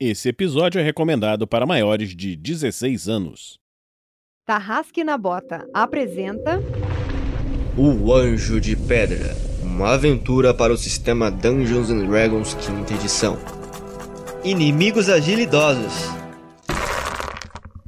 Esse 0.00 0.28
episódio 0.28 0.80
é 0.80 0.84
recomendado 0.84 1.46
para 1.46 1.64
maiores 1.66 2.14
de 2.16 2.34
16 2.36 3.08
anos. 3.08 3.58
Tarrasque 4.44 5.04
na 5.04 5.16
Bota 5.16 5.66
apresenta. 5.72 6.60
O 7.76 8.12
Anjo 8.12 8.60
de 8.60 8.76
Pedra 8.76 9.34
uma 9.64 9.94
aventura 9.94 10.54
para 10.54 10.72
o 10.72 10.76
sistema 10.76 11.30
Dungeons 11.30 11.90
and 11.90 12.06
Dragons 12.06 12.54
quinta 12.54 12.94
edição. 12.94 13.38
Inimigos 14.44 15.08
agilidosos. 15.08 16.10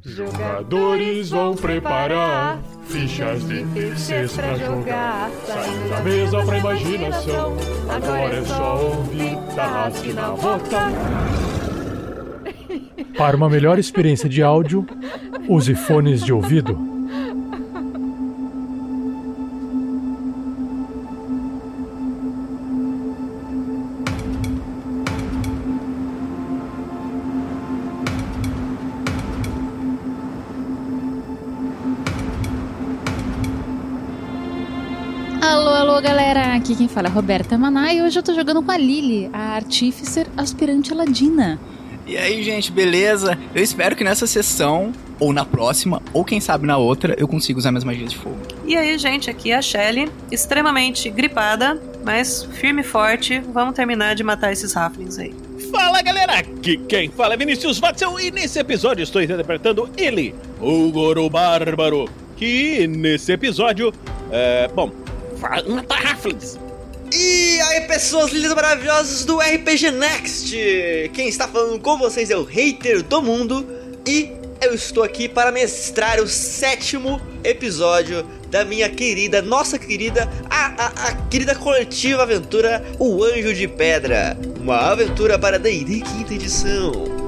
Jogadores 0.04 1.30
vão 1.30 1.54
preparar 1.54 2.60
fichas 2.88 3.46
de 3.46 3.64
terceiros 3.66 4.32
pra 4.32 4.54
jogar. 4.56 5.30
Saindo 5.46 5.90
da 5.90 6.00
mesa 6.00 6.44
pra 6.44 6.58
imaginação. 6.58 7.56
Agora 7.88 8.36
é 8.36 8.44
só 8.44 8.82
ouvir 8.82 9.36
Tarrasque 9.54 10.12
na 10.12 10.30
Bota. 10.30 11.55
Para 13.16 13.34
uma 13.34 13.48
melhor 13.48 13.78
experiência 13.78 14.28
de 14.28 14.42
áudio, 14.42 14.86
use 15.48 15.74
fones 15.74 16.22
de 16.22 16.34
ouvido. 16.34 16.78
Alô, 35.40 35.70
alô, 35.70 36.02
galera! 36.02 36.54
Aqui 36.54 36.76
quem 36.76 36.86
fala 36.86 37.08
é 37.08 37.10
Roberta 37.10 37.56
Maná 37.56 37.94
e 37.94 38.02
hoje 38.02 38.18
eu 38.18 38.22
tô 38.22 38.34
jogando 38.34 38.62
com 38.62 38.70
a 38.70 38.76
Lily, 38.76 39.30
a 39.32 39.54
Artificer 39.54 40.26
aspirante 40.36 40.92
Ladina. 40.92 41.58
E 42.06 42.16
aí, 42.16 42.40
gente, 42.44 42.70
beleza? 42.70 43.36
Eu 43.52 43.60
espero 43.60 43.96
que 43.96 44.04
nessa 44.04 44.28
sessão, 44.28 44.92
ou 45.18 45.32
na 45.32 45.44
próxima, 45.44 46.00
ou 46.12 46.24
quem 46.24 46.40
sabe 46.40 46.64
na 46.64 46.78
outra, 46.78 47.16
eu 47.18 47.26
consiga 47.26 47.58
usar 47.58 47.72
minhas 47.72 47.82
magias 47.82 48.12
de 48.12 48.16
fogo. 48.16 48.38
E 48.64 48.76
aí, 48.76 48.96
gente, 48.96 49.28
aqui 49.28 49.50
é 49.50 49.56
a 49.56 49.62
Shelly, 49.62 50.08
extremamente 50.30 51.10
gripada, 51.10 51.82
mas 52.04 52.44
firme 52.44 52.82
e 52.82 52.84
forte. 52.84 53.40
Vamos 53.52 53.74
terminar 53.74 54.14
de 54.14 54.22
matar 54.22 54.52
esses 54.52 54.72
Raflings 54.72 55.18
aí. 55.18 55.34
Fala 55.72 56.00
galera, 56.00 56.38
aqui 56.38 56.76
quem 56.76 57.10
fala 57.10 57.34
é 57.34 57.36
Vinícius 57.36 57.80
Watzel 57.80 58.20
e 58.20 58.30
nesse 58.30 58.60
episódio 58.60 59.02
estou 59.02 59.20
interpretando 59.20 59.90
ele, 59.96 60.32
o 60.60 60.92
Goro 60.92 61.28
Bárbaro, 61.28 62.08
que 62.36 62.86
nesse 62.86 63.32
episódio, 63.32 63.92
é, 64.30 64.68
bom, 64.68 64.92
matar 65.68 66.06
Halflings. 66.06 66.56
E 67.12 67.60
aí, 67.60 67.82
pessoas 67.82 68.32
lindas 68.32 68.52
e 68.52 68.54
maravilhosas 68.54 69.24
do 69.24 69.38
RPG 69.38 69.90
Next! 69.92 71.10
Quem 71.14 71.28
está 71.28 71.46
falando 71.46 71.78
com 71.80 71.96
vocês 71.96 72.30
é 72.30 72.36
o 72.36 72.42
hater 72.42 73.02
do 73.02 73.22
mundo 73.22 73.66
e 74.06 74.32
eu 74.60 74.74
estou 74.74 75.02
aqui 75.02 75.28
para 75.28 75.52
mestrar 75.52 76.20
o 76.20 76.26
sétimo 76.26 77.20
episódio 77.44 78.26
da 78.50 78.64
minha 78.64 78.88
querida, 78.88 79.40
nossa 79.42 79.78
querida, 79.78 80.30
a, 80.48 80.66
a, 80.66 81.08
a 81.08 81.12
querida 81.28 81.54
coletiva 81.54 82.22
aventura 82.22 82.84
O 82.98 83.22
Anjo 83.22 83.54
de 83.54 83.68
Pedra. 83.68 84.36
Uma 84.60 84.90
aventura 84.90 85.38
para 85.38 85.58
D&D 85.58 86.00
quinta 86.00 86.34
edição. 86.34 87.25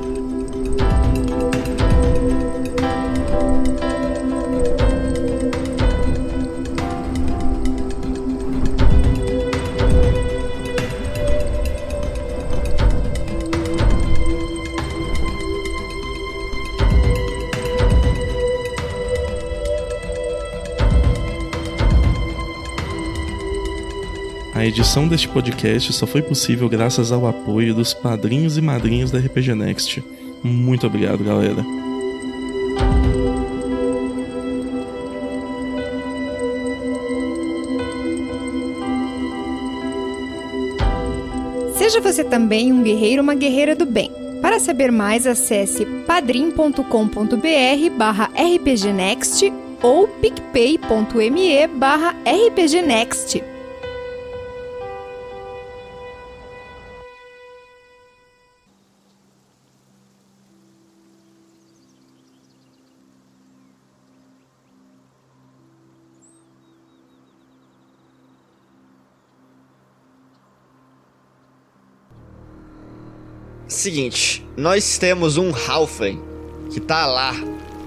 A 24.58 24.66
edição 24.66 25.06
deste 25.06 25.28
podcast 25.28 25.92
só 25.92 26.04
foi 26.04 26.20
possível 26.20 26.68
graças 26.68 27.12
ao 27.12 27.28
apoio 27.28 27.72
dos 27.72 27.94
padrinhos 27.94 28.58
e 28.58 28.60
madrinhas 28.60 29.08
da 29.08 29.20
RPG 29.20 29.54
Next. 29.54 30.02
Muito 30.42 30.84
obrigado, 30.84 31.22
galera. 31.22 31.64
Seja 41.76 42.00
você 42.00 42.24
também 42.24 42.72
um 42.72 42.82
guerreiro 42.82 43.22
ou 43.22 43.22
uma 43.22 43.36
guerreira 43.36 43.76
do 43.76 43.86
bem. 43.86 44.10
Para 44.42 44.58
saber 44.58 44.90
mais, 44.90 45.24
acesse 45.24 45.86
padrim.com.br 46.04 46.82
barra 47.96 48.28
rpgnext 48.34 49.52
ou 49.80 50.08
picpay.me 50.08 51.68
barra 51.68 52.16
rpgnext. 52.26 53.57
Seguinte, 73.78 74.44
nós 74.56 74.98
temos 74.98 75.36
um 75.36 75.52
Halfling 75.54 76.20
que 76.68 76.80
tá 76.80 77.06
lá, 77.06 77.32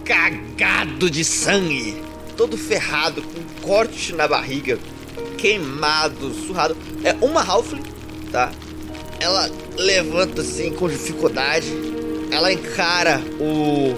cagado 0.05 1.09
de 1.09 1.21
sangue, 1.25 2.01
todo 2.37 2.57
ferrado, 2.57 3.21
com 3.21 3.39
um 3.41 3.61
corte 3.61 4.13
na 4.13 4.25
barriga, 4.25 4.79
queimado, 5.37 6.33
surrado. 6.33 6.77
É 7.03 7.13
uma 7.21 7.43
Halfling, 7.43 7.83
tá? 8.31 8.53
Ela 9.19 9.51
levanta 9.75 10.39
assim 10.39 10.71
com 10.71 10.87
dificuldade, 10.87 11.67
ela 12.31 12.53
encara 12.53 13.21
o, 13.37 13.93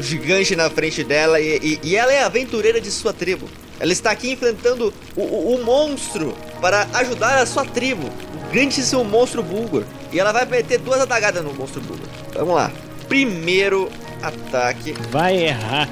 gigante 0.00 0.54
na 0.54 0.70
frente 0.70 1.02
dela 1.02 1.40
e, 1.40 1.58
e, 1.60 1.80
e, 1.82 1.96
ela 1.96 2.12
é 2.12 2.22
aventureira 2.22 2.80
de 2.80 2.92
sua 2.92 3.12
tribo. 3.12 3.48
Ela 3.80 3.92
está 3.92 4.12
aqui 4.12 4.30
enfrentando 4.30 4.94
o, 5.16 5.20
o, 5.20 5.56
o 5.56 5.64
monstro 5.64 6.36
para 6.60 6.86
ajudar 6.94 7.42
a 7.42 7.46
sua 7.46 7.64
tribo, 7.64 8.06
o 8.06 8.52
grandíssimo 8.52 9.02
monstro 9.02 9.42
Bulgur. 9.42 9.82
E 10.12 10.20
ela 10.20 10.32
vai 10.32 10.44
meter 10.44 10.78
duas 10.78 11.00
adagadas 11.00 11.42
no 11.42 11.54
monstro 11.54 11.80
Bulgur. 11.80 12.06
Vamos 12.34 12.54
lá. 12.54 12.70
Primeiro 13.08 13.90
ataque. 14.22 14.92
Vai 15.10 15.36
errar. 15.44 15.88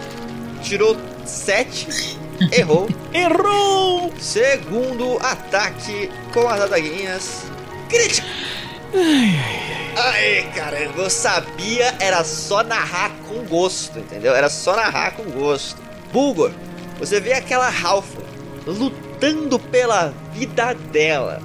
Tirou 0.62 0.97
7. 1.25 2.19
Errou. 2.53 2.88
Errou! 3.12 4.12
Segundo 4.19 5.19
ataque 5.20 6.10
com 6.32 6.48
as 6.48 6.60
adaguinhas. 6.60 7.44
Crítico. 7.88 8.26
Ai, 9.97 10.50
caramba, 10.54 11.02
eu 11.02 11.10
sabia, 11.10 11.94
era 12.00 12.25
só 12.25 12.62
narrar 12.62 13.10
com 13.28 13.44
gosto, 13.44 13.98
entendeu? 13.98 14.34
Era 14.34 14.48
só 14.48 14.76
narrar 14.76 15.12
com 15.12 15.25
gosto. 15.25 15.81
Bulgor, 16.12 16.52
você 16.98 17.20
vê 17.20 17.32
aquela 17.32 17.69
Halfling 17.69 18.25
lutando 18.66 19.58
pela 19.58 20.12
vida 20.32 20.75
dela, 20.75 21.41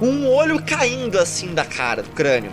com 0.00 0.06
um 0.06 0.26
olho 0.26 0.60
caindo 0.62 1.18
assim 1.18 1.52
da 1.54 1.64
cara, 1.64 2.02
do 2.02 2.08
crânio. 2.10 2.50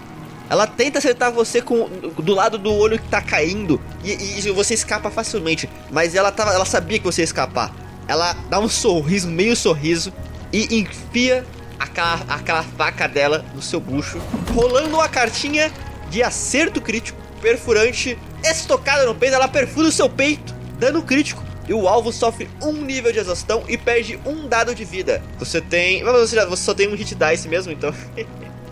Ela 0.49 0.67
tenta 0.67 0.99
acertar 0.99 1.31
você 1.31 1.61
com 1.61 1.87
do 1.87 2.33
lado 2.33 2.57
do 2.57 2.73
olho 2.73 2.99
que 2.99 3.07
tá 3.07 3.21
caindo 3.21 3.81
e, 4.03 4.11
e 4.11 4.51
você 4.51 4.73
escapa 4.73 5.09
facilmente, 5.09 5.69
mas 5.89 6.13
ela 6.13 6.31
tava, 6.31 6.53
ela 6.53 6.65
sabia 6.65 6.99
que 6.99 7.05
você 7.05 7.21
ia 7.21 7.25
escapar. 7.25 7.73
Ela 8.07 8.33
dá 8.49 8.59
um 8.59 8.67
sorriso, 8.69 9.29
meio 9.29 9.55
sorriso 9.55 10.13
e 10.51 10.79
enfia 10.79 11.45
aquela, 11.79 12.21
aquela 12.27 12.63
faca 12.63 13.07
dela 13.07 13.45
no 13.55 13.61
seu 13.61 13.79
bucho, 13.79 14.19
rolando 14.53 14.95
uma 14.95 15.09
cartinha 15.09 15.71
de 16.09 16.21
acerto 16.21 16.81
crítico, 16.81 17.19
perfurante, 17.41 18.17
estocada 18.43 19.05
no 19.05 19.15
peito, 19.15 19.35
ela 19.35 19.47
perfura 19.47 19.87
o 19.87 19.91
seu 19.91 20.09
peito, 20.09 20.53
dando 20.77 21.01
crítico. 21.01 21.46
E 21.67 21.73
o 21.73 21.87
alvo 21.87 22.13
sofre 22.13 22.47
um 22.61 22.71
nível 22.71 23.11
de 23.11 23.19
exaustão 23.19 23.63
e 23.67 23.77
perde 23.77 24.17
um 24.25 24.47
dado 24.47 24.73
de 24.73 24.85
vida. 24.85 25.21
Você 25.37 25.59
tem. 25.59 26.03
Mas 26.03 26.13
você, 26.13 26.35
já, 26.35 26.45
você 26.45 26.63
só 26.63 26.73
tem 26.73 26.87
um 26.87 26.95
hit 26.95 27.13
dice 27.13 27.47
mesmo, 27.47 27.71
então. 27.71 27.93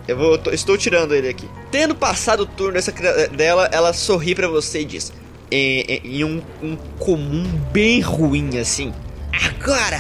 Eu 0.08 0.16
vou, 0.16 0.40
estou 0.52 0.78
tirando 0.78 1.16
ele 1.16 1.28
aqui. 1.28 1.50
Tendo 1.72 1.96
passado 1.96 2.42
o 2.42 2.46
turno 2.46 2.74
dessa, 2.74 2.92
dela, 3.32 3.68
ela 3.72 3.92
sorri 3.92 4.36
para 4.36 4.48
você 4.48 4.82
e 4.82 4.86
diz: 4.86 5.12
em, 5.52 6.00
em 6.04 6.24
um, 6.24 6.42
um 6.62 6.76
comum 7.00 7.44
bem 7.72 8.02
ruim 8.02 8.60
assim. 8.60 8.94
Agora 9.34 10.00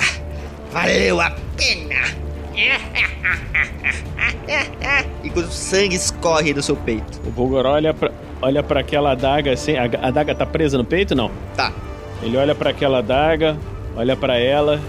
valeu 0.71 1.19
a 1.19 1.31
pena. 1.57 2.25
e 5.23 5.29
quando 5.29 5.47
o 5.47 5.51
sangue 5.51 5.95
escorre 5.95 6.53
do 6.53 6.61
seu 6.61 6.75
peito. 6.75 7.19
O 7.25 7.31
Bulgor 7.31 7.65
olha 7.65 7.93
pra, 7.93 8.11
olha 8.41 8.61
pra 8.61 8.81
aquela 8.81 9.11
adaga 9.11 9.53
assim. 9.53 9.75
A, 9.75 9.85
a 9.85 10.07
adaga 10.07 10.35
tá 10.35 10.45
presa 10.45 10.77
no 10.77 10.85
peito 10.85 11.15
não? 11.15 11.31
Tá. 11.55 11.73
Ele 12.21 12.37
olha 12.37 12.55
para 12.55 12.69
aquela 12.71 12.99
adaga, 12.99 13.57
olha 13.95 14.15
para 14.15 14.37
ela. 14.37 14.81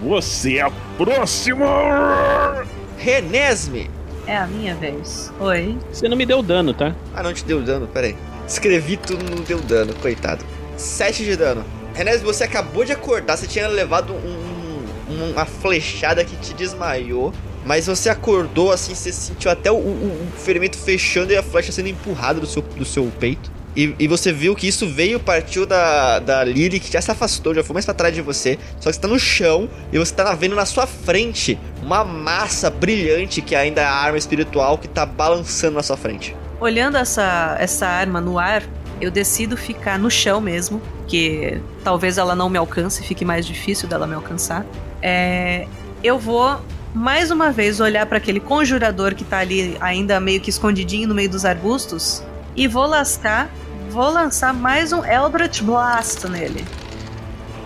Você 0.00 0.56
é 0.58 0.62
a 0.62 0.70
próxima! 0.96 2.64
Renesme, 2.96 3.90
É 4.26 4.36
a 4.36 4.46
minha 4.46 4.74
vez. 4.74 5.32
Oi. 5.40 5.78
Você 5.92 6.06
não 6.08 6.16
me 6.16 6.26
deu 6.26 6.42
dano, 6.42 6.74
tá? 6.74 6.94
Ah, 7.14 7.22
não 7.22 7.32
te 7.32 7.44
deu 7.44 7.62
dano, 7.62 7.86
peraí. 7.86 8.14
Escrevi 8.46 8.96
tudo, 8.96 9.24
não 9.34 9.42
deu 9.42 9.58
dano, 9.60 9.94
coitado. 9.94 10.44
7 10.76 11.24
de 11.24 11.34
dano. 11.36 11.64
Renés, 11.94 12.20
você 12.22 12.44
acabou 12.44 12.84
de 12.84 12.92
acordar, 12.92 13.36
você 13.36 13.46
tinha 13.46 13.66
levado 13.68 14.12
um- 14.12 15.12
um- 15.12 15.32
uma 15.32 15.44
flechada 15.46 16.24
que 16.24 16.36
te 16.36 16.52
desmaiou. 16.54 17.32
Mas 17.64 17.86
você 17.86 18.08
acordou 18.10 18.70
assim, 18.70 18.94
você 18.94 19.12
sentiu 19.12 19.50
até 19.50 19.70
o, 19.72 19.76
o- 19.76 20.28
o 20.36 20.38
ferimento 20.38 20.76
fechando 20.76 21.32
e 21.32 21.36
a 21.36 21.42
flecha 21.42 21.72
sendo 21.72 21.88
empurrada 21.88 22.38
do 22.40 22.46
seu, 22.46 22.62
do 22.62 22.84
seu 22.84 23.10
peito. 23.18 23.50
E, 23.76 23.94
e 23.98 24.08
você 24.08 24.32
viu 24.32 24.56
que 24.56 24.66
isso 24.66 24.88
veio, 24.88 25.20
partiu 25.20 25.64
da, 25.64 26.18
da 26.18 26.44
Lily, 26.44 26.80
que 26.80 26.92
já 26.92 27.00
se 27.00 27.10
afastou, 27.10 27.54
já 27.54 27.62
foi 27.62 27.74
mais 27.74 27.84
pra 27.84 27.94
trás 27.94 28.14
de 28.14 28.20
você. 28.20 28.58
Só 28.80 28.90
que 28.90 28.96
você 28.96 29.00
tá 29.00 29.08
no 29.08 29.18
chão 29.18 29.68
e 29.92 29.98
você 29.98 30.14
tá 30.14 30.34
vendo 30.34 30.56
na 30.56 30.66
sua 30.66 30.86
frente 30.86 31.58
uma 31.82 32.04
massa 32.04 32.70
brilhante 32.70 33.40
que 33.40 33.54
ainda 33.54 33.80
é 33.80 33.84
a 33.84 33.92
arma 33.92 34.18
espiritual 34.18 34.78
que 34.78 34.88
tá 34.88 35.06
balançando 35.06 35.76
na 35.76 35.82
sua 35.82 35.96
frente. 35.96 36.34
Olhando 36.60 36.96
essa, 36.96 37.56
essa 37.60 37.86
arma 37.86 38.20
no 38.20 38.38
ar, 38.38 38.64
eu 39.00 39.10
decido 39.10 39.56
ficar 39.56 39.98
no 39.98 40.10
chão 40.10 40.40
mesmo, 40.40 40.82
que 41.06 41.60
talvez 41.84 42.18
ela 42.18 42.34
não 42.34 42.50
me 42.50 42.58
alcance, 42.58 43.02
fique 43.02 43.24
mais 43.24 43.46
difícil 43.46 43.88
dela 43.88 44.06
me 44.06 44.14
alcançar. 44.14 44.66
É, 45.00 45.68
eu 46.02 46.18
vou 46.18 46.60
mais 46.92 47.30
uma 47.30 47.52
vez 47.52 47.78
olhar 47.78 48.06
para 48.06 48.18
aquele 48.18 48.40
conjurador 48.40 49.14
que 49.14 49.22
tá 49.22 49.38
ali 49.38 49.76
ainda 49.80 50.18
meio 50.18 50.40
que 50.40 50.50
escondidinho 50.50 51.06
no 51.06 51.14
meio 51.14 51.30
dos 51.30 51.44
arbustos 51.44 52.24
e 52.58 52.66
vou 52.66 52.86
lascar, 52.86 53.48
vou 53.90 54.10
lançar 54.10 54.52
mais 54.52 54.92
um 54.92 55.04
Eldritch 55.04 55.62
Blast 55.62 56.26
nele. 56.28 56.64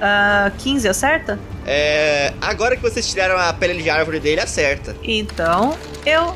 Ah, 0.00 0.50
15 0.58 0.88
acerta? 0.88 1.38
É. 1.66 2.32
Agora 2.40 2.76
que 2.76 2.82
vocês 2.82 3.08
tiraram 3.08 3.38
a 3.38 3.52
pele 3.52 3.82
de 3.82 3.88
árvore 3.88 4.18
dele, 4.20 4.40
acerta. 4.40 4.94
Então 5.02 5.76
eu 6.04 6.34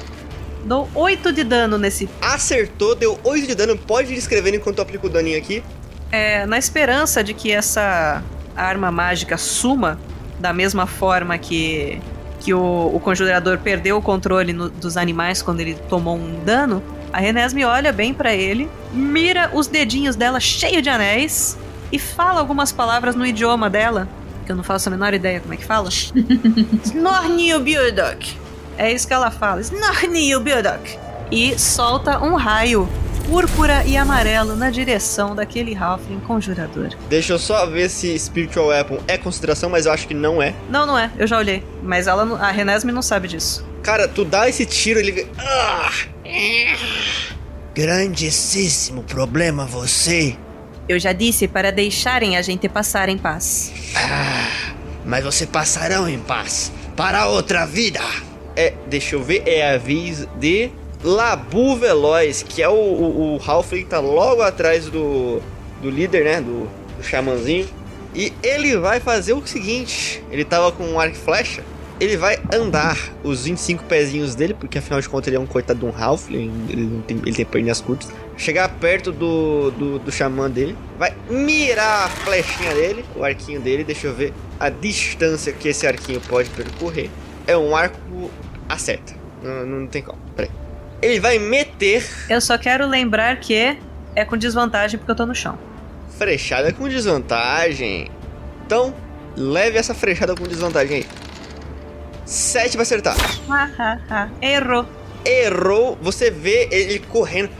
dou 0.65 0.89
8 0.95 1.33
de 1.33 1.45
dano 1.45 1.77
nesse 1.77 2.09
Acertou, 2.21 2.95
deu 2.95 3.19
8 3.25 3.47
de 3.49 3.55
dano. 3.55 3.77
Pode 3.77 4.13
ir 4.15 4.17
escrevendo 4.17 4.55
enquanto 4.57 4.79
eu 4.79 4.83
aplico 4.85 5.07
o 5.09 5.11
daninho 5.11 5.37
aqui. 5.39 5.63
É, 6.13 6.47
na 6.47 6.57
esperança 6.59 7.23
de 7.25 7.35
que 7.35 7.51
essa 7.53 8.23
arma 8.57 8.91
mágica 8.91 9.37
suma 9.37 9.99
da 10.39 10.53
mesma 10.53 10.87
forma 10.87 11.37
que, 11.37 12.01
que 12.41 12.55
o, 12.55 12.91
o 12.95 13.01
conjurador 13.01 13.59
perdeu 13.59 13.97
o 13.97 14.03
controle 14.03 14.53
no- 14.53 14.71
dos 14.71 14.97
animais 14.97 15.43
quando 15.43 15.61
ele 15.61 15.75
tomou 15.89 16.17
um 16.17 16.39
dano, 16.45 16.83
a 17.17 17.19
Renesme 17.19 17.65
olha 17.65 17.95
bem 17.95 18.13
pra 18.13 18.35
ele, 18.35 18.69
mira 18.93 19.51
os 19.55 19.67
dedinhos 19.67 20.15
dela 20.17 20.39
cheio 20.39 20.83
de 20.83 20.91
anéis 20.91 21.57
e 21.91 21.99
fala 21.99 22.41
algumas 22.41 22.73
palavras 22.73 23.15
no 23.15 23.25
idioma 23.25 23.71
dela, 23.71 24.07
que 24.45 24.53
eu 24.53 24.57
não 24.57 24.63
faço 24.63 24.91
a 24.91 24.93
menor 24.93 25.15
ideia 25.15 25.41
como 25.41 25.55
é 25.55 25.57
que 25.57 25.65
fala. 25.65 25.89
Snornio 26.85 27.61
Bildok. 27.61 28.37
É 28.77 28.93
isso 28.93 29.09
que 29.09 29.15
ela 29.15 29.31
fala. 29.31 29.63
Snornio 29.63 30.41
Bildok. 30.41 30.99
E 31.33 31.59
solta 31.59 32.23
um 32.23 32.35
raio 32.35 32.87
púrpura 33.27 33.83
e 33.87 33.97
amarelo 33.97 34.55
na 34.55 34.69
direção 34.69 35.35
daquele 35.35 35.75
Halfling 35.75 36.21
conjurador. 36.21 36.91
Deixa 37.09 37.33
eu 37.33 37.39
só 37.39 37.65
ver 37.65 37.89
se 37.89 38.19
Spiritual 38.19 38.67
Weapon 38.67 38.99
é 39.09 39.17
consideração, 39.17 39.71
mas 39.71 39.87
eu 39.87 39.93
acho 39.93 40.07
que 40.07 40.13
não 40.13 40.43
é. 40.43 40.55
Não, 40.69 40.85
não 40.85 40.99
é. 40.99 41.11
Eu 41.17 41.27
já 41.27 41.39
olhei. 41.39 41.65
Mas 41.83 42.07
ela, 42.07 42.39
a 42.47 42.51
Renesme 42.51 42.93
não 42.93 43.01
sabe 43.01 43.27
disso. 43.27 43.65
Cara, 43.87 44.09
tu 44.09 44.25
dá 44.25 44.49
esse 44.49 44.67
tiro, 44.67 44.99
ele. 44.99 45.29
Ah! 45.39 45.93
Grandíssimo 47.73 49.05
problema 49.05 49.65
você. 49.65 50.37
Eu 50.89 50.99
já 50.99 51.13
disse 51.13 51.47
para 51.47 51.71
deixarem 51.71 52.37
a 52.37 52.43
gente 52.43 52.69
passar 52.69 53.09
em 53.09 53.17
paz. 53.17 53.73
Mas 55.05 55.23
você 55.23 55.47
passarão 55.47 56.09
em 56.09 56.19
paz 56.19 56.73
para 56.97 57.29
outra 57.29 57.65
vida. 57.65 58.01
É, 58.57 58.75
deixa 58.89 59.15
eu 59.15 59.23
ver, 59.23 59.45
é 59.47 59.75
a 59.75 59.79
vez 59.79 60.27
de 60.37 60.69
Labu 61.05 61.77
Veloz, 61.77 62.43
que 62.43 62.61
é 62.61 62.69
o, 62.69 62.73
o, 62.73 63.37
o 63.37 63.41
Halfling 63.41 63.85
que 63.85 63.91
tá 63.91 64.01
logo 64.01 64.43
atrás 64.43 64.87
do, 64.87 65.41
do 65.81 65.91
líder, 65.91 66.25
né? 66.25 66.41
Do, 66.41 66.69
do 66.97 67.05
xamãzinho. 67.05 67.69
E 68.13 68.33
ele 68.43 68.77
vai 68.79 68.99
fazer 68.99 69.35
o 69.35 69.47
seguinte: 69.47 70.25
ele 70.29 70.45
tava 70.45 70.73
com 70.73 70.83
um 70.83 70.99
arco 70.99 71.15
e 71.15 71.21
flecha. 71.21 71.63
Ele 71.99 72.17
vai 72.17 72.39
andar 72.53 72.99
os 73.25 73.45
25 73.45 73.85
pezinhos 73.85 74.35
dele, 74.35 74.53
porque 74.53 74.79
afinal 74.79 75.01
de 75.01 75.09
contas 75.09 75.29
ele 75.29 75.37
é 75.37 75.41
um 75.41 75.47
coitado 75.47 75.79
de 75.81 75.87
um 75.87 75.93
Halfling, 75.97 76.53
ele, 76.69 76.83
não 76.83 77.01
tem, 77.01 77.17
ele 77.19 77.33
tem 77.33 77.45
perninhas 77.45 77.81
curtas. 77.81 78.13
Chegar 78.37 78.69
perto 78.69 79.11
do, 79.11 79.71
do, 79.71 79.99
do 79.99 80.13
xamã 80.13 80.51
dele, 80.51 80.77
vai 80.99 81.15
mirar 81.31 82.05
a 82.05 82.09
flechinha 82.09 82.75
dele, 82.75 83.03
o 83.15 83.25
arquinho 83.25 83.61
dele, 83.61 83.83
deixa 83.83 84.09
eu 84.09 84.15
ver 84.15 84.35
a 84.61 84.69
distância 84.69 85.53
que 85.55 85.69
esse 85.69 85.87
arquinho 85.87 86.21
pode 86.21 86.51
percorrer. 86.51 87.09
É 87.47 87.57
um 87.57 87.75
arco 87.75 88.31
acerta, 88.69 89.15
não, 89.43 89.65
não 89.65 89.87
tem 89.87 90.03
como, 90.03 90.19
peraí. 90.35 90.51
Ele 91.01 91.21
vai 91.21 91.39
meter 91.39 92.07
Eu 92.29 92.41
só 92.41 92.59
quero 92.59 92.87
lembrar 92.87 93.39
que 93.41 93.79
é 94.15 94.25
com 94.25 94.37
desvantagem 94.37 94.99
porque 94.99 95.11
eu 95.13 95.17
tô 95.17 95.25
no 95.25 95.35
chão. 95.35 95.59
frechada 96.19 96.73
com 96.73 96.89
desvantagem. 96.89 98.11
Então, 98.67 98.95
leve 99.37 99.79
essa 99.79 99.95
frechada 99.95 100.35
com 100.35 100.45
desvantagem 100.45 100.97
aí. 100.99 101.07
7 102.27 102.77
vai 102.77 102.83
acertar. 102.83 103.17
Errou. 104.43 104.85
Errou, 105.25 105.97
você 106.03 106.29
vê 106.31 106.69
ele 106.73 106.99
correndo. 106.99 107.51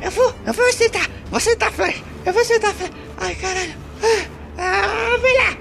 Eu 0.00 0.10
vou, 0.10 0.34
eu 0.46 0.52
vou 0.54 0.66
acertar. 0.66 1.08
Vou 1.30 1.36
acertar, 1.36 1.70
Flash. 1.70 2.02
Eu 2.24 2.32
vou 2.32 2.40
acertar, 2.40 2.74
Flash. 2.74 2.90
Ai, 3.18 3.34
caralho. 3.34 3.74
Ah, 4.56 5.18
vem 5.20 5.36
lá. 5.36 5.56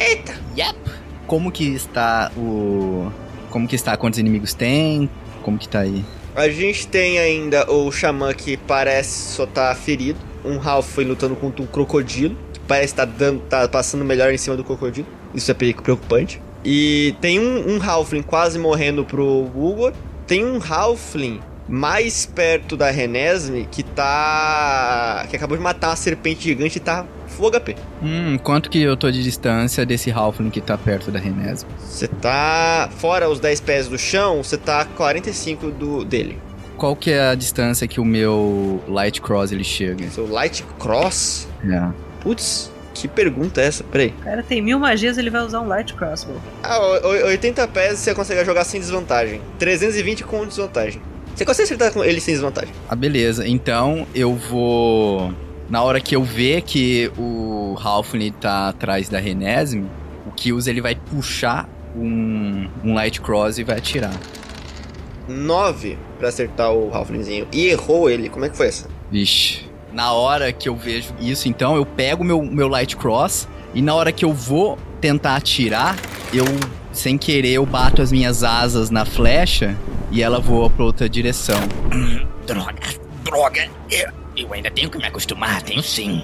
Eita. 0.00 0.34
Yep. 0.58 0.78
Como 1.28 1.52
que 1.52 1.64
está 1.64 2.32
o. 2.36 3.10
Como 3.50 3.68
que 3.68 3.76
está? 3.76 3.96
Quantos 3.96 4.18
inimigos 4.18 4.52
tem? 4.52 5.08
Como 5.42 5.58
que 5.58 5.68
tá 5.68 5.80
aí? 5.80 6.04
A 6.34 6.48
gente 6.48 6.88
tem 6.88 7.18
ainda 7.18 7.70
o 7.70 7.90
Xamã 7.92 8.34
que 8.34 8.56
parece 8.56 9.34
só 9.34 9.46
tá 9.46 9.72
ferido. 9.74 10.18
Um 10.44 10.58
Ralph 10.58 10.88
foi 10.88 11.04
lutando 11.04 11.36
contra 11.36 11.62
um 11.62 11.66
crocodilo. 11.66 12.36
Parece 12.68 12.92
estar 12.92 13.04
dando, 13.04 13.40
tá 13.42 13.66
passando 13.68 14.04
melhor 14.04 14.32
em 14.32 14.38
cima 14.38 14.56
do 14.56 14.64
crocodilo. 14.64 15.06
Isso 15.34 15.50
é 15.50 15.54
perigo- 15.54 15.82
preocupante. 15.82 16.40
E 16.64 17.14
tem 17.20 17.38
um, 17.40 17.74
um 17.76 17.82
Halfling 17.82 18.22
quase 18.22 18.58
morrendo 18.58 19.04
pro 19.04 19.44
Bulgor. 19.52 19.92
Tem 20.26 20.44
um 20.44 20.60
Halfling 20.62 21.40
mais 21.68 22.26
perto 22.26 22.76
da 22.76 22.90
Renesme 22.90 23.66
que 23.70 23.82
tá. 23.82 25.26
que 25.28 25.36
acabou 25.36 25.56
de 25.56 25.62
matar 25.62 25.88
uma 25.90 25.96
serpente 25.96 26.44
gigante 26.44 26.76
e 26.78 26.80
tá 26.80 27.04
full 27.28 27.50
HP. 27.50 27.76
Hum, 28.02 28.38
quanto 28.42 28.68
que 28.70 28.80
eu 28.80 28.96
tô 28.96 29.10
de 29.10 29.22
distância 29.22 29.84
desse 29.86 30.10
Halfling 30.10 30.50
que 30.50 30.60
tá 30.60 30.76
perto 30.78 31.10
da 31.10 31.18
Renesme? 31.18 31.68
Você 31.80 32.06
tá. 32.06 32.88
Fora 32.98 33.28
os 33.28 33.40
10 33.40 33.60
pés 33.60 33.88
do 33.88 33.98
chão, 33.98 34.42
você 34.42 34.56
tá 34.56 34.82
a 34.82 34.84
45 34.84 35.70
do, 35.70 36.04
dele. 36.04 36.38
Qual 36.76 36.96
que 36.96 37.10
é 37.10 37.28
a 37.28 37.34
distância 37.34 37.86
que 37.86 38.00
o 38.00 38.04
meu 38.04 38.82
Light 38.88 39.20
Cross 39.20 39.52
ele 39.52 39.64
chega? 39.64 40.08
Seu 40.10 40.28
Light 40.30 40.64
Cross. 40.78 41.48
É. 41.64 41.88
Putz, 42.22 42.70
que 42.94 43.08
pergunta 43.08 43.60
é 43.60 43.66
essa? 43.66 43.82
Peraí. 43.84 44.14
O 44.20 44.22
cara 44.22 44.42
tem 44.42 44.60
mil 44.62 44.78
magias, 44.78 45.18
ele 45.18 45.30
vai 45.30 45.42
usar 45.42 45.60
um 45.60 45.66
Light 45.68 45.92
Crossbow. 45.94 46.36
Ah, 46.62 46.78
o- 46.78 47.06
o- 47.06 47.26
80 47.26 47.66
pés 47.68 47.98
você 47.98 48.14
consegue 48.14 48.44
jogar 48.44 48.64
sem 48.64 48.80
desvantagem. 48.80 49.40
320 49.58 50.24
com 50.24 50.46
desvantagem. 50.46 51.00
Você 51.34 51.44
consegue 51.44 51.64
acertar 51.64 51.92
com 51.92 52.04
ele 52.04 52.20
sem 52.20 52.34
desvantagem. 52.34 52.72
Ah, 52.88 52.94
beleza. 52.94 53.46
Então 53.48 54.06
eu 54.14 54.34
vou. 54.34 55.32
Na 55.70 55.82
hora 55.82 56.00
que 56.00 56.14
eu 56.14 56.22
ver 56.22 56.60
que 56.62 57.10
o 57.16 57.74
Halfling 57.82 58.32
tá 58.32 58.68
atrás 58.68 59.08
da 59.08 59.18
Renesme, 59.18 59.88
o 60.26 60.30
Kills 60.30 60.68
ele 60.68 60.82
vai 60.82 60.94
puxar 60.94 61.66
um, 61.96 62.68
um 62.84 62.92
Light 62.94 63.20
Cross 63.22 63.58
e 63.58 63.64
vai 63.64 63.78
atirar. 63.78 64.12
9 65.28 65.96
pra 66.18 66.28
acertar 66.28 66.72
o 66.72 66.92
Halflingzinho. 66.94 67.46
E 67.52 67.66
errou 67.68 68.10
ele. 68.10 68.28
Como 68.28 68.44
é 68.44 68.48
que 68.50 68.56
foi 68.56 68.66
essa? 68.66 68.88
Vixe. 69.10 69.70
Na 69.92 70.12
hora 70.12 70.52
que 70.52 70.68
eu 70.68 70.74
vejo 70.74 71.14
isso, 71.20 71.48
então, 71.48 71.76
eu 71.76 71.84
pego 71.84 72.24
meu, 72.24 72.42
meu 72.42 72.68
Light 72.68 72.96
Cross 72.96 73.48
e 73.74 73.82
na 73.82 73.94
hora 73.94 74.10
que 74.10 74.24
eu 74.24 74.32
vou 74.32 74.78
tentar 75.00 75.36
atirar, 75.36 75.96
eu, 76.32 76.44
sem 76.92 77.18
querer, 77.18 77.52
eu 77.52 77.66
bato 77.66 78.00
as 78.00 78.10
minhas 78.10 78.42
asas 78.42 78.90
na 78.90 79.04
flecha 79.04 79.76
e 80.10 80.22
ela 80.22 80.40
voa 80.40 80.70
pra 80.70 80.84
outra 80.84 81.08
direção. 81.08 81.60
Droga, 82.46 82.74
droga. 83.22 83.68
Eu, 83.90 84.10
eu 84.36 84.52
ainda 84.52 84.70
tenho 84.70 84.88
que 84.88 84.98
me 84.98 85.04
acostumar, 85.04 85.62
tenho 85.62 85.82
sim. 85.82 86.22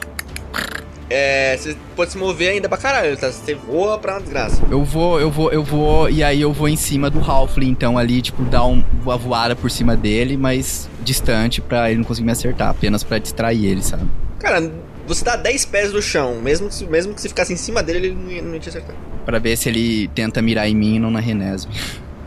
É. 1.11 1.57
Você 1.57 1.77
pode 1.97 2.13
se 2.13 2.19
mover 2.19 2.51
ainda 2.51 2.69
pra 2.69 2.79
caralho, 2.79 3.17
tá? 3.17 3.31
Você 3.31 3.55
voa 3.55 3.99
pra 3.99 4.15
uma 4.15 4.21
desgraça. 4.21 4.63
Eu 4.71 4.85
vou, 4.85 5.21
eu 5.21 5.31
vou, 5.31 5.53
eu 5.53 5.63
vou, 5.63 6.11
e 6.11 6.23
aí 6.23 6.41
eu 6.41 6.53
vou 6.53 6.69
em 6.69 6.77
cima 6.77 7.11
do 7.11 7.21
Halfling, 7.21 7.71
então 7.71 7.97
ali, 7.99 8.21
tipo, 8.23 8.43
dar 8.45 8.65
um, 8.65 8.85
uma 9.03 9.17
voada 9.17 9.57
por 9.57 9.71
cima 9.71 9.97
dele, 9.97 10.37
mas 10.37 10.89
distante 11.03 11.61
pra 11.61 11.91
ele 11.91 11.99
não 11.99 12.05
conseguir 12.05 12.27
me 12.27 12.33
acertar, 12.33 12.69
apenas 12.69 13.03
pra 13.03 13.19
distrair 13.19 13.65
ele, 13.65 13.83
sabe? 13.83 14.05
Cara, 14.39 14.71
você 15.07 15.25
tá 15.25 15.33
a 15.33 15.37
10 15.37 15.65
pés 15.65 15.93
do 15.93 16.03
chão. 16.03 16.37
Mesmo 16.43 16.69
que, 16.69 16.85
mesmo 16.87 17.15
que 17.15 17.21
você 17.21 17.29
ficasse 17.29 17.53
em 17.53 17.57
cima 17.57 17.83
dele, 17.83 18.09
ele 18.09 18.15
não 18.15 18.31
ia, 18.31 18.43
não 18.43 18.55
ia 18.55 18.61
te 18.61 18.69
acertar. 18.69 18.95
Pra 19.25 19.39
ver 19.39 19.57
se 19.57 19.69
ele 19.69 20.09
tenta 20.09 20.41
mirar 20.43 20.69
em 20.69 20.75
mim 20.75 20.97
e 20.97 20.99
não 20.99 21.11
na 21.11 21.21
Renesme. 21.21 21.73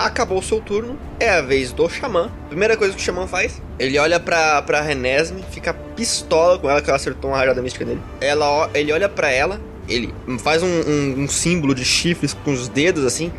Acabou 0.05 0.41
seu 0.41 0.60
turno, 0.60 0.98
é 1.20 1.29
a 1.29 1.41
vez 1.41 1.72
do 1.72 1.88
Xamã. 1.89 2.31
Primeira 2.50 2.75
coisa 2.75 2.93
que 2.96 3.00
o 3.00 3.03
Xamã 3.03 3.27
faz, 3.27 3.62
ele 3.77 3.98
olha 4.00 4.20
pra, 4.20 4.62
pra 4.63 4.81
Renesme, 4.81 5.43
fica 5.51 5.74
pistola 5.74 6.58
com 6.58 6.70
ela, 6.70 6.81
que 6.81 6.89
ela 6.89 6.96
acertou 6.98 7.29
uma 7.31 7.38
rajada 7.38 7.62
mística 7.62 7.86
nele. 7.86 8.01
Ela, 8.20 8.70
ele 8.74 8.91
olha 8.91 9.08
pra 9.08 9.29
ela, 9.29 9.62
ele 9.88 10.13
faz 10.39 10.63
um, 10.63 10.67
um- 10.67 11.15
um 11.24 11.27
símbolo 11.27 11.75
de 11.75 11.86
chifres 11.86 12.34
com 12.34 12.51
os 12.51 12.67
dedos 12.67 13.05
assim. 13.05 13.31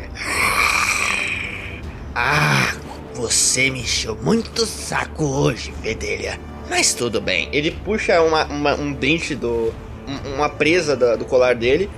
Ah, 2.15 2.73
você 3.13 3.69
me 3.69 3.79
encheu 3.81 4.17
muito 4.21 4.65
saco 4.65 5.25
hoje, 5.25 5.73
Fedelha. 5.81 6.39
Mas 6.69 6.93
tudo 6.93 7.19
bem. 7.19 7.49
Ele 7.51 7.71
puxa 7.71 8.21
uma, 8.21 8.45
uma- 8.45 8.75
um 8.75 8.93
dente 8.93 9.35
do. 9.35 9.73
um- 10.07 10.35
uma 10.35 10.49
presa 10.49 10.95
do 11.17 11.25
colar 11.25 11.55
dele, 11.55 11.89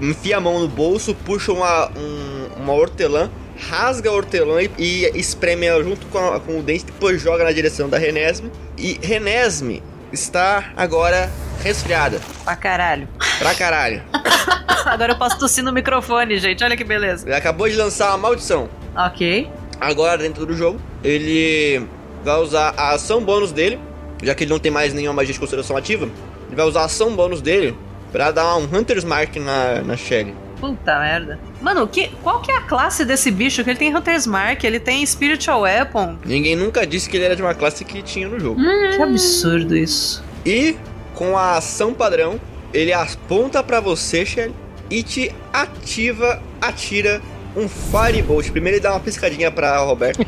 enfia 0.00 0.36
a 0.36 0.40
mão 0.40 0.60
no 0.60 0.68
bolso, 0.68 1.14
puxa 1.24 1.52
uma, 1.52 1.90
um- 1.96 2.62
uma 2.62 2.72
hortelã, 2.72 3.30
rasga 3.70 4.10
a 4.10 4.12
hortelã 4.12 4.62
e, 4.62 4.70
e 4.78 5.10
espreme 5.18 5.66
ela 5.66 5.82
junto 5.82 6.06
com, 6.06 6.18
a- 6.18 6.40
com 6.40 6.58
o 6.58 6.62
dente, 6.62 6.84
depois 6.86 7.20
joga 7.20 7.44
na 7.44 7.52
direção 7.52 7.88
da 7.88 7.98
Renesme. 7.98 8.50
E 8.76 8.98
Renesme 9.02 9.82
está 10.12 10.72
agora 10.76 11.30
resfriada. 11.62 12.20
Pra 12.44 12.56
caralho. 12.56 13.08
Pra 13.38 13.54
caralho. 13.54 14.02
Agora 14.84 15.12
eu 15.12 15.16
posso 15.18 15.38
tossir 15.38 15.64
no 15.64 15.72
microfone, 15.72 16.38
gente. 16.38 16.62
Olha 16.62 16.76
que 16.76 16.84
beleza. 16.84 17.26
Ele 17.26 17.34
acabou 17.34 17.66
de 17.68 17.74
lançar 17.74 18.10
uma 18.10 18.18
maldição. 18.18 18.68
Ok. 18.94 19.50
Agora, 19.80 20.18
dentro 20.18 20.44
do 20.44 20.54
jogo, 20.54 20.78
ele 21.02 21.86
vai 22.22 22.38
usar 22.38 22.74
a 22.76 22.90
ação 22.92 23.22
bônus 23.24 23.50
dele, 23.50 23.78
já 24.22 24.34
que 24.34 24.44
ele 24.44 24.50
não 24.50 24.58
tem 24.58 24.70
mais 24.70 24.92
nenhuma 24.92 25.14
magia 25.14 25.32
de 25.32 25.40
consideração 25.40 25.74
ativa. 25.76 26.04
Ele 26.48 26.54
vai 26.56 26.66
usar 26.66 26.82
a 26.82 26.84
ação 26.84 27.14
bônus 27.16 27.40
dele 27.40 27.74
pra 28.12 28.30
dar 28.30 28.56
um 28.56 28.64
Hunter's 28.64 29.04
Mark 29.04 29.34
na, 29.36 29.80
na 29.80 29.96
Shelly. 29.96 30.34
Puta 30.64 30.98
merda. 30.98 31.38
Mano, 31.60 31.86
que, 31.86 32.08
qual 32.22 32.40
que 32.40 32.50
é 32.50 32.56
a 32.56 32.62
classe 32.62 33.04
desse 33.04 33.30
bicho? 33.30 33.62
Que 33.62 33.68
ele 33.68 33.78
tem 33.78 33.94
Hunter's 33.94 34.26
Mark, 34.26 34.64
ele 34.64 34.80
tem 34.80 35.04
Spiritual 35.04 35.60
Weapon. 35.60 36.16
Ninguém 36.24 36.56
nunca 36.56 36.86
disse 36.86 37.06
que 37.06 37.18
ele 37.18 37.26
era 37.26 37.36
de 37.36 37.42
uma 37.42 37.54
classe 37.54 37.84
que 37.84 38.00
tinha 38.00 38.26
no 38.26 38.40
jogo. 38.40 38.58
Que 38.96 39.02
absurdo 39.02 39.76
isso. 39.76 40.24
E, 40.46 40.74
com 41.14 41.36
a 41.36 41.58
ação 41.58 41.92
padrão, 41.92 42.40
ele 42.72 42.94
aponta 42.94 43.62
pra 43.62 43.78
você, 43.78 44.24
Shelly, 44.24 44.54
e 44.90 45.02
te 45.02 45.30
ativa, 45.52 46.42
atira 46.62 47.20
um 47.54 47.68
Firebolt. 47.68 48.50
Primeiro 48.50 48.78
ele 48.78 48.82
dá 48.82 48.92
uma 48.92 49.00
piscadinha 49.00 49.50
pra 49.50 49.80
Roberto. 49.80 50.20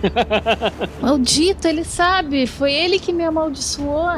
Maldito, 1.00 1.66
ele 1.66 1.82
sabe. 1.82 2.46
Foi 2.46 2.74
ele 2.74 2.98
que 2.98 3.10
me 3.10 3.24
amaldiçoou. 3.24 4.10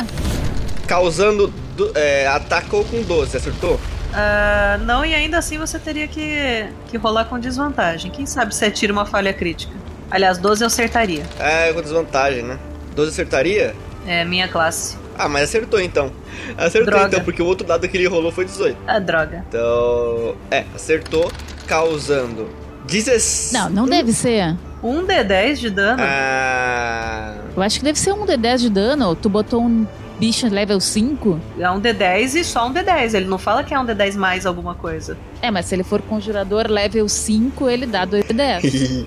Causando. 0.88 1.52
do- 1.76 1.92
é, 1.94 2.26
atacou 2.26 2.84
com 2.84 3.00
12, 3.02 3.36
acertou? 3.36 3.78
Ah, 4.12 4.78
não, 4.84 5.04
e 5.04 5.14
ainda 5.14 5.38
assim 5.38 5.58
você 5.58 5.78
teria 5.78 6.08
que, 6.08 6.66
que 6.88 6.96
rolar 6.96 7.26
com 7.26 7.38
desvantagem. 7.38 8.10
Quem 8.10 8.26
sabe 8.26 8.52
você 8.52 8.68
tira 8.68 8.92
uma 8.92 9.06
falha 9.06 9.32
crítica. 9.32 9.72
Aliás, 10.10 10.38
12 10.38 10.64
eu 10.64 10.66
acertaria. 10.66 11.22
É, 11.38 11.72
com 11.72 11.80
desvantagem, 11.82 12.42
né? 12.42 12.58
12 12.96 13.12
acertaria? 13.12 13.76
É 14.06 14.24
minha 14.24 14.48
classe. 14.48 14.96
Ah, 15.16 15.28
mas 15.28 15.44
acertou 15.44 15.78
então. 15.80 16.10
Acertou 16.56 16.90
Droga. 16.92 17.06
então, 17.08 17.20
porque 17.24 17.42
o 17.42 17.46
outro 17.46 17.66
dado 17.66 17.86
que 17.88 17.96
ele 17.96 18.06
rolou 18.08 18.32
foi 18.32 18.44
18. 18.44 18.76
Ah, 18.86 18.98
droga. 18.98 19.44
Então. 19.48 20.34
É, 20.50 20.64
acertou, 20.74 21.30
causando 21.66 22.48
16. 22.86 23.52
Não, 23.52 23.68
não 23.70 23.86
deve 23.86 24.12
ser. 24.12 24.56
Um 24.82 25.04
D10 25.04 25.56
de 25.56 25.70
dano? 25.70 26.02
Ah. 26.02 27.34
Eu 27.56 27.62
acho 27.62 27.78
que 27.78 27.84
deve 27.84 27.98
ser 27.98 28.12
um 28.12 28.24
D10 28.24 28.58
de 28.58 28.70
dano. 28.70 29.14
Tu 29.14 29.28
botou 29.28 29.62
um 29.62 29.86
bicho 30.18 30.48
level 30.48 30.80
5. 30.80 31.40
É 31.58 31.70
um 31.70 31.80
D10 31.80 32.34
e 32.34 32.44
só 32.44 32.66
um 32.66 32.74
D10. 32.74 33.14
Ele 33.14 33.26
não 33.26 33.38
fala 33.38 33.62
que 33.62 33.72
é 33.72 33.78
um 33.78 33.86
D10 33.86 34.16
mais 34.16 34.44
alguma 34.46 34.74
coisa. 34.74 35.16
É, 35.40 35.50
mas 35.50 35.66
se 35.66 35.74
ele 35.74 35.84
for 35.84 36.02
conjurador 36.02 36.68
level 36.68 37.08
5, 37.08 37.68
ele 37.68 37.86
dá 37.86 38.04
2 38.04 38.24
D10. 38.24 39.06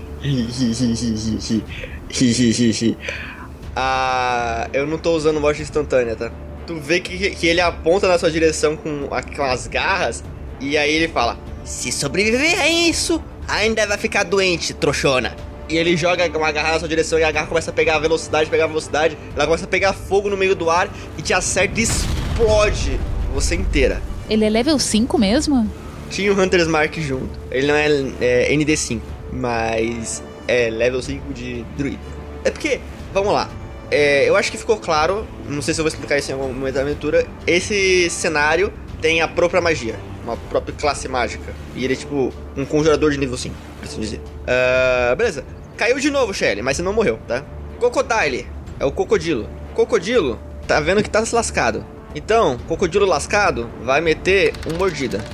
ah, 3.76 4.68
eu 4.72 4.86
não 4.86 4.98
tô 4.98 5.12
usando 5.14 5.40
morte 5.40 5.62
instantânea, 5.62 6.16
tá? 6.16 6.30
Tu 6.66 6.76
vê 6.76 7.00
que, 7.00 7.30
que 7.30 7.46
ele 7.46 7.60
aponta 7.60 8.06
na 8.08 8.18
sua 8.18 8.30
direção 8.30 8.76
com, 8.76 9.08
as 9.42 9.66
garras 9.66 10.22
e 10.60 10.76
aí 10.78 10.92
ele 10.92 11.08
fala: 11.08 11.38
Se 11.64 11.90
sobreviver 11.90 12.60
a 12.60 12.68
isso, 12.68 13.22
ainda 13.48 13.86
vai 13.86 13.98
ficar 13.98 14.22
doente, 14.24 14.72
trouxona. 14.72 15.34
E 15.72 15.78
ele 15.78 15.96
joga 15.96 16.28
uma 16.36 16.52
garra 16.52 16.72
na 16.72 16.78
sua 16.78 16.86
direção 16.86 17.18
e 17.18 17.24
a 17.24 17.32
garra 17.32 17.46
começa 17.46 17.70
a 17.70 17.72
pegar 17.72 17.98
velocidade, 17.98 18.50
pegar 18.50 18.66
velocidade. 18.66 19.16
Ela 19.34 19.46
começa 19.46 19.64
a 19.64 19.66
pegar 19.66 19.94
fogo 19.94 20.28
no 20.28 20.36
meio 20.36 20.54
do 20.54 20.68
ar 20.68 20.86
e 21.16 21.22
te 21.22 21.32
acerta 21.32 21.80
e 21.80 21.84
explode 21.84 23.00
você 23.32 23.54
inteira. 23.54 24.02
ele 24.28 24.44
é 24.44 24.50
level 24.50 24.78
5 24.78 25.16
mesmo? 25.16 25.66
Tinha 26.10 26.30
o 26.30 26.38
Hunter's 26.38 26.68
Mark 26.68 26.94
junto. 26.98 27.30
Ele 27.50 27.68
não 27.68 27.74
é, 27.74 27.88
é, 28.20 28.54
ND5, 28.54 29.00
mas 29.32 30.22
é 30.46 30.68
level 30.68 31.00
5 31.00 31.32
de 31.32 31.64
druida. 31.74 32.02
É 32.44 32.50
porque, 32.50 32.78
vamos 33.14 33.32
lá. 33.32 33.48
É, 33.90 34.28
eu 34.28 34.36
acho 34.36 34.52
que 34.52 34.58
ficou 34.58 34.76
claro, 34.76 35.26
não 35.48 35.62
sei 35.62 35.72
se 35.72 35.80
eu 35.80 35.84
vou 35.84 35.88
explicar 35.88 36.18
isso 36.18 36.30
em 36.30 36.34
algum 36.34 36.52
momento 36.52 36.74
da 36.74 36.82
aventura. 36.82 37.26
Esse 37.46 38.10
cenário 38.10 38.70
tem 39.00 39.22
a 39.22 39.28
própria 39.28 39.62
magia, 39.62 39.98
uma 40.22 40.36
própria 40.36 40.74
classe 40.78 41.08
mágica. 41.08 41.54
E 41.74 41.82
ele 41.82 41.94
é 41.94 41.96
tipo 41.96 42.30
um 42.54 42.66
conjurador 42.66 43.10
de 43.10 43.16
nível 43.16 43.38
5, 43.38 43.54
por 43.78 43.88
assim 43.88 44.00
dizer. 44.00 44.20
Ah, 44.46 45.14
beleza. 45.16 45.61
Caiu 45.76 45.98
de 45.98 46.10
novo, 46.10 46.32
Shelly, 46.34 46.62
mas 46.62 46.76
você 46.76 46.82
não 46.82 46.92
morreu, 46.92 47.18
tá? 47.26 47.42
Crocodile 47.78 48.46
é 48.78 48.84
o 48.84 48.92
Cocodilo. 48.92 49.48
Cocodilo 49.74 50.38
tá 50.66 50.80
vendo 50.80 51.02
que 51.02 51.10
tá 51.10 51.24
se 51.24 51.34
lascado. 51.34 51.84
Então, 52.14 52.58
Cocodilo 52.68 53.06
lascado 53.06 53.68
vai 53.82 54.00
meter 54.00 54.52
um 54.72 54.76
mordida. 54.78 55.24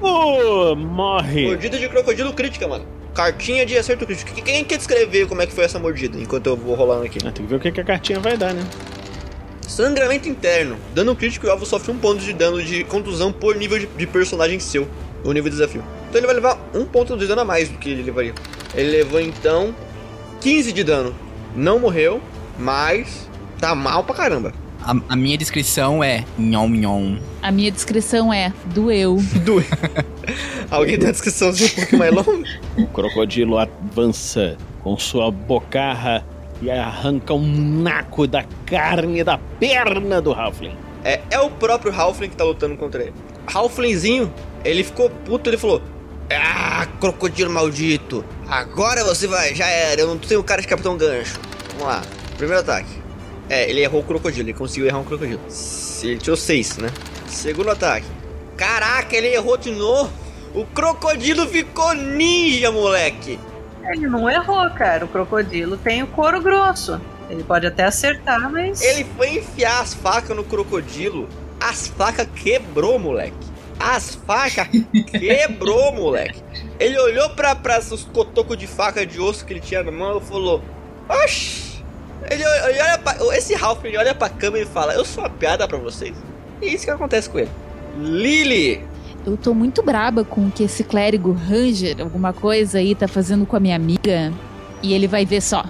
Pô, 0.00 0.74
morre. 0.76 1.46
Mordida 1.46 1.78
de 1.78 1.88
crocodilo 1.88 2.32
crítica, 2.32 2.66
mano. 2.68 2.84
Cartinha 3.14 3.64
de 3.64 3.76
acerto 3.78 4.04
crítico. 4.06 4.32
Quem- 4.42 4.64
quer 4.64 4.76
descrever 4.76 5.26
como 5.26 5.40
é 5.40 5.46
que 5.46 5.52
foi 5.52 5.64
essa 5.64 5.78
mordida 5.78 6.18
enquanto 6.18 6.46
eu 6.48 6.56
vou 6.56 6.74
rolando 6.74 7.04
aqui? 7.04 7.18
Ah, 7.24 7.32
tem 7.32 7.44
que 7.46 7.50
ver 7.50 7.56
o 7.56 7.60
que, 7.60 7.72
que 7.72 7.80
a 7.80 7.84
cartinha 7.84 8.20
vai 8.20 8.36
dar, 8.36 8.52
né? 8.52 8.62
Sangramento 9.66 10.28
interno. 10.28 10.76
Dano 10.94 11.16
crítico 11.16 11.46
e 11.46 11.48
o 11.48 11.52
alvo 11.52 11.64
sofre 11.66 11.90
um 11.92 11.98
ponto 11.98 12.20
de 12.20 12.32
dano 12.32 12.62
de 12.62 12.84
contusão 12.84 13.32
por 13.32 13.56
nível 13.56 13.78
de, 13.78 13.86
de 13.86 14.06
personagem 14.06 14.60
seu. 14.60 14.86
O 15.26 15.32
nível 15.32 15.50
de 15.50 15.56
desafio. 15.56 15.82
Então 16.08 16.20
ele 16.20 16.26
vai 16.26 16.36
levar 16.36 16.58
um 16.72 16.84
ponto 16.84 17.16
de 17.16 17.26
dano 17.26 17.40
a 17.40 17.44
mais 17.44 17.68
do 17.68 17.76
que 17.78 17.90
ele 17.90 18.02
levaria. 18.02 18.32
Ele 18.74 18.90
levou 18.90 19.20
então 19.20 19.74
15 20.40 20.72
de 20.72 20.84
dano. 20.84 21.14
Não 21.54 21.80
morreu, 21.80 22.20
mas 22.58 23.28
tá 23.58 23.74
mal 23.74 24.04
pra 24.04 24.14
caramba. 24.14 24.52
A, 24.82 24.94
a 25.08 25.16
minha 25.16 25.36
descrição 25.36 26.04
é 26.04 26.24
nhom 26.38 26.68
nhom. 26.68 27.18
A 27.42 27.50
minha 27.50 27.72
descrição 27.72 28.32
é 28.32 28.52
doeu. 28.66 29.18
Doeu. 29.44 29.64
Alguém 30.70 30.96
tem 30.96 31.08
a 31.08 31.12
descrição 31.12 31.48
assim 31.48 31.64
um 31.64 31.70
pouquinho 31.70 31.98
mais 31.98 32.14
longa? 32.14 32.60
O 32.78 32.86
crocodilo 32.86 33.58
avança 33.58 34.56
com 34.82 34.96
sua 34.96 35.30
bocarra 35.30 36.24
e 36.62 36.70
arranca 36.70 37.34
um 37.34 37.82
naco 37.82 38.26
da 38.26 38.44
carne 38.64 39.24
da 39.24 39.38
perna 39.38 40.22
do 40.22 40.32
Halfling. 40.32 40.76
É, 41.04 41.20
é 41.30 41.40
o 41.40 41.50
próprio 41.50 41.92
Halfling 41.92 42.28
que 42.28 42.36
tá 42.36 42.44
lutando 42.44 42.76
contra 42.76 43.02
ele. 43.02 43.14
Halflingzinho, 43.52 44.32
ele 44.70 44.84
ficou 44.84 45.10
puto, 45.10 45.48
ele 45.50 45.58
falou: 45.58 45.82
Ah, 46.30 46.86
crocodilo 47.00 47.50
maldito, 47.50 48.24
agora 48.48 49.04
você 49.04 49.26
vai, 49.26 49.54
já 49.54 49.66
era, 49.66 50.00
eu 50.00 50.06
não 50.06 50.18
tenho 50.18 50.42
cara 50.42 50.60
de 50.60 50.68
Capitão 50.68 50.96
Gancho. 50.96 51.38
Vamos 51.72 51.86
lá, 51.86 52.02
primeiro 52.36 52.60
ataque. 52.60 53.06
É, 53.48 53.68
ele 53.70 53.80
errou 53.80 54.00
o 54.00 54.04
crocodilo, 54.04 54.48
ele 54.48 54.56
conseguiu 54.56 54.86
errar 54.86 54.98
um 54.98 55.04
crocodilo. 55.04 55.40
Ele 56.02 56.18
tirou 56.18 56.36
6, 56.36 56.78
né? 56.78 56.88
Segundo 57.28 57.70
ataque. 57.70 58.06
Caraca, 58.56 59.14
ele 59.16 59.28
errou 59.28 59.56
de 59.56 59.70
novo. 59.70 60.10
O 60.54 60.64
crocodilo 60.64 61.46
ficou 61.46 61.94
ninja, 61.94 62.72
moleque. 62.72 63.38
Ele 63.84 64.08
não 64.08 64.28
errou, 64.28 64.68
cara. 64.70 65.04
O 65.04 65.08
crocodilo 65.08 65.76
tem 65.76 66.02
o 66.02 66.06
couro 66.08 66.40
grosso. 66.40 67.00
Ele 67.28 67.44
pode 67.44 67.66
até 67.66 67.84
acertar, 67.84 68.50
mas. 68.50 68.80
Ele 68.82 69.04
foi 69.16 69.38
enfiar 69.38 69.80
as 69.80 69.94
facas 69.94 70.36
no 70.36 70.44
crocodilo. 70.44 71.28
As 71.60 71.86
facas 71.88 72.26
quebrou, 72.34 72.98
moleque. 72.98 73.36
As 73.78 74.14
facas 74.14 74.68
quebrou, 75.10 75.92
moleque. 75.92 76.42
Ele 76.80 76.98
olhou 76.98 77.30
pra, 77.30 77.54
pra 77.54 77.78
os 77.78 78.04
cotocos 78.04 78.56
de 78.56 78.66
faca 78.66 79.04
de 79.06 79.20
osso 79.20 79.44
que 79.44 79.52
ele 79.52 79.60
tinha 79.60 79.82
na 79.82 79.92
mão 79.92 80.18
e 80.18 80.20
falou: 80.22 80.62
Oxi. 81.08 81.66
Ele, 82.30 82.44
olha- 82.44 82.70
ele 82.70 82.80
olha 82.82 82.98
pra, 82.98 83.16
esse 83.36 83.54
Ralph 83.54 83.84
ele 83.84 83.96
olha 83.98 84.14
pra 84.14 84.28
câmera 84.28 84.64
e 84.64 84.68
fala: 84.68 84.94
Eu 84.94 85.04
sou 85.04 85.22
uma 85.24 85.30
piada 85.30 85.68
pra 85.68 85.78
vocês. 85.78 86.14
E 86.62 86.74
isso 86.74 86.84
que 86.84 86.90
acontece 86.90 87.28
com 87.28 87.38
ele. 87.38 87.50
Lily! 87.98 88.82
Eu 89.26 89.36
tô 89.36 89.52
muito 89.52 89.82
braba 89.82 90.24
com 90.24 90.46
o 90.46 90.50
que 90.50 90.62
esse 90.64 90.82
clérigo 90.84 91.32
Ranger, 91.32 91.96
alguma 92.00 92.32
coisa 92.32 92.78
aí, 92.78 92.94
tá 92.94 93.06
fazendo 93.08 93.44
com 93.44 93.56
a 93.56 93.60
minha 93.60 93.76
amiga. 93.76 94.32
E 94.82 94.94
ele 94.94 95.06
vai 95.06 95.24
ver 95.26 95.40
só. 95.42 95.64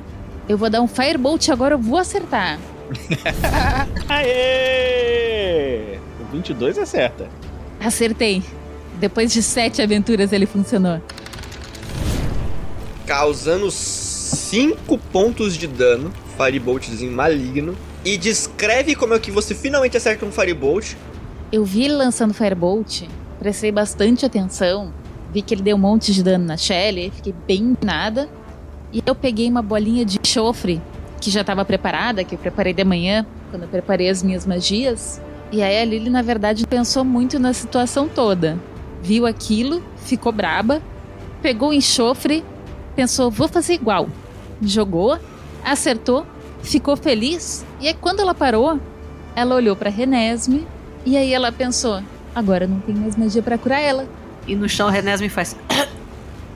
Eu 0.49 0.57
vou 0.59 0.69
dar 0.71 0.81
um 0.81 0.87
Firebolt 0.87 1.49
agora, 1.49 1.75
eu 1.75 1.79
vou 1.79 1.99
acertar. 1.99 2.59
Aê! 4.09 5.99
O 6.21 6.25
22 6.33 6.79
acerta. 6.79 7.29
Acertei. 7.87 8.43
Depois 8.99 9.33
de 9.33 9.41
sete 9.41 9.81
aventuras 9.81 10.33
ele 10.33 10.45
funcionou. 10.45 11.01
Causando 13.07 13.71
5 13.71 14.99
pontos 15.13 15.57
de 15.57 15.69
dano. 15.69 16.13
Fireboltzinho 16.37 17.13
maligno. 17.13 17.77
E 18.05 18.19
descreve 18.19 18.97
como 18.97 19.15
é 19.15 19.21
que 19.21 19.31
você 19.31 19.55
finalmente 19.55 19.97
acerta 19.97 20.27
um 20.27 20.33
Firebolt. 20.33 20.97
Eu 21.53 21.65
vi 21.65 21.85
ele 21.85 21.95
lançando 21.95 22.35
Firebolt, 22.35 23.03
prestei 23.39 23.71
bastante 23.71 24.27
atenção, 24.27 24.93
vi 25.33 25.41
que 25.41 25.55
ele 25.55 25.63
deu 25.63 25.77
um 25.77 25.79
monte 25.79 26.13
de 26.13 26.25
dano 26.25 26.45
na 26.45 26.57
Shelly, 26.57 27.13
fiquei 27.15 27.35
bem 27.47 27.77
nada. 27.81 28.29
E 28.93 29.01
eu 29.07 29.15
peguei 29.15 29.49
uma 29.49 29.63
bolinha 29.63 30.05
de 30.05 30.19
enxofre, 30.21 30.83
que 31.21 31.31
já 31.31 31.43
estava 31.43 31.65
preparada, 31.65 32.25
que 32.25 32.35
eu 32.35 32.39
preparei 32.39 32.73
de 32.73 32.83
manhã, 32.83 33.25
quando 33.51 33.63
eu 33.63 33.69
preparei 33.69 34.09
as 34.11 34.25
minhas 34.25 34.45
magias. 34.45 35.21
E 35.53 35.63
aí 35.63 35.81
a 35.81 35.85
Lily, 35.85 36.11
na 36.11 36.23
verdade, 36.23 36.67
pensou 36.67 37.05
muito 37.05 37.39
na 37.39 37.53
situação 37.53 38.09
toda. 38.09 38.59
Viu 39.03 39.27
aquilo, 39.27 39.83
ficou 39.97 40.33
braba, 40.33 40.83
pegou 41.41 41.71
o 41.71 41.73
enxofre, 41.73 42.45
pensou, 42.97 43.31
vou 43.31 43.47
fazer 43.47 43.75
igual. 43.75 44.09
Jogou, 44.61 45.19
acertou, 45.65 46.27
ficou 46.63 46.97
feliz. 46.97 47.65
E 47.81 47.87
aí, 47.87 47.95
quando 47.95 48.21
ela 48.21 48.35
parou, 48.35 48.81
ela 49.35 49.55
olhou 49.55 49.77
pra 49.77 49.91
Renesme. 49.91 50.67
E 51.05 51.17
aí 51.17 51.33
ela 51.33 51.53
pensou, 51.53 52.03
agora 52.35 52.67
não 52.67 52.81
tem 52.81 52.95
mais 52.95 53.15
magia 53.15 53.43
pra 53.43 53.57
curar 53.57 53.81
ela. 53.81 54.09
E 54.47 54.57
no 54.57 54.69
chão, 54.69 54.89
Renesme 54.89 55.29
faz. 55.29 55.57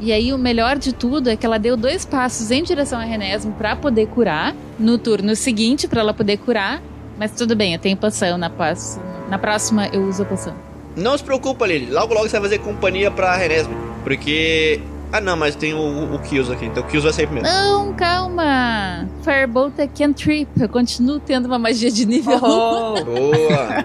E 0.03 0.13
aí 0.13 0.33
o 0.33 0.39
melhor 0.39 0.79
de 0.79 0.95
tudo 0.95 1.29
é 1.29 1.37
que 1.37 1.45
ela 1.45 1.59
deu 1.59 1.77
dois 1.77 2.07
passos 2.07 2.51
em 2.51 2.63
direção 2.63 2.99
a 2.99 3.05
Renesme 3.05 3.53
pra 3.53 3.77
poder 3.77 4.07
curar. 4.07 4.57
No 4.79 4.97
turno 4.97 5.37
seguinte, 5.37 5.87
pra 5.87 6.01
ela 6.01 6.15
poder 6.15 6.39
curar. 6.39 6.81
Mas 7.21 7.33
tudo 7.33 7.55
bem, 7.55 7.75
eu 7.75 7.79
tenho 7.79 7.97
poção 7.99 8.39
na 8.39 8.49
próxima. 8.49 9.05
Na 9.29 9.39
próxima 9.39 9.87
eu 9.93 10.03
uso 10.09 10.23
a 10.23 10.27
poção. 10.27 10.55
Não 10.97 11.17
se 11.19 11.23
preocupa, 11.23 11.67
Lily. 11.67 11.91
Logo, 11.93 12.15
logo 12.15 12.27
você 12.27 12.33
vai 12.41 12.49
fazer 12.49 12.59
companhia 12.61 13.11
pra 13.11 13.37
Renesme. 13.37 13.77
Porque. 14.03 14.81
Ah, 15.13 15.21
não, 15.21 15.37
mas 15.37 15.55
tem 15.55 15.75
o, 15.75 16.15
o 16.15 16.19
Kills 16.21 16.51
aqui. 16.51 16.65
Então 16.65 16.83
o 16.83 16.87
Kills 16.87 17.05
vai 17.05 17.13
sair 17.13 17.27
primeiro. 17.27 17.47
Não, 17.47 17.93
calma! 17.93 19.07
Firebolt 19.23 19.79
é 19.79 19.87
cantrip. 19.87 20.49
Eu 20.59 20.69
continuo 20.69 21.21
tendo 21.21 21.45
uma 21.47 21.59
magia 21.59 21.91
de 21.91 22.07
nível 22.07 22.37
1. 22.37 22.41
Oh. 22.43 23.05
Boa! 23.05 23.85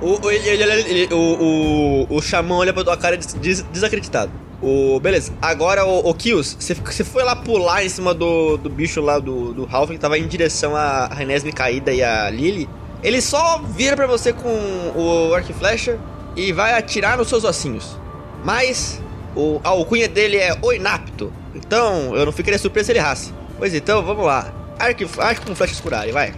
o, 0.00 0.26
o, 0.26 0.30
ele, 0.30 0.48
ele, 0.48 0.62
ele- 0.62 0.90
ele- 1.02 1.14
o, 1.14 2.06
o, 2.10 2.16
o 2.16 2.22
xamã 2.22 2.56
olha 2.56 2.72
pra 2.72 2.84
tua 2.84 2.96
cara 2.96 3.16
des, 3.16 3.34
des- 3.34 3.62
desacreditado. 3.72 4.30
O, 4.62 4.98
beleza, 5.00 5.32
agora 5.40 5.84
o, 5.84 6.08
o 6.08 6.14
Kills, 6.14 6.56
você, 6.58 7.04
foi 7.04 7.22
lá 7.22 7.36
pular 7.36 7.84
em 7.84 7.88
cima 7.88 8.14
do, 8.14 8.56
do 8.56 8.70
bicho 8.70 9.02
lá 9.02 9.18
do, 9.18 9.52
do 9.52 9.68
Halfling, 9.70 9.96
que 9.96 10.00
tava 10.00 10.18
em 10.18 10.26
direção 10.26 10.74
a 10.74 11.06
Renesme 11.08 11.52
caída 11.52 11.92
e 11.92 12.02
a 12.02 12.30
Lily. 12.30 12.68
Ele 13.02 13.20
só 13.20 13.58
vira 13.58 13.94
pra 13.94 14.06
você 14.06 14.32
com 14.32 14.48
o 14.94 15.34
arco 15.34 15.50
e 15.50 15.54
flecha 15.54 15.98
e 16.34 16.52
vai 16.52 16.72
atirar 16.72 17.18
nos 17.18 17.28
seus 17.28 17.44
ossinhos. 17.44 17.98
Mas 18.44 19.00
o, 19.34 19.60
a 19.62 19.68
alcunha 19.68 20.08
dele 20.08 20.38
é 20.38 20.56
o 20.62 20.72
inapto. 20.72 21.32
Então 21.54 22.16
eu 22.16 22.24
não 22.24 22.32
ficaria 22.32 22.58
surpreso 22.58 22.86
se 22.86 22.92
ele 22.92 22.98
errasse. 22.98 23.32
Pois 23.58 23.74
então, 23.74 24.02
vamos 24.02 24.24
lá. 24.24 24.52
Arco, 24.78 25.46
com 25.46 25.54
flechas 25.54 25.80
curarem, 25.80 26.12
vai. 26.12 26.34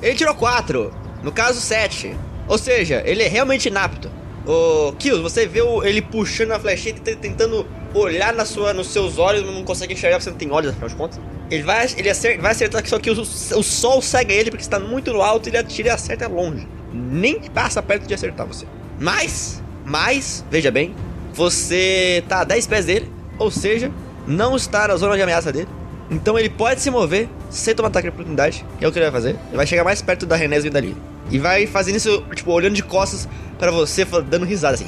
Ele 0.00 0.14
tirou 0.14 0.34
4, 0.34 0.92
no 1.22 1.32
caso 1.32 1.60
7. 1.60 2.16
Ou 2.48 2.58
seja, 2.58 3.02
ele 3.06 3.22
é 3.22 3.28
realmente 3.28 3.68
inapto. 3.68 4.10
O 4.46 4.92
Kills, 4.98 5.22
você 5.22 5.46
vê 5.46 5.60
ele 5.84 6.02
puxando 6.02 6.52
a 6.52 6.58
flechinha, 6.58 6.94
tentando 6.94 7.66
olhar 7.94 8.32
na 8.32 8.44
sua, 8.44 8.72
nos 8.72 8.88
seus 8.88 9.18
olhos, 9.18 9.44
mas 9.44 9.54
não 9.54 9.64
consegue 9.64 9.92
enxergar 9.92 10.16
porque 10.16 10.24
você 10.24 10.30
não 10.30 10.38
tem 10.38 10.50
olhos, 10.50 10.70
afinal 10.70 10.88
de 10.88 10.96
contas. 10.96 11.20
Ele 11.50 11.62
vai, 11.62 11.86
ele 11.96 12.10
acerta, 12.10 12.42
vai 12.42 12.52
acertar, 12.52 12.86
só 12.86 12.98
que 12.98 13.10
o, 13.10 13.20
o 13.20 13.62
sol 13.62 14.02
cega 14.02 14.32
ele 14.32 14.50
porque 14.50 14.64
está 14.64 14.80
muito 14.80 15.12
no 15.12 15.22
alto, 15.22 15.48
ele 15.48 15.58
atira 15.58 15.88
e 15.88 15.90
acerta 15.90 16.26
longe. 16.26 16.66
Nem 16.92 17.40
passa 17.40 17.82
perto 17.82 18.06
de 18.06 18.14
acertar 18.14 18.46
você. 18.46 18.66
Mas, 18.98 19.62
mas, 19.84 20.44
veja 20.50 20.70
bem, 20.70 20.94
você 21.32 22.24
tá 22.28 22.40
a 22.40 22.44
10 22.44 22.66
pés 22.66 22.86
dele, 22.86 23.12
ou 23.38 23.50
seja, 23.50 23.90
não 24.26 24.56
está 24.56 24.88
na 24.88 24.96
zona 24.96 25.14
de 25.16 25.22
ameaça 25.22 25.52
dele. 25.52 25.68
Então 26.10 26.38
ele 26.38 26.50
pode 26.50 26.80
se 26.80 26.90
mover 26.90 27.28
sem 27.48 27.74
tomar 27.74 27.88
ataque 27.88 28.08
de 28.08 28.14
oportunidade, 28.14 28.64
que 28.78 28.84
é 28.84 28.88
o 28.88 28.92
que 28.92 28.98
ele 28.98 29.06
vai 29.06 29.12
fazer. 29.12 29.30
Ele 29.48 29.56
vai 29.56 29.66
chegar 29.66 29.84
mais 29.84 30.02
perto 30.02 30.26
da 30.26 30.36
Renés 30.36 30.64
e 30.64 30.70
da 30.70 30.80
Lily. 30.80 30.96
E 31.32 31.38
vai 31.38 31.66
fazendo 31.66 31.96
isso, 31.96 32.22
tipo, 32.34 32.52
olhando 32.52 32.74
de 32.74 32.82
costas 32.82 33.26
pra 33.58 33.70
você, 33.70 34.04
dando 34.04 34.44
risada 34.44 34.74
assim. 34.74 34.86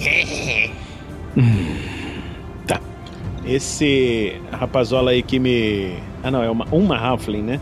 Tá. 2.66 2.78
Esse 3.46 4.40
rapazola 4.52 5.12
aí 5.12 5.22
que 5.22 5.38
me. 5.38 5.96
Ah, 6.22 6.30
não, 6.30 6.42
é 6.42 6.50
uma, 6.50 6.66
uma 6.70 6.98
Halfling, 6.98 7.42
né? 7.42 7.60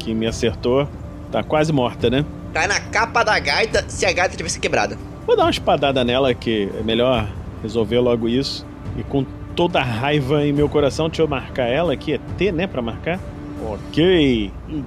Que 0.00 0.12
me 0.12 0.26
acertou. 0.26 0.88
Tá 1.30 1.44
quase 1.44 1.72
morta, 1.72 2.10
né? 2.10 2.24
Cai 2.52 2.66
na 2.66 2.80
capa 2.80 3.22
da 3.22 3.38
gaita 3.38 3.84
se 3.88 4.04
a 4.04 4.12
gaita 4.12 4.36
tivesse 4.36 4.58
quebrada. 4.58 4.98
Vou 5.24 5.36
dar 5.36 5.44
uma 5.44 5.50
espadada 5.50 6.04
nela, 6.04 6.34
que 6.34 6.68
é 6.78 6.82
melhor 6.82 7.28
resolver 7.62 8.00
logo 8.00 8.28
isso. 8.28 8.66
E 8.96 9.04
com 9.04 9.24
toda 9.54 9.78
a 9.78 9.84
raiva 9.84 10.44
em 10.44 10.52
meu 10.52 10.68
coração, 10.68 11.08
deixa 11.08 11.22
eu 11.22 11.28
marcar 11.28 11.66
ela 11.66 11.92
aqui. 11.92 12.14
É 12.14 12.20
T, 12.36 12.50
né? 12.50 12.66
Pra 12.66 12.82
marcar. 12.82 13.20
Ok. 13.64 14.52
E 14.68 14.82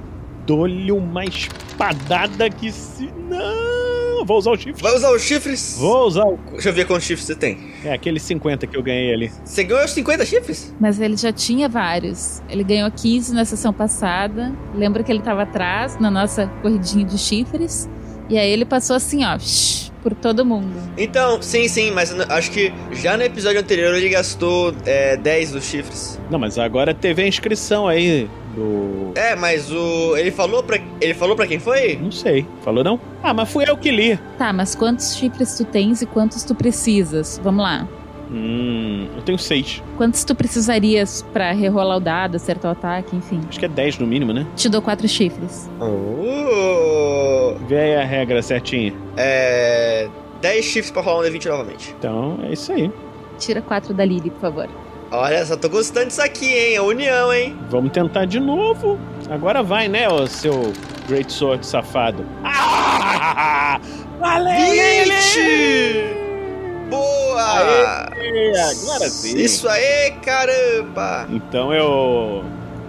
dou-lhe 0.48 0.92
uma 0.92 1.26
espadada 1.26 2.50
que 2.50 2.72
se. 2.72 3.12
Não! 3.30 4.26
Vou 4.26 4.40
usar 4.40 4.52
o 4.52 4.58
chifre. 4.58 4.82
Vai 4.82 4.96
usar 4.96 5.12
os 5.12 5.22
chifres? 5.22 5.78
Vou 5.78 6.08
usar 6.08 6.24
o. 6.24 6.40
Deixa 6.52 6.70
eu 6.70 6.74
ver 6.74 6.88
quantos 6.88 7.06
chifres 7.06 7.28
você 7.28 7.36
tem. 7.36 7.72
É 7.84 7.94
aquele 7.94 8.20
50 8.20 8.66
que 8.66 8.76
eu 8.76 8.82
ganhei 8.82 9.14
ali. 9.14 9.32
Você 9.44 9.64
ganhou 9.64 9.86
os 9.86 9.92
50 9.92 10.26
chifres? 10.26 10.74
Mas 10.80 11.00
ele 11.00 11.16
já 11.16 11.32
tinha 11.32 11.70
vários. 11.70 12.42
Ele 12.50 12.64
ganhou 12.64 12.90
15 12.90 13.34
na 13.34 13.46
sessão 13.46 13.72
passada. 13.72 14.54
Lembra 14.74 15.04
que 15.04 15.12
ele 15.12 15.22
tava 15.22 15.44
atrás 15.44 16.00
na 16.00 16.10
nossa 16.10 16.48
corridinha 16.62 17.06
de 17.06 17.18
chifres. 17.18 17.88
E 18.30 18.38
aí 18.38 18.50
ele 18.52 18.66
passou 18.66 18.96
assim, 18.96 19.24
ó, 19.26 19.38
shh, 19.40 19.90
por 20.04 20.14
todo 20.14 20.46
mundo. 20.46 20.74
Então, 20.98 21.42
sim, 21.42 21.68
sim, 21.68 21.92
mas 21.92 22.18
acho 22.30 22.52
que 22.52 22.74
já 22.92 23.16
no 23.18 23.24
episódio 23.24 23.60
anterior 23.60 23.96
ele 23.96 24.10
gastou 24.10 24.74
é, 24.86 25.16
10 25.18 25.52
dos 25.52 25.66
chifres. 25.66 26.20
Não, 26.30 26.38
mas 26.38 26.58
agora 26.58 26.94
teve 26.94 27.22
a 27.24 27.28
inscrição 27.28 27.88
aí 27.88 28.30
do. 28.56 29.12
É, 29.16 29.36
mas 29.36 29.72
o. 29.72 30.18
Ele 30.18 30.32
falou 30.32 30.64
pra. 30.64 30.80
Ele 31.00 31.14
falou 31.14 31.36
pra 31.36 31.48
quem 31.48 31.60
foi? 31.60 31.96
Não 31.96 32.12
sei. 32.12 32.46
Falou 32.64 32.84
não? 32.84 33.00
Ah, 33.24 33.34
mas 33.34 33.50
fui 33.50 33.66
eu 33.68 33.78
que 33.78 33.92
li. 33.92 34.20
Tá, 34.38 34.52
mas 34.52 34.76
quantos 34.76 35.16
chifres 35.16 35.56
tu 35.56 35.64
tens 35.64 36.02
e 36.02 36.06
quantos 36.06 36.44
tu 36.44 36.56
precisas? 36.56 37.40
Vamos 37.44 37.64
lá. 37.64 37.88
Hum. 38.32 39.08
Eu 39.16 39.22
tenho 39.24 39.38
seis. 39.40 39.82
Quantos 39.96 40.24
tu 40.24 40.36
precisarias 40.36 41.26
pra 41.34 41.52
rerolar 41.54 41.98
o 41.98 42.00
dado, 42.00 42.36
acertar 42.36 42.70
o 42.70 42.74
ataque, 42.74 43.16
enfim? 43.16 43.42
Acho 43.48 43.58
que 43.60 43.66
é 43.66 43.70
10 43.70 44.00
no 44.00 44.08
mínimo, 44.08 44.34
né? 44.34 44.46
Te 44.56 44.68
dou 44.70 44.82
quatro 44.82 45.08
chifres. 45.08 45.70
Oh, 45.80 47.56
Vê 47.68 47.78
aí 47.80 47.96
a 47.96 48.04
regra 48.06 48.42
certinha. 48.42 48.94
é. 49.16 50.08
10 50.42 50.64
chifres 50.66 50.92
pra 50.92 51.02
rolar 51.02 51.22
um 51.28 51.32
D20 51.32 51.46
novamente. 51.48 51.96
Então, 51.98 52.38
é 52.44 52.54
isso 52.54 52.72
aí. 52.72 52.92
Tira 53.40 53.60
quatro 53.60 53.92
da 53.92 54.06
Lily, 54.06 54.30
por 54.30 54.40
favor. 54.42 54.70
Olha, 55.10 55.44
só 55.44 55.56
tô 55.58 55.68
gostando 55.68 56.08
disso 56.08 56.22
aqui, 56.22 56.46
hein? 56.46 56.78
A 56.78 56.84
união, 56.84 57.34
hein? 57.34 57.56
Vamos 57.72 57.92
tentar 57.92 58.26
de 58.26 58.40
novo. 58.40 59.00
Agora 59.32 59.64
vai, 59.64 59.88
né, 59.88 60.08
ô 60.08 60.28
seu 60.28 60.72
Great 61.08 61.32
Sword 61.34 61.66
safado. 61.66 62.24
Ah! 62.44 63.80
Valeu, 64.20 64.52
Lily! 64.74 65.12
20! 65.12 66.90
Boa! 66.92 67.42
Aê, 67.42 68.07
agora 68.30 69.10
sim. 69.10 69.38
Isso 69.38 69.68
aí, 69.68 70.12
caramba! 70.24 71.28
Então 71.30 71.74
eu 71.74 72.44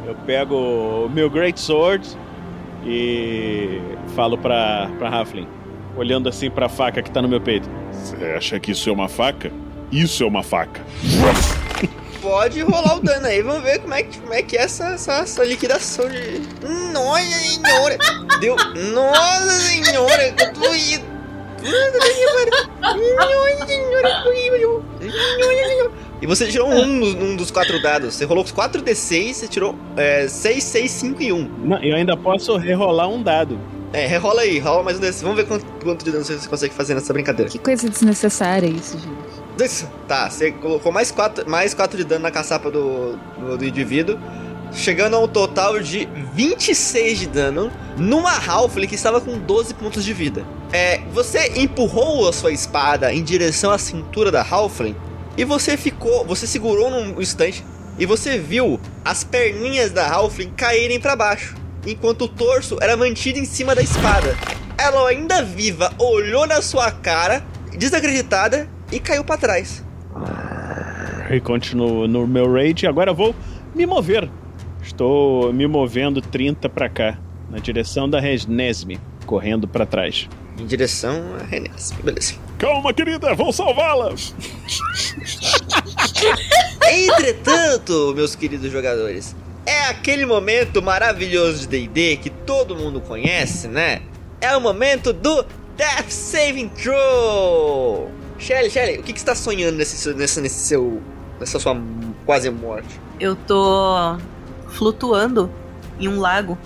eu 0.07 0.14
pego 0.27 0.55
o 1.05 1.11
meu 1.11 1.29
Great 1.29 1.61
Sword 1.61 2.09
e 2.85 3.79
falo 4.14 4.38
pra, 4.38 4.90
pra 4.98 5.11
Halfling, 5.11 5.46
olhando 5.96 6.29
assim 6.31 6.51
pra 6.51 6.68
faca 6.68 7.03
que 7.03 7.11
tá 7.11 7.20
no 7.20 7.29
meu 7.29 7.40
peito. 7.40 7.68
Você 7.92 8.16
acha 8.37 8.59
que 8.59 8.72
isso 8.72 8.88
é 8.88 8.92
uma 8.92 9.09
faca? 9.09 9.53
Isso 9.92 10.24
é 10.24 10.27
uma 10.27 10.42
faca. 10.42 10.81
Pode 12.22 12.61
rolar 12.62 12.96
o 12.96 13.01
dano 13.01 13.27
aí, 13.27 13.42
vamos 13.42 13.62
ver 13.62 13.81
como 13.81 13.94
é 13.94 14.03
que, 14.03 14.18
como 14.18 14.35
é, 14.35 14.42
que 14.42 14.57
é 14.57 14.62
essa, 14.62 14.88
essa, 14.88 15.12
essa 15.18 15.44
liquidação 15.44 16.09
de. 16.09 16.40
Nossa 16.92 17.22
senhora! 17.22 17.98
Deu. 18.40 18.57
Nossa 18.92 19.51
senhora, 19.51 20.35
eu 20.38 20.53
tô 20.53 20.74
indo. 20.74 21.17
E 26.21 26.27
você 26.27 26.49
tirou 26.49 26.68
um 26.68 26.87
num 26.87 27.37
dos 27.37 27.51
quatro 27.51 27.81
dados. 27.81 28.14
Você 28.14 28.25
rolou 28.25 28.44
os 28.44 28.53
4d6, 28.53 29.35
você 29.35 29.49
tirou 29.49 29.75
é, 29.97 30.27
6, 30.27 30.64
6, 30.64 30.90
5 30.90 31.23
e 31.23 31.33
1. 31.33 31.51
Não, 31.64 31.83
eu 31.83 31.97
ainda 31.97 32.16
posso 32.16 32.57
rerolar 32.57 33.09
um 33.09 33.23
dado. 33.23 33.59
É, 33.92 34.07
rerola 34.07 34.42
aí, 34.42 34.59
rola 34.59 34.83
mais 34.83 34.99
um 34.99 35.01
d6. 35.01 35.23
Vamos 35.23 35.37
ver 35.37 35.47
quanto, 35.47 35.64
quanto 35.83 36.05
de 36.05 36.11
dano 36.11 36.25
você 36.25 36.49
consegue 36.49 36.75
fazer 36.75 36.94
nessa 36.94 37.12
brincadeira. 37.12 37.51
Que 37.51 37.59
coisa 37.59 37.88
desnecessária 37.88 38.66
isso, 38.66 38.99
gente. 38.99 39.64
Isso. 39.64 39.88
Tá, 40.07 40.29
você 40.29 40.53
colocou 40.53 40.92
mais 40.92 41.11
4 41.11 41.49
mais 41.49 41.75
quatro 41.75 41.97
de 41.97 42.05
dano 42.05 42.23
na 42.23 42.31
caçapa 42.31 42.71
do, 42.71 43.16
do, 43.38 43.57
do 43.59 43.64
indivíduo, 43.64 44.18
chegando 44.72 45.16
a 45.16 45.20
um 45.20 45.28
total 45.28 45.81
de 45.81 46.09
26 46.35 47.18
de 47.18 47.26
dano 47.26 47.70
numa 47.96 48.33
Halfling 48.33 48.87
que 48.87 48.94
estava 48.94 49.20
com 49.20 49.38
12 49.38 49.74
pontos 49.74 50.04
de 50.04 50.12
vida. 50.12 50.44
É, 50.72 51.00
você 51.12 51.52
empurrou 51.57 52.28
a 52.28 52.33
sua 52.33 52.52
espada 52.52 53.12
em 53.12 53.22
direção 53.22 53.70
à 53.70 53.78
cintura 53.78 54.31
da 54.31 54.42
Halfling 54.42 54.96
e 55.37 55.44
você 55.44 55.76
ficou, 55.76 56.24
você 56.24 56.46
segurou 56.46 56.90
num 56.90 57.20
instante 57.20 57.64
e 57.98 58.07
você 58.07 58.38
viu 58.38 58.78
as 59.04 59.24
perninhas 59.24 59.90
da 59.90 60.09
Halfling 60.09 60.50
caírem 60.57 61.00
para 61.00 61.16
baixo, 61.16 61.57
enquanto 61.87 62.22
o 62.22 62.28
torso 62.28 62.76
era 62.81 62.96
mantido 62.96 63.38
em 63.38 63.44
cima 63.44 63.74
da 63.74 63.83
espada. 63.83 64.37
Ela 64.76 65.09
ainda 65.09 65.42
viva 65.42 65.92
olhou 65.98 66.46
na 66.46 66.62
sua 66.62 66.92
cara, 66.92 67.44
desacreditada, 67.76 68.68
e 68.90 68.98
caiu 69.00 69.24
para 69.24 69.37
trás. 69.37 69.85
E 71.31 71.40
continuo 71.40 72.07
no 72.09 72.26
meu 72.26 72.52
rage. 72.52 72.87
Agora 72.87 73.12
vou 73.12 73.35
me 73.74 73.85
mover. 73.85 74.31
Estou 74.88 75.53
me 75.53 75.66
movendo 75.66 76.20
30 76.22 76.66
pra 76.70 76.88
cá, 76.88 77.18
na 77.51 77.59
direção 77.59 78.09
da 78.09 78.18
Resnesme, 78.18 78.98
correndo 79.27 79.68
pra 79.68 79.85
trás. 79.85 80.27
Em 80.59 80.64
direção 80.64 81.22
a 81.38 81.44
Renés. 81.44 81.92
Beleza. 82.03 82.35
Calma, 82.59 82.92
querida, 82.94 83.35
vou 83.35 83.53
salvá-la. 83.53 84.14
Entretanto, 86.90 88.14
meus 88.16 88.35
queridos 88.35 88.72
jogadores, 88.72 89.37
é 89.66 89.85
aquele 89.88 90.24
momento 90.24 90.81
maravilhoso 90.83 91.61
de 91.68 91.87
D&D 91.87 92.16
que 92.16 92.31
todo 92.31 92.74
mundo 92.74 92.98
conhece, 93.01 93.68
né? 93.68 94.01
É 94.40 94.57
o 94.57 94.61
momento 94.61 95.12
do 95.12 95.44
Death 95.77 96.09
Saving 96.11 96.68
Throw. 96.70 98.11
Shelly, 98.38 98.70
Shelly, 98.70 98.98
o 98.98 99.03
que, 99.03 99.12
que 99.12 99.18
você 99.20 99.22
está 99.24 99.35
sonhando 99.35 99.77
nesse, 99.77 99.96
seu- 99.98 100.14
nesse, 100.16 100.40
nesse 100.40 100.61
seu, 100.66 101.03
nessa 101.38 101.59
sua 101.59 101.77
quase 102.24 102.51
morte. 102.51 102.88
Eu 103.20 103.37
tô 103.37 104.16
flutuando 104.68 105.50
em 105.98 106.09
um 106.09 106.20
lago 106.20 106.59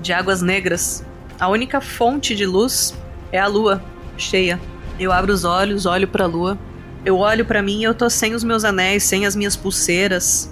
de 0.00 0.12
águas 0.12 0.42
negras. 0.42 1.04
A 1.38 1.48
única 1.48 1.80
fonte 1.80 2.34
de 2.34 2.46
luz 2.46 2.94
é 3.32 3.38
a 3.38 3.46
lua 3.46 3.82
cheia. 4.16 4.60
Eu 4.98 5.12
abro 5.12 5.32
os 5.32 5.44
olhos, 5.44 5.86
olho 5.86 6.06
pra 6.06 6.26
lua. 6.26 6.58
Eu 7.04 7.18
olho 7.18 7.44
pra 7.44 7.62
mim 7.62 7.80
e 7.80 7.84
eu 7.84 7.94
tô 7.94 8.08
sem 8.08 8.34
os 8.34 8.44
meus 8.44 8.64
anéis, 8.64 9.02
sem 9.04 9.26
as 9.26 9.34
minhas 9.34 9.56
pulseiras. 9.56 10.50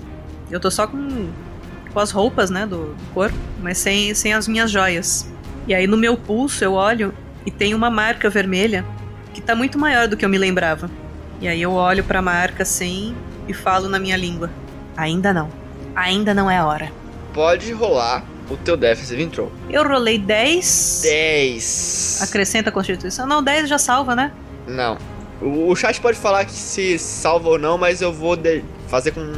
Eu 0.50 0.60
tô 0.60 0.70
só 0.70 0.86
com, 0.86 1.30
com 1.92 2.00
as 2.00 2.10
roupas, 2.10 2.50
né, 2.50 2.66
do, 2.66 2.94
do 2.94 3.04
corpo, 3.14 3.36
mas 3.62 3.78
sem, 3.78 4.12
sem 4.14 4.34
as 4.34 4.46
minhas 4.46 4.70
joias. 4.70 5.30
E 5.66 5.74
aí 5.74 5.86
no 5.86 5.96
meu 5.96 6.16
pulso 6.16 6.62
eu 6.64 6.72
olho 6.72 7.14
e 7.46 7.50
tem 7.50 7.74
uma 7.74 7.90
marca 7.90 8.28
vermelha 8.28 8.84
que 9.32 9.40
tá 9.40 9.54
muito 9.54 9.78
maior 9.78 10.08
do 10.08 10.16
que 10.16 10.24
eu 10.24 10.28
me 10.28 10.38
lembrava. 10.38 10.90
E 11.40 11.48
aí 11.48 11.62
eu 11.62 11.72
olho 11.72 12.04
pra 12.04 12.20
marca 12.20 12.62
assim 12.62 13.14
e 13.48 13.54
falo 13.54 13.88
na 13.88 13.98
minha 13.98 14.16
língua: 14.16 14.50
Ainda 14.96 15.32
não. 15.32 15.61
Ainda 15.94 16.32
não 16.34 16.50
é 16.50 16.58
a 16.58 16.66
hora. 16.66 16.92
Pode 17.34 17.72
rolar 17.72 18.24
o 18.50 18.56
teu 18.56 18.78
Saving 18.96 19.28
Throw. 19.28 19.50
Eu 19.70 19.86
rolei 19.86 20.18
10. 20.18 21.00
10. 21.04 22.20
Acrescenta 22.22 22.70
a 22.70 22.72
Constituição. 22.72 23.26
Não, 23.26 23.42
10 23.42 23.68
já 23.68 23.78
salva, 23.78 24.14
né? 24.14 24.32
Não. 24.66 24.98
O, 25.40 25.70
o 25.70 25.76
chat 25.76 26.00
pode 26.00 26.18
falar 26.18 26.44
que 26.44 26.52
se 26.52 26.98
salva 26.98 27.48
ou 27.50 27.58
não, 27.58 27.78
mas 27.78 28.00
eu 28.00 28.12
vou 28.12 28.36
fazer 28.88 29.12
com, 29.12 29.32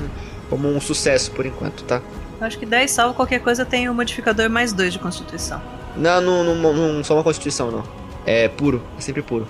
como 0.51 0.69
um 0.69 0.81
sucesso 0.81 1.31
por 1.31 1.47
enquanto, 1.47 1.85
tá? 1.85 2.03
Eu 2.41 2.47
acho 2.47 2.59
que 2.59 2.67
10 2.67 2.91
salva 2.91 3.15
qualquer 3.15 3.41
coisa 3.41 3.65
tem 3.65 3.89
o 3.89 3.95
modificador 3.95 4.51
mais 4.51 4.73
2 4.73 4.93
de 4.95 4.99
Constituição. 4.99 5.63
Não, 5.97 6.21
não, 6.21 6.55
não, 6.55 6.73
não 6.73 7.05
só 7.05 7.15
uma 7.15 7.23
constituição, 7.23 7.71
não. 7.71 7.85
É 8.27 8.49
puro, 8.49 8.83
é 8.99 9.01
sempre 9.01 9.23
puro. 9.23 9.47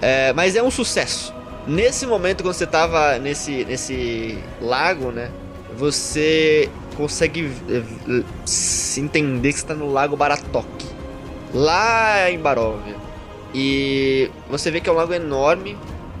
É, 0.00 0.32
mas 0.32 0.56
é 0.56 0.62
um 0.62 0.70
sucesso. 0.70 1.32
Nesse 1.66 2.06
momento, 2.06 2.42
quando 2.42 2.54
você 2.54 2.66
tava 2.66 3.18
nesse, 3.18 3.64
nesse 3.64 4.38
lago, 4.60 5.10
né? 5.12 5.30
Você 5.78 6.68
consegue 6.96 7.52
eh, 7.70 8.24
se 8.44 9.00
entender 9.00 9.52
que 9.52 9.60
você 9.60 9.66
tá 9.66 9.74
no 9.74 9.92
lago 9.92 10.16
Baratok. 10.16 10.68
Lá 11.54 12.28
em 12.28 12.38
Baróvia. 12.38 12.96
E 13.54 14.28
você 14.50 14.70
vê 14.70 14.80
que 14.80 14.88
é 14.88 14.92
um 14.92 14.96
lago 14.96 15.14
enorme. 15.14 15.78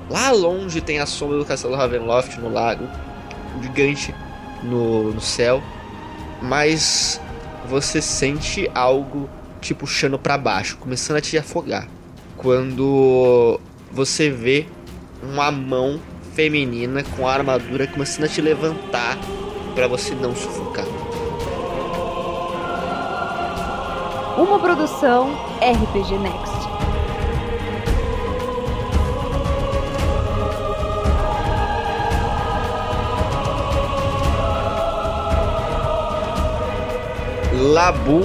Lá 0.08 0.30
longe 0.30 0.80
tem 0.80 1.00
a 1.00 1.06
sombra 1.06 1.38
do 1.38 1.44
castelo 1.44 1.74
Ravenloft 1.74 2.38
no 2.38 2.48
lago. 2.48 2.88
Gigante 3.60 4.14
no, 4.62 5.12
no 5.12 5.20
céu. 5.20 5.60
Mas 6.40 7.20
você 7.68 8.00
sente 8.00 8.70
algo 8.72 9.28
te 9.60 9.74
puxando 9.74 10.18
pra 10.18 10.38
baixo, 10.38 10.76
começando 10.78 11.16
a 11.16 11.20
te 11.20 11.36
afogar. 11.36 11.88
Quando 12.36 13.60
você 13.90 14.30
vê 14.30 14.66
uma 15.20 15.50
mão 15.50 16.00
feminina 16.38 17.02
com 17.16 17.26
a 17.26 17.32
armadura 17.32 17.84
começando 17.88 18.26
a 18.26 18.28
te 18.28 18.40
levantar 18.40 19.18
pra 19.74 19.88
você 19.88 20.14
não 20.14 20.36
sufocar. 20.36 20.84
Uma 24.36 24.60
produção 24.60 25.32
RPG 25.60 26.16
Next. 26.16 26.68
Labu 37.52 38.20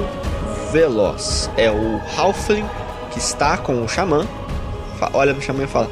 Veloz 0.71 1.49
é 1.57 1.71
o 1.71 1.99
Halfling 2.15 2.69
que 3.11 3.17
está 3.17 3.57
com 3.57 3.83
o 3.83 3.89
xamã. 3.89 4.27
Olha 5.13 5.33
pro 5.33 5.41
xamã 5.41 5.63
e 5.63 5.67
fala: 5.67 5.89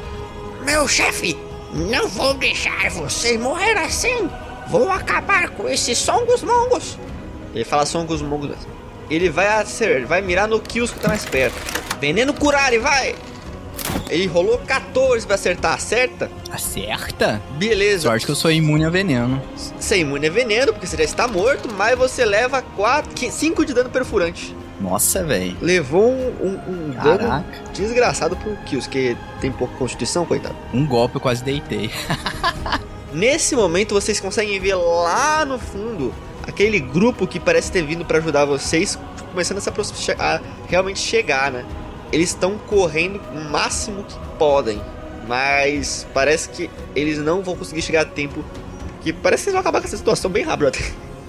Meu 0.64 0.86
chefe, 0.86 1.36
não 1.72 2.08
vou 2.08 2.34
deixar 2.34 2.90
você 2.90 3.38
morrer 3.38 3.76
assim. 3.78 4.28
Vou 4.68 4.90
acabar 4.90 5.50
com 5.50 5.68
esses 5.68 5.98
songos 5.98 6.42
mongos. 6.42 6.98
Ele 7.54 7.64
fala 7.64 7.84
Songos 7.84 8.22
Mongos. 8.22 8.56
Ele 9.10 9.28
vai 9.28 9.46
acer, 9.46 10.06
vai 10.06 10.22
mirar 10.22 10.48
no 10.48 10.58
Kills 10.60 10.92
que 10.92 11.00
tá 11.00 11.08
mais 11.08 11.24
perto. 11.24 11.54
Veneno 12.00 12.32
curar, 12.32 12.72
e 12.72 12.78
vai! 12.78 13.14
Ele 14.08 14.26
rolou 14.26 14.58
14 14.58 15.26
pra 15.26 15.34
acertar, 15.34 15.74
acerta? 15.74 16.30
Acerta? 16.50 17.42
Beleza. 17.58 18.08
Sorte 18.08 18.26
que 18.26 18.32
eu 18.32 18.36
sou 18.36 18.50
imune 18.50 18.84
a 18.84 18.90
veneno. 18.90 19.42
Você 19.78 19.96
é 19.96 19.98
imune 19.98 20.26
a 20.26 20.30
veneno, 20.30 20.72
porque 20.72 20.86
você 20.86 20.96
já 20.96 21.04
está 21.04 21.28
morto, 21.28 21.68
mas 21.76 21.96
você 21.98 22.24
leva 22.24 22.64
5 23.30 23.64
de 23.66 23.74
dano 23.74 23.90
perfurante. 23.90 24.54
Nossa, 24.82 25.22
velho. 25.22 25.56
Levou 25.60 26.10
um, 26.10 26.28
um, 26.40 26.60
um 26.68 26.90
dano 26.90 27.44
desgraçado 27.72 28.36
pro 28.36 28.56
Kills, 28.64 28.88
que 28.88 29.16
tem 29.40 29.52
pouca 29.52 29.76
constituição, 29.76 30.26
coitado. 30.26 30.56
Um 30.74 30.84
golpe 30.84 31.16
eu 31.16 31.20
quase 31.20 31.44
deitei. 31.44 31.90
Nesse 33.12 33.54
momento 33.54 33.94
vocês 33.94 34.18
conseguem 34.18 34.58
ver 34.58 34.74
lá 34.74 35.44
no 35.44 35.58
fundo 35.58 36.12
aquele 36.42 36.80
grupo 36.80 37.26
que 37.26 37.38
parece 37.38 37.70
ter 37.70 37.82
vindo 37.82 38.04
pra 38.04 38.18
ajudar 38.18 38.44
vocês, 38.44 38.98
começando 39.30 39.58
a, 39.58 39.84
se 39.84 40.12
a 40.12 40.40
realmente 40.66 40.98
chegar, 40.98 41.52
né? 41.52 41.64
Eles 42.10 42.30
estão 42.30 42.58
correndo 42.58 43.20
o 43.32 43.50
máximo 43.50 44.02
que 44.04 44.18
podem, 44.38 44.80
mas 45.28 46.06
parece 46.12 46.48
que 46.48 46.70
eles 46.96 47.18
não 47.18 47.42
vão 47.42 47.56
conseguir 47.56 47.82
chegar 47.82 48.02
a 48.02 48.04
tempo, 48.04 48.44
que 49.02 49.12
parece 49.12 49.44
que 49.44 49.50
eles 49.50 49.54
vão 49.54 49.60
acabar 49.60 49.80
com 49.80 49.86
essa 49.86 49.96
situação 49.96 50.30
bem 50.30 50.44
rápido 50.44 50.68
até. 50.68 50.80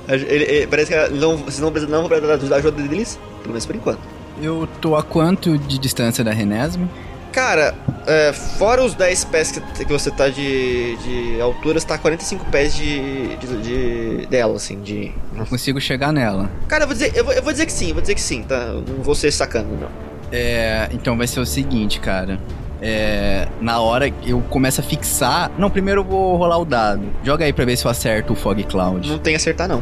Ele- 0.07 0.25
ele- 0.43 0.67
parece 0.67 0.91
que 0.93 1.13
não, 1.15 1.37
vocês 1.37 1.59
não, 1.59 1.71
precisam- 1.71 1.91
não 2.01 2.07
vão 2.07 2.09
precisar 2.09 2.37
da 2.49 2.55
ajuda 2.57 2.81
deles, 2.83 3.19
pelo 3.41 3.49
menos 3.49 3.65
por 3.65 3.75
enquanto. 3.75 3.99
Eu 4.41 4.67
tô 4.81 4.95
a 4.95 5.03
quanto 5.03 5.57
de 5.57 5.77
distância 5.77 6.23
da 6.23 6.31
Renesme? 6.31 6.89
Cara, 7.31 7.73
é, 8.05 8.31
fora 8.31 8.83
os 8.83 8.93
10 8.93 9.23
pés 9.25 9.51
que, 9.51 9.85
que 9.85 9.91
você 9.91 10.11
tá 10.11 10.29
de, 10.29 10.95
de 10.97 11.41
altura, 11.41 11.79
você 11.79 11.87
tá 11.87 11.95
a 11.95 11.97
45 11.97 12.45
pés 12.51 12.75
de, 12.75 13.35
de, 13.37 13.57
de- 13.61 14.25
dela, 14.27 14.55
assim, 14.55 14.79
de. 14.81 15.11
Não 15.33 15.45
consigo 15.45 15.81
chegar 15.81 16.11
nela. 16.11 16.49
Cara, 16.67 16.83
eu 16.83 16.87
vou 16.87 16.93
dizer, 16.95 17.11
eu 17.15 17.23
vou, 17.25 17.33
eu 17.33 17.41
vou 17.41 17.51
dizer 17.51 17.65
que 17.65 17.71
sim, 17.71 17.87
eu 17.87 17.93
vou 17.93 18.01
dizer 18.01 18.13
que 18.15 18.21
sim, 18.21 18.43
tá? 18.43 18.55
Eu 18.55 18.83
não 18.87 19.03
vou 19.03 19.15
ser 19.15 19.31
sacando, 19.31 19.69
não. 19.79 19.87
É, 20.31 20.89
então 20.91 21.17
vai 21.17 21.25
ser 21.25 21.39
o 21.39 21.45
seguinte, 21.45 21.99
cara. 21.99 22.39
É, 22.85 23.47
na 23.61 23.79
hora 23.79 24.11
que 24.11 24.31
eu 24.31 24.41
começo 24.49 24.81
a 24.81 24.83
fixar. 24.83 25.49
Não, 25.57 25.69
primeiro 25.69 26.01
eu 26.01 26.05
vou 26.05 26.35
rolar 26.35 26.57
o 26.57 26.65
dado. 26.65 27.03
Joga 27.23 27.45
aí 27.45 27.53
pra 27.53 27.63
ver 27.63 27.77
se 27.77 27.85
eu 27.85 27.89
acerto 27.91 28.33
o 28.33 28.35
Fog 28.35 28.61
Cloud. 28.65 29.09
Não 29.09 29.17
tem 29.19 29.35
acertar, 29.35 29.69
não. 29.69 29.81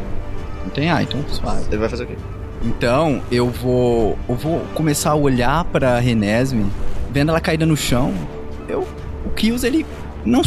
Não 0.62 0.70
tem? 0.70 0.88
Ah, 0.88 1.02
então 1.02 1.20
suave. 1.28 1.64
Ele 1.68 1.78
vai 1.78 1.88
fazer 1.88 2.04
o 2.04 2.06
quê? 2.06 2.14
Então, 2.62 3.20
eu 3.30 3.50
vou. 3.50 4.16
Eu 4.28 4.36
vou 4.36 4.60
começar 4.72 5.10
a 5.10 5.14
olhar 5.16 5.64
pra 5.64 5.98
Renesme, 5.98 6.70
vendo 7.10 7.30
ela 7.30 7.40
caída 7.40 7.66
no 7.66 7.76
chão. 7.76 8.14
Eu. 8.68 8.86
O 9.26 9.30
Kills, 9.30 9.66
ele. 9.66 9.84
Não. 10.24 10.42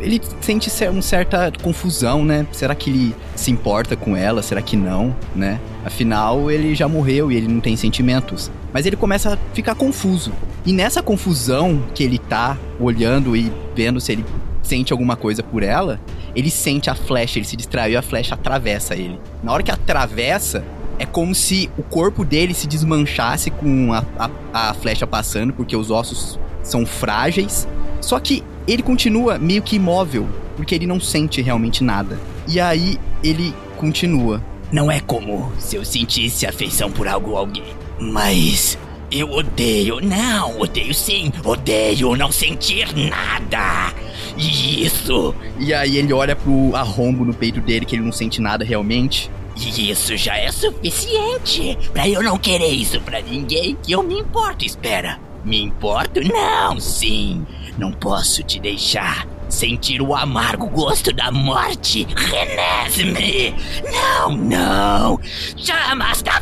Ele 0.00 0.20
sente 0.40 0.68
uma 0.88 1.00
certa 1.00 1.52
confusão, 1.62 2.24
né? 2.24 2.44
Será 2.50 2.74
que 2.74 2.90
ele 2.90 3.16
se 3.36 3.52
importa 3.52 3.94
com 3.94 4.16
ela? 4.16 4.42
Será 4.42 4.60
que 4.60 4.76
não, 4.76 5.14
né? 5.32 5.60
Afinal, 5.84 6.50
ele 6.50 6.74
já 6.74 6.88
morreu 6.88 7.30
e 7.30 7.36
ele 7.36 7.46
não 7.46 7.60
tem 7.60 7.76
sentimentos. 7.76 8.50
Mas 8.72 8.84
ele 8.84 8.96
começa 8.96 9.34
a 9.34 9.38
ficar 9.54 9.76
confuso. 9.76 10.32
E 10.64 10.72
nessa 10.72 11.02
confusão 11.02 11.82
que 11.94 12.04
ele 12.04 12.18
tá 12.18 12.56
olhando 12.78 13.36
e 13.36 13.52
vendo 13.74 14.00
se 14.00 14.12
ele 14.12 14.24
sente 14.62 14.92
alguma 14.92 15.16
coisa 15.16 15.42
por 15.42 15.62
ela, 15.62 16.00
ele 16.34 16.50
sente 16.50 16.88
a 16.88 16.94
flecha, 16.94 17.38
ele 17.38 17.46
se 17.46 17.56
distraiu 17.56 17.94
e 17.94 17.96
a 17.96 18.02
flecha 18.02 18.34
atravessa 18.34 18.94
ele. 18.94 19.18
Na 19.42 19.52
hora 19.52 19.62
que 19.62 19.70
atravessa, 19.70 20.64
é 20.98 21.04
como 21.04 21.34
se 21.34 21.68
o 21.76 21.82
corpo 21.82 22.24
dele 22.24 22.54
se 22.54 22.66
desmanchasse 22.66 23.50
com 23.50 23.92
a, 23.92 24.04
a, 24.18 24.70
a 24.70 24.74
flecha 24.74 25.06
passando, 25.06 25.52
porque 25.52 25.76
os 25.76 25.90
ossos 25.90 26.38
são 26.62 26.86
frágeis. 26.86 27.66
Só 28.00 28.20
que 28.20 28.44
ele 28.66 28.82
continua 28.82 29.38
meio 29.38 29.62
que 29.62 29.76
imóvel, 29.76 30.28
porque 30.56 30.74
ele 30.74 30.86
não 30.86 31.00
sente 31.00 31.42
realmente 31.42 31.82
nada. 31.82 32.18
E 32.46 32.60
aí 32.60 32.98
ele 33.22 33.52
continua. 33.76 34.42
Não 34.70 34.90
é 34.90 35.00
como 35.00 35.52
se 35.58 35.76
eu 35.76 35.84
sentisse 35.84 36.46
afeição 36.46 36.90
por 36.90 37.06
algo 37.06 37.32
ou 37.32 37.36
alguém. 37.36 37.64
Mas 38.00 38.78
eu 39.12 39.30
odeio. 39.30 40.00
Não, 40.00 40.60
odeio 40.60 40.94
sim. 40.94 41.32
Odeio 41.44 42.16
não 42.16 42.32
sentir 42.32 42.88
nada. 42.94 43.92
E 44.36 44.84
isso. 44.84 45.34
E 45.58 45.74
aí 45.74 45.98
ele 45.98 46.12
olha 46.12 46.34
pro 46.34 46.74
arrombo 46.74 47.24
no 47.24 47.34
peito 47.34 47.60
dele, 47.60 47.84
que 47.84 47.94
ele 47.94 48.04
não 48.04 48.12
sente 48.12 48.40
nada 48.40 48.64
realmente. 48.64 49.30
E 49.56 49.90
isso 49.90 50.16
já 50.16 50.36
é 50.36 50.50
suficiente 50.50 51.76
pra 51.92 52.08
eu 52.08 52.22
não 52.22 52.38
querer 52.38 52.70
isso 52.70 53.00
pra 53.02 53.20
ninguém 53.20 53.76
que 53.82 53.92
eu 53.92 54.02
me 54.02 54.18
importo. 54.18 54.64
Espera, 54.64 55.20
me 55.44 55.60
importo? 55.60 56.20
Não, 56.26 56.80
sim. 56.80 57.46
Não 57.76 57.92
posso 57.92 58.42
te 58.42 58.58
deixar 58.58 59.26
sentir 59.52 60.00
o 60.00 60.14
amargo 60.14 60.66
gosto 60.66 61.12
da 61.12 61.30
morte. 61.30 62.06
Renesme! 62.16 63.54
Não, 63.92 64.36
não! 64.36 65.20
Chamas 65.56 66.22
da 66.22 66.40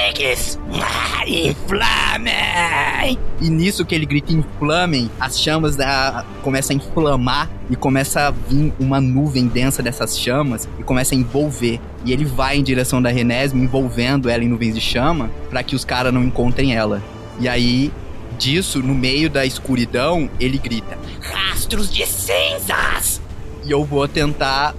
Fênix! 0.00 0.58
Ah, 0.82 1.28
Inflamem! 1.28 3.18
E 3.40 3.50
nisso 3.50 3.84
que 3.84 3.94
ele 3.94 4.06
grita 4.06 4.32
inflamem, 4.32 5.10
as 5.20 5.38
chamas 5.38 5.76
da... 5.76 6.24
começam 6.42 6.74
a 6.74 6.78
inflamar 6.78 7.50
e 7.68 7.76
começa 7.76 8.28
a 8.28 8.30
vir 8.30 8.72
uma 8.80 9.00
nuvem 9.00 9.46
densa 9.46 9.82
dessas 9.82 10.18
chamas 10.18 10.68
e 10.78 10.82
começa 10.82 11.14
a 11.14 11.18
envolver. 11.18 11.80
E 12.04 12.12
ele 12.12 12.24
vai 12.24 12.56
em 12.56 12.62
direção 12.62 13.02
da 13.02 13.10
Renesme, 13.10 13.62
envolvendo 13.62 14.28
ela 14.28 14.42
em 14.42 14.48
nuvens 14.48 14.74
de 14.74 14.80
chama, 14.80 15.30
para 15.50 15.62
que 15.62 15.76
os 15.76 15.84
caras 15.84 16.12
não 16.12 16.24
encontrem 16.24 16.74
ela. 16.74 17.02
E 17.38 17.48
aí, 17.48 17.92
disso, 18.38 18.80
no 18.80 18.94
meio 18.94 19.28
da 19.28 19.44
escuridão, 19.44 20.30
ele 20.40 20.56
grita: 20.58 20.98
Rastros 21.20 21.92
de 21.92 22.06
cinzas! 22.06 23.20
E 23.64 23.70
eu 23.70 23.84
vou 23.84 24.08
tentar 24.08 24.74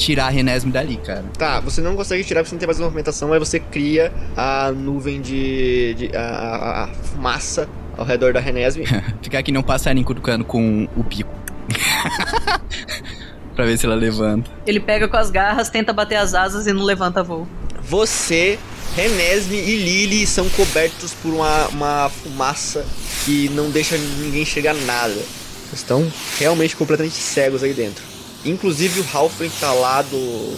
tirar 0.00 0.26
a 0.26 0.30
Renesme 0.30 0.72
dali, 0.72 0.96
cara. 0.96 1.24
Tá, 1.38 1.60
você 1.60 1.80
não 1.82 1.94
consegue 1.94 2.24
tirar 2.24 2.40
porque 2.40 2.48
você 2.48 2.54
não 2.54 2.58
tem 2.60 2.66
mais 2.66 2.80
movimentação, 2.80 3.32
aí 3.34 3.38
você 3.38 3.60
cria 3.60 4.10
a 4.36 4.72
nuvem 4.72 5.20
de. 5.20 5.94
de 5.94 6.16
a, 6.16 6.20
a- 6.20 6.84
a 6.84 6.88
fumaça 6.88 7.68
ao 7.98 8.04
redor 8.06 8.32
da 8.32 8.40
Renesme. 8.40 8.84
Ficar 9.22 9.42
que 9.42 9.52
nem 9.52 9.60
um 9.60 9.62
passarinho 9.62 10.06
cutucando 10.06 10.42
com 10.44 10.88
o 10.96 11.02
bico. 11.02 11.30
pra 13.54 13.64
ver 13.66 13.76
se 13.78 13.84
ela 13.86 13.94
levanta. 13.94 14.50
Ele 14.66 14.80
pega 14.80 15.06
com 15.06 15.16
as 15.16 15.30
garras, 15.30 15.68
tenta 15.68 15.92
bater 15.92 16.16
as 16.16 16.34
asas 16.34 16.66
e 16.66 16.72
não 16.72 16.82
levanta 16.82 17.22
voo. 17.22 17.46
Você, 17.82 18.58
Renesme 18.96 19.56
e 19.56 19.76
Lily 19.76 20.26
são 20.26 20.48
cobertos 20.50 21.12
por 21.14 21.32
uma, 21.34 21.66
uma 21.68 22.08
fumaça 22.08 22.84
que 23.24 23.48
não 23.50 23.70
deixa 23.70 23.96
ninguém 23.98 24.42
enxergar 24.42 24.74
nada. 24.74 25.12
Vocês 25.14 25.80
estão 25.82 26.10
realmente 26.38 26.74
completamente 26.74 27.14
cegos 27.14 27.62
aí 27.62 27.72
dentro. 27.74 28.02
Inclusive 28.44 29.00
o 29.00 29.06
Halfling 29.12 29.50
tá 29.60 29.72
lá 29.72 30.02
do. 30.02 30.16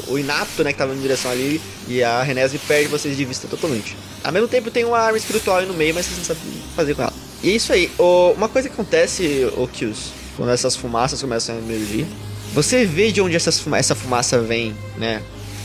O 0.08 0.18
Inapto, 0.18 0.62
né, 0.62 0.72
que 0.72 0.78
tava 0.78 0.94
em 0.94 1.00
direção 1.00 1.30
a 1.30 1.34
Lily, 1.34 1.60
e 1.88 2.02
a 2.02 2.22
Renesme 2.22 2.58
perde 2.66 2.88
vocês 2.88 3.16
de 3.16 3.24
vista 3.24 3.48
totalmente. 3.48 3.96
Ao 4.22 4.30
mesmo 4.32 4.46
tempo 4.46 4.70
tem 4.70 4.84
uma 4.84 4.98
arma 4.98 5.18
espiritual 5.18 5.58
aí 5.58 5.66
no 5.66 5.74
meio, 5.74 5.92
mas 5.94 6.06
vocês 6.06 6.18
não 6.18 6.24
sabem 6.24 6.42
fazer 6.76 6.94
com 6.94 7.02
ela. 7.02 7.12
E 7.42 7.50
é 7.50 7.52
isso 7.56 7.72
aí. 7.72 7.90
O- 7.98 8.32
uma 8.36 8.48
coisa 8.48 8.68
que 8.68 8.74
acontece, 8.74 9.48
o 9.56 9.66
Kills, 9.66 10.10
quando 10.36 10.50
essas 10.50 10.76
fumaças 10.76 11.20
começam 11.20 11.56
a 11.56 11.58
emergir, 11.58 12.06
você 12.54 12.84
vê 12.86 13.10
de 13.10 13.20
onde 13.20 13.34
essas 13.34 13.58
fuma- 13.58 13.78
essa 13.78 13.94
fumaça 13.96 14.38
vem, 14.40 14.74
né? 14.96 15.20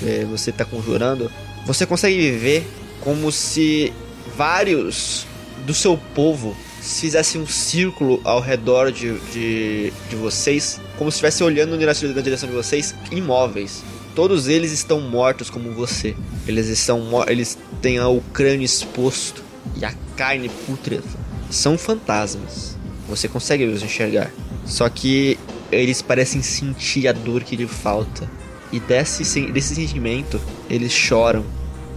é, 0.05 0.25
você 0.25 0.51
tá 0.51 0.63
conjurando, 0.63 1.31
você 1.65 1.83
consegue 1.85 2.29
ver 2.31 2.67
como 3.01 3.31
se 3.31 3.91
vários 4.37 5.25
do 5.65 5.73
seu 5.73 5.97
povo 6.15 6.55
fizessem 6.81 7.41
um 7.41 7.47
círculo 7.47 8.21
ao 8.23 8.39
redor 8.39 8.91
de, 8.91 9.17
de, 9.31 9.91
de 10.09 10.15
vocês, 10.15 10.79
como 10.97 11.11
se 11.11 11.15
estivesse 11.15 11.43
olhando 11.43 11.77
na 11.77 12.21
direção 12.21 12.49
de 12.49 12.55
vocês, 12.55 12.95
imóveis. 13.11 13.83
Todos 14.15 14.47
eles 14.47 14.71
estão 14.71 14.99
mortos 14.99 15.49
como 15.49 15.71
você. 15.71 16.15
Eles 16.47 16.67
estão 16.67 17.07
eles 17.27 17.57
têm 17.81 17.99
o 17.99 18.21
crânio 18.33 18.65
exposto 18.65 19.43
e 19.75 19.85
a 19.85 19.93
carne 20.15 20.49
pútrida. 20.49 21.03
São 21.49 21.77
fantasmas. 21.77 22.75
Você 23.07 23.27
consegue 23.27 23.65
os 23.65 23.83
enxergar. 23.83 24.31
Só 24.65 24.89
que 24.89 25.37
eles 25.71 26.01
parecem 26.01 26.41
sentir 26.41 27.07
a 27.07 27.11
dor 27.11 27.43
que 27.43 27.55
lhe 27.55 27.67
falta. 27.67 28.29
E 28.71 28.79
desse, 28.79 29.51
desse 29.51 29.75
sentimento, 29.75 30.41
eles 30.69 30.91
choram. 30.91 31.45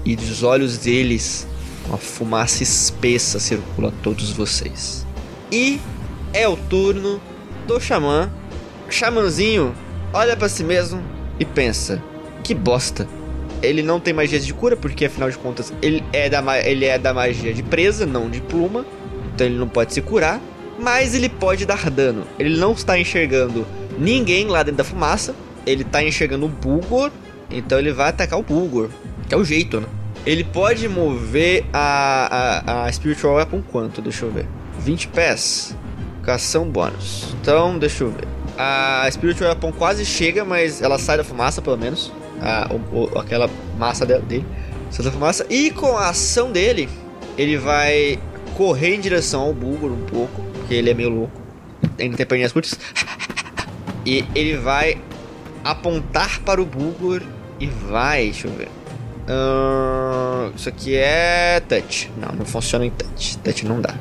E 0.04 0.14
dos 0.14 0.42
olhos 0.42 0.78
deles, 0.78 1.46
uma 1.86 1.98
fumaça 1.98 2.62
espessa 2.62 3.40
circula 3.40 3.92
todos 4.02 4.30
vocês. 4.30 5.06
E 5.50 5.80
é 6.32 6.46
o 6.46 6.56
turno 6.56 7.20
do 7.66 7.80
xamã. 7.80 8.30
Xamãzinho 8.94 9.74
olha 10.12 10.36
pra 10.36 10.48
si 10.48 10.64
mesmo 10.64 11.02
e 11.38 11.44
pensa: 11.44 12.02
que 12.42 12.54
bosta. 12.54 13.06
Ele 13.62 13.82
não 13.82 14.00
tem 14.00 14.14
magia 14.14 14.40
de 14.40 14.54
cura, 14.54 14.74
porque 14.74 15.04
afinal 15.04 15.30
de 15.30 15.36
contas 15.36 15.72
ele 15.82 16.02
é 16.12 16.30
da, 16.30 16.42
ele 16.66 16.86
é 16.86 16.98
da 16.98 17.12
magia 17.12 17.52
de 17.52 17.62
presa, 17.62 18.06
não 18.06 18.30
de 18.30 18.40
pluma. 18.40 18.86
Então 19.34 19.46
ele 19.46 19.58
não 19.58 19.68
pode 19.68 19.92
se 19.92 20.00
curar. 20.00 20.40
Mas 20.78 21.14
ele 21.14 21.28
pode 21.28 21.66
dar 21.66 21.90
dano. 21.90 22.26
Ele 22.38 22.58
não 22.58 22.72
está 22.72 22.98
enxergando 22.98 23.66
ninguém 23.98 24.46
lá 24.46 24.62
dentro 24.62 24.78
da 24.78 24.84
fumaça. 24.84 25.34
Ele 25.66 25.82
está 25.82 26.02
enxergando 26.02 26.46
o 26.46 26.48
Bulgor. 26.48 27.10
Então 27.50 27.78
ele 27.78 27.92
vai 27.92 28.08
atacar 28.08 28.38
o 28.38 28.42
Bulgor. 28.42 28.88
Que 29.28 29.34
é 29.34 29.36
o 29.36 29.44
jeito, 29.44 29.80
né? 29.80 29.86
Ele 30.24 30.44
pode 30.44 30.88
mover 30.88 31.64
a, 31.72 32.62
a, 32.66 32.84
a 32.84 32.92
Spiritual 32.92 33.34
Weapon 33.34 33.62
quanto? 33.70 34.00
Deixa 34.00 34.24
eu 34.24 34.30
ver. 34.30 34.46
20 34.78 35.08
pés. 35.08 35.76
Com 36.24 36.30
ação 36.30 36.64
bônus. 36.68 37.34
Então, 37.40 37.78
deixa 37.78 38.04
eu 38.04 38.10
ver. 38.10 38.26
A 38.62 39.08
Spiritual 39.10 39.48
Weapon 39.50 39.72
quase 39.72 40.04
chega, 40.04 40.44
mas 40.44 40.82
ela 40.82 40.98
sai 40.98 41.16
da 41.16 41.24
fumaça, 41.24 41.62
pelo 41.62 41.78
menos. 41.78 42.12
A, 42.42 42.68
o- 42.92 43.04
o- 43.14 43.18
aquela 43.18 43.48
massa 43.78 44.04
de- 44.04 44.18
dele. 44.20 44.44
Sai 44.90 45.04
da 45.06 45.10
fumaça. 45.10 45.46
E 45.48 45.70
com 45.70 45.96
a 45.96 46.10
ação 46.10 46.52
dele, 46.52 46.86
ele 47.38 47.56
vai 47.56 48.18
correr 48.56 48.94
em 48.96 49.00
direção 49.00 49.40
ao 49.42 49.54
Bulgor 49.54 49.90
um 49.90 50.04
pouco. 50.04 50.42
Porque 50.52 50.74
ele 50.74 50.90
é 50.90 50.94
meio 50.94 51.08
louco. 51.08 51.40
Ainda 51.98 52.16
tem 52.18 52.26
perninhas 52.26 52.52
curtas. 52.52 52.78
E 54.06 54.24
ele 54.34 54.56
vai 54.56 54.96
apontar 55.62 56.40
para 56.40 56.60
o 56.60 56.64
Bulgor 56.64 57.20
e 57.60 57.66
vai. 57.66 58.24
Deixa 58.24 58.48
eu 58.48 58.52
ver. 58.54 58.68
Ahn, 59.28 60.52
isso 60.56 60.68
aqui 60.70 60.94
é 60.96 61.60
touch. 61.68 62.10
Não, 62.16 62.32
não 62.34 62.44
funciona 62.46 62.86
em 62.86 62.90
touch. 62.90 63.36
Touch 63.38 63.66
não 63.66 63.78
dá. 63.80 63.94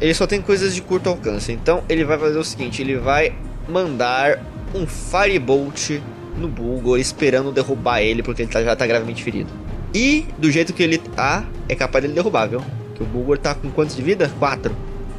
Ele 0.00 0.12
só 0.14 0.26
tem 0.26 0.40
coisas 0.42 0.74
de 0.74 0.82
curto 0.82 1.08
alcance. 1.08 1.52
Então 1.52 1.82
ele 1.88 2.04
vai 2.04 2.18
fazer 2.18 2.38
o 2.38 2.44
seguinte: 2.44 2.82
ele 2.82 2.96
vai 2.98 3.32
mandar 3.68 4.40
um 4.74 4.86
Firebolt 4.86 6.00
no 6.36 6.48
Bulgor, 6.48 6.98
esperando 6.98 7.52
derrubar 7.52 8.00
ele, 8.00 8.22
porque 8.22 8.42
ele 8.42 8.50
tá- 8.50 8.62
já 8.62 8.74
tá 8.76 8.86
gravemente 8.86 9.22
ferido. 9.22 9.50
E 9.94 10.24
do 10.38 10.50
jeito 10.50 10.72
que 10.72 10.82
ele 10.82 10.98
tá, 10.98 11.44
é 11.68 11.74
capaz 11.74 12.02
dele 12.02 12.14
derrubar, 12.14 12.46
viu? 12.46 12.62
Que 12.94 13.02
o 13.02 13.06
Bulgor 13.06 13.36
tá 13.38 13.54
com 13.54 13.70
quantos 13.70 13.96
de 13.96 14.02
vida? 14.02 14.30
4. 14.38 14.74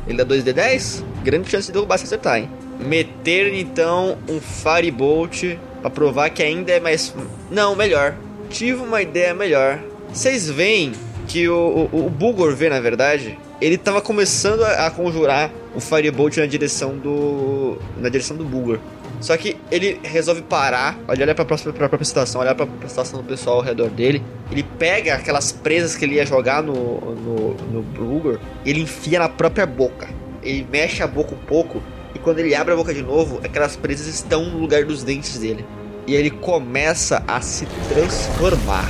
Ele 0.07 0.17
dá 0.17 0.23
2 0.23 0.43
de 0.43 0.53
10? 0.53 1.03
Grande 1.23 1.49
chance 1.49 1.67
de 1.67 1.73
derrubar 1.73 1.97
se 1.97 2.05
acertar, 2.05 2.37
hein? 2.39 2.49
Meter 2.79 3.53
então 3.53 4.17
um 4.27 4.39
Firebolt 4.39 5.57
pra 5.81 5.89
provar 5.89 6.29
que 6.29 6.41
ainda 6.41 6.71
é 6.71 6.79
mais. 6.79 7.13
Não, 7.51 7.75
melhor. 7.75 8.15
Tive 8.49 8.81
uma 8.81 9.01
ideia 9.01 9.33
melhor. 9.33 9.79
Vocês 10.11 10.49
veem 10.49 10.93
que 11.27 11.47
o, 11.47 11.89
o, 11.91 12.05
o 12.07 12.09
Bulgor 12.09 12.55
vê, 12.55 12.69
na 12.69 12.79
verdade, 12.79 13.37
ele 13.61 13.77
tava 13.77 14.01
começando 14.01 14.63
a, 14.63 14.87
a 14.87 14.91
conjurar 14.91 15.51
o 15.75 15.79
Firebolt 15.79 16.37
na 16.37 16.45
direção 16.45 16.97
do. 16.97 17.77
na 17.97 18.09
direção 18.09 18.35
do 18.35 18.43
Bulgor. 18.43 18.79
Só 19.21 19.37
que 19.37 19.55
ele 19.69 19.99
resolve 20.01 20.41
parar, 20.41 20.97
olha 21.07 21.35
pra 21.35 21.45
próxima, 21.45 21.71
pra 21.71 21.87
própria 21.87 22.05
situação, 22.05 22.41
olhar 22.41 22.55
pra, 22.55 22.65
pra 22.65 22.89
situação 22.89 23.21
do 23.21 23.27
pessoal 23.27 23.57
ao 23.57 23.61
redor 23.61 23.89
dele. 23.89 24.23
Ele 24.51 24.63
pega 24.63 25.13
aquelas 25.13 25.51
presas 25.51 25.95
que 25.95 26.03
ele 26.03 26.15
ia 26.15 26.25
jogar 26.25 26.63
no, 26.63 26.73
no, 26.73 27.53
no 27.53 27.81
Bulgor 27.83 28.39
e 28.65 28.71
ele 28.71 28.81
enfia 28.81 29.19
na 29.19 29.29
própria 29.29 29.65
boca. 29.67 30.09
Ele 30.41 30.67
mexe 30.71 31.03
a 31.03 31.07
boca 31.07 31.35
um 31.35 31.45
pouco 31.45 31.83
e 32.15 32.19
quando 32.19 32.39
ele 32.39 32.55
abre 32.55 32.73
a 32.73 32.75
boca 32.75 32.93
de 32.93 33.03
novo, 33.03 33.39
aquelas 33.43 33.75
presas 33.75 34.07
estão 34.07 34.45
no 34.45 34.57
lugar 34.57 34.85
dos 34.85 35.03
dentes 35.03 35.37
dele. 35.37 35.63
E 36.07 36.15
ele 36.15 36.31
começa 36.31 37.23
a 37.27 37.39
se 37.41 37.67
transformar. 37.89 38.89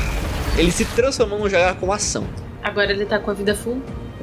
Ele 0.57 0.71
se 0.71 0.85
transformou 0.85 1.39
num 1.39 1.49
jaguar 1.49 1.75
com 1.75 1.91
ação 1.91 2.25
Agora 2.63 2.91
ele 2.91 3.05
tá 3.05 3.19
com 3.19 3.31
a 3.31 3.33
vida 3.33 3.55
full. 3.55 3.81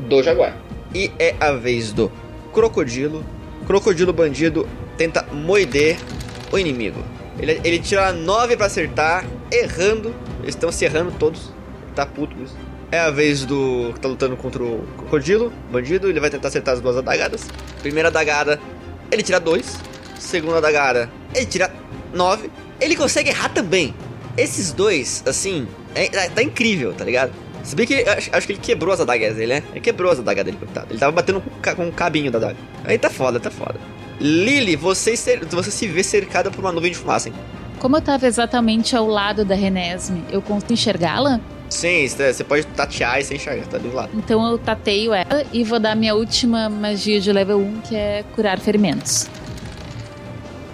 Do 0.08 0.22
jaguar. 0.22 0.56
E 0.94 1.10
é 1.18 1.34
a 1.38 1.52
vez 1.52 1.92
do 1.92 2.10
crocodilo. 2.52 3.24
Crocodilo 3.66 4.12
bandido 4.12 4.66
tenta 4.96 5.24
moeder 5.32 5.98
o 6.50 6.58
inimigo. 6.58 7.02
Ele, 7.38 7.60
ele 7.62 7.78
tira 7.78 8.12
9 8.12 8.56
pra 8.56 8.66
acertar, 8.66 9.24
errando. 9.52 10.14
Eles 10.42 10.54
estão 10.54 10.72
se 10.72 10.84
errando 10.84 11.12
todos. 11.18 11.52
Tá 11.94 12.04
puto 12.06 12.34
isso. 12.42 12.56
É 12.90 12.98
a 12.98 13.10
vez 13.10 13.44
do 13.44 13.92
que 13.94 14.00
tá 14.00 14.08
lutando 14.08 14.36
contra 14.36 14.62
o 14.62 14.82
crocodilo, 14.96 15.52
bandido. 15.70 16.08
Ele 16.08 16.18
vai 16.20 16.30
tentar 16.30 16.48
acertar 16.48 16.74
as 16.74 16.80
duas 16.80 16.96
adagadas. 16.96 17.46
Primeira 17.82 18.08
adagada, 18.08 18.58
ele 19.12 19.22
tira 19.22 19.38
2. 19.38 19.76
Segunda 20.18 20.56
adagada, 20.58 21.10
ele 21.34 21.46
tira 21.46 21.70
9. 22.14 22.50
Ele 22.80 22.96
consegue 22.96 23.28
errar 23.28 23.50
também. 23.50 23.94
Esses 24.36 24.72
dois, 24.72 25.22
assim, 25.26 25.66
é- 25.94 26.06
é- 26.16 26.28
tá 26.28 26.42
incrível, 26.42 26.92
tá 26.92 27.04
ligado? 27.04 27.32
Se 27.68 27.76
bem 27.76 27.86
que 27.86 27.92
ele- 27.92 28.08
acho, 28.08 28.30
acho 28.32 28.46
que 28.46 28.52
ele 28.54 28.60
quebrou 28.62 28.94
as 28.94 28.98
adagas 29.00 29.36
dele, 29.36 29.54
né? 29.56 29.62
Ele 29.72 29.80
quebrou 29.80 30.10
as 30.10 30.18
adagas 30.18 30.42
dele, 30.42 30.56
coitado. 30.56 30.86
Ele 30.88 30.98
tava 30.98 31.12
batendo 31.12 31.42
com, 31.42 31.74
com 31.74 31.88
o 31.88 31.92
cabinho 31.92 32.30
da 32.30 32.38
adaga. 32.38 32.56
Aí 32.82 32.96
tá 32.96 33.10
foda, 33.10 33.38
tá 33.38 33.50
foda. 33.50 33.74
Lily, 34.18 34.74
você, 34.74 35.14
você 35.50 35.70
se 35.70 35.86
vê 35.86 36.02
cercada 36.02 36.50
por 36.50 36.60
uma 36.60 36.72
nuvem 36.72 36.90
de 36.90 36.96
fumaça, 36.96 37.28
hein? 37.28 37.34
Como 37.78 37.94
eu 37.94 38.00
tava 38.00 38.26
exatamente 38.26 38.96
ao 38.96 39.06
lado 39.06 39.44
da 39.44 39.54
Renesme, 39.54 40.24
eu 40.30 40.40
consigo 40.40 40.72
enxergá-la? 40.72 41.38
Sim, 41.68 42.08
você 42.08 42.32
você 42.32 42.42
pode 42.42 42.66
tatear 42.68 43.20
e 43.20 43.24
sem 43.24 43.36
enxergar, 43.36 43.66
tá 43.66 43.76
do 43.76 43.92
lado. 43.94 44.08
Então 44.14 44.50
eu 44.50 44.56
tateio 44.56 45.12
ela 45.12 45.44
e 45.52 45.62
vou 45.62 45.78
dar 45.78 45.94
minha 45.94 46.14
última 46.14 46.70
magia 46.70 47.20
de 47.20 47.30
level 47.30 47.58
1, 47.60 47.80
que 47.82 47.94
é 47.94 48.24
curar 48.34 48.58
ferimentos. 48.58 49.28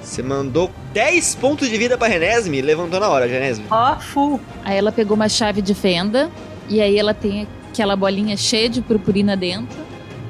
Você 0.00 0.22
mandou 0.22 0.70
10 0.92 1.34
pontos 1.34 1.68
de 1.68 1.76
vida 1.76 1.98
pra 1.98 2.06
Renesme 2.06 2.58
e 2.58 2.62
levantou 2.62 3.00
na 3.00 3.08
hora, 3.08 3.26
Renesme. 3.26 3.64
Ó, 3.68 3.96
full. 3.98 4.40
Aí 4.64 4.76
ela 4.78 4.92
pegou 4.92 5.16
uma 5.16 5.28
chave 5.28 5.60
de 5.60 5.74
fenda 5.74 6.30
e 6.68 6.80
aí 6.80 6.98
ela 6.98 7.14
tem 7.14 7.46
aquela 7.70 7.96
bolinha 7.96 8.36
cheia 8.36 8.68
de 8.68 8.80
purpurina 8.80 9.36
dentro. 9.36 9.76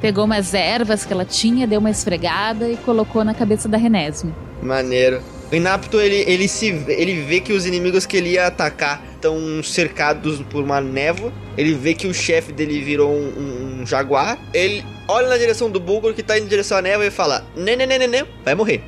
Pegou 0.00 0.24
umas 0.24 0.52
ervas 0.54 1.04
que 1.04 1.12
ela 1.12 1.24
tinha, 1.24 1.66
deu 1.66 1.80
uma 1.80 1.90
esfregada 1.90 2.68
e 2.68 2.76
colocou 2.76 3.24
na 3.24 3.32
cabeça 3.34 3.68
da 3.68 3.78
Renesme. 3.78 4.34
Maneiro. 4.62 5.22
O 5.50 5.54
Inapto, 5.54 6.00
ele, 6.00 6.24
ele, 6.30 6.48
se, 6.48 6.66
ele 6.88 7.22
vê 7.22 7.40
que 7.40 7.52
os 7.52 7.64
inimigos 7.64 8.04
que 8.06 8.16
ele 8.16 8.30
ia 8.30 8.46
atacar 8.46 9.02
estão 9.14 9.62
cercados 9.62 10.40
por 10.50 10.64
uma 10.64 10.80
névoa. 10.80 11.32
Ele 11.56 11.74
vê 11.74 11.94
que 11.94 12.06
o 12.06 12.12
chefe 12.14 12.52
dele 12.52 12.80
virou 12.82 13.12
um, 13.14 13.80
um- 13.82 13.86
jaguar. 13.86 14.38
Ele 14.52 14.84
olha 15.06 15.28
na 15.28 15.38
direção 15.38 15.70
do 15.70 15.78
Bulgor, 15.78 16.12
que 16.12 16.22
tá 16.22 16.38
em 16.38 16.46
direção 16.46 16.78
à 16.78 16.82
névoa, 16.82 17.06
e 17.06 17.10
fala: 17.10 17.46
Né, 17.54 17.76
né, 17.76 17.86
né, 17.86 18.06
né, 18.06 18.26
vai 18.44 18.54
morrer. 18.54 18.82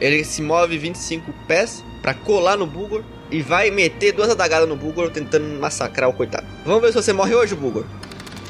Ele 0.00 0.22
se 0.24 0.40
move 0.42 0.76
25 0.78 1.32
pés 1.48 1.82
pra 2.02 2.14
colar 2.14 2.56
no 2.56 2.66
Bulgor 2.66 3.02
e 3.30 3.42
vai 3.42 3.70
meter 3.70 4.12
duas 4.12 4.30
adagadas 4.30 4.68
no 4.68 4.76
Bulgor, 4.76 5.10
tentando 5.10 5.44
massacrar 5.60 6.08
o 6.08 6.12
coitado. 6.12 6.46
Vamos 6.64 6.82
ver 6.82 6.88
se 6.88 6.94
você 6.94 7.12
morre 7.12 7.34
hoje, 7.34 7.54
Bulgor. 7.54 7.84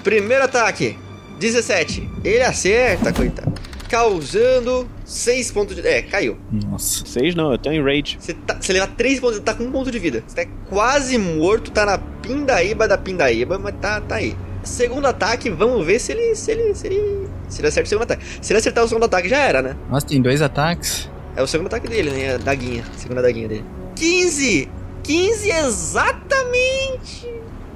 Primeiro 0.03 0.45
ataque: 0.45 0.99
17. 1.39 2.09
Ele 2.25 2.43
acerta, 2.43 3.13
coitado. 3.13 3.53
causando 3.89 4.89
6 5.05 5.51
pontos 5.53 5.77
de. 5.77 5.87
É, 5.87 6.03
caiu. 6.03 6.37
Nossa. 6.51 7.05
Seis 7.07 7.35
não, 7.35 7.53
eu 7.53 7.59
tô 7.59 7.71
em 7.71 7.83
rage. 7.83 8.17
Você, 8.19 8.35
tá, 8.35 8.57
você 8.61 8.73
leva 8.73 8.87
3 8.87 9.21
pontos, 9.21 9.41
tá 9.41 9.55
com 9.55 9.65
um 9.65 9.73
ponto 9.73 9.91
de 9.91 9.99
vida. 9.99 10.23
Você 10.27 10.45
tá 10.45 10.51
quase 10.69 11.17
morto, 11.19 11.71
tá 11.71 11.87
na 11.87 11.99
pindaíba 11.99 12.89
da 12.89 12.99
pindaíba, 12.99 13.59
mas 13.59 13.75
tá, 13.81 14.01
tá 14.01 14.17
aí. 14.17 14.37
Segundo 14.63 15.07
ataque, 15.07 15.51
vamos 15.51 15.85
ver 15.85 15.99
se 15.99 16.13
ele. 16.13 16.35
se 16.35 16.51
ele. 16.51 16.75
se 16.75 16.87
ele. 16.87 17.29
se 17.49 17.61
ele 17.61 17.69
acerta 17.69 17.87
o 17.87 17.89
segundo 17.89 18.05
ataque. 18.05 18.25
Se 18.41 18.53
ele 18.53 18.59
acertar 18.59 18.85
o 18.85 18.89
segundo 18.89 19.05
ataque, 19.05 19.29
já 19.29 19.39
era, 19.39 19.61
né? 19.63 19.77
Nossa, 19.91 20.07
tem 20.07 20.21
dois 20.21 20.41
ataques? 20.43 21.11
É 21.37 21.43
o 21.43 21.47
segundo 21.47 21.67
ataque 21.67 21.87
dele, 21.89 22.11
né? 22.11 22.35
A 22.35 22.39
daguinha. 22.39 22.83
A 22.95 22.99
segunda 22.99 23.21
daguinha 23.21 23.49
dele. 23.49 23.65
15! 23.97 24.69
15 25.03 25.51
exatamente! 25.51 27.29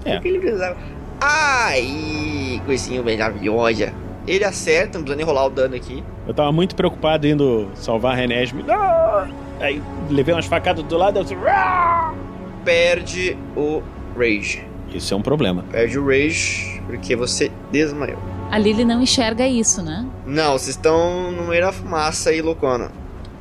É. 0.05 0.19
O 0.19 0.21
que 0.21 0.29
ele 0.29 0.39
precisava. 0.39 0.77
Ai, 1.21 2.63
coisinha 2.65 3.03
maravilhosa. 3.03 3.93
Ele 4.27 4.45
acerta, 4.45 4.99
não 4.99 5.05
precisa 5.05 5.17
nem 5.17 5.25
rolar 5.27 5.47
o 5.47 5.51
dano 5.51 5.75
aqui. 5.75 6.05
Eu 6.27 6.35
tava 6.35 6.53
muito 6.53 6.77
preocupado 6.77 7.27
indo 7.27 7.69
salvar 7.75 8.13
a 8.13 8.17
Renesme. 8.17 8.63
Não! 8.63 9.29
Aí 9.61 9.83
levei 10.11 10.35
umas 10.35 10.47
facadas 10.47 10.85
do 10.85 10.97
lado, 10.97 11.19
eu 11.19 11.49
"Ah!" 11.49 12.13
Perde 12.65 13.37
o 13.57 13.83
Rage. 14.17 14.65
Isso 14.93 15.13
é 15.15 15.17
um 15.17 15.23
problema. 15.23 15.65
Perde 15.71 15.99
o 15.99 16.07
Rage 16.07 16.81
porque 16.87 17.17
você 17.17 17.51
desmaiou. 17.73 18.19
A 18.51 18.59
Lily 18.59 18.85
não 18.85 19.03
enxerga 19.03 19.47
isso, 19.47 19.83
né? 19.83 20.07
Não, 20.27 20.53
vocês 20.53 20.71
estão 20.77 21.31
no 21.33 21.45
meio 21.49 21.63
da 21.63 21.73
fumaça 21.73 22.31
aí, 22.31 22.41
loucona. 22.41 22.91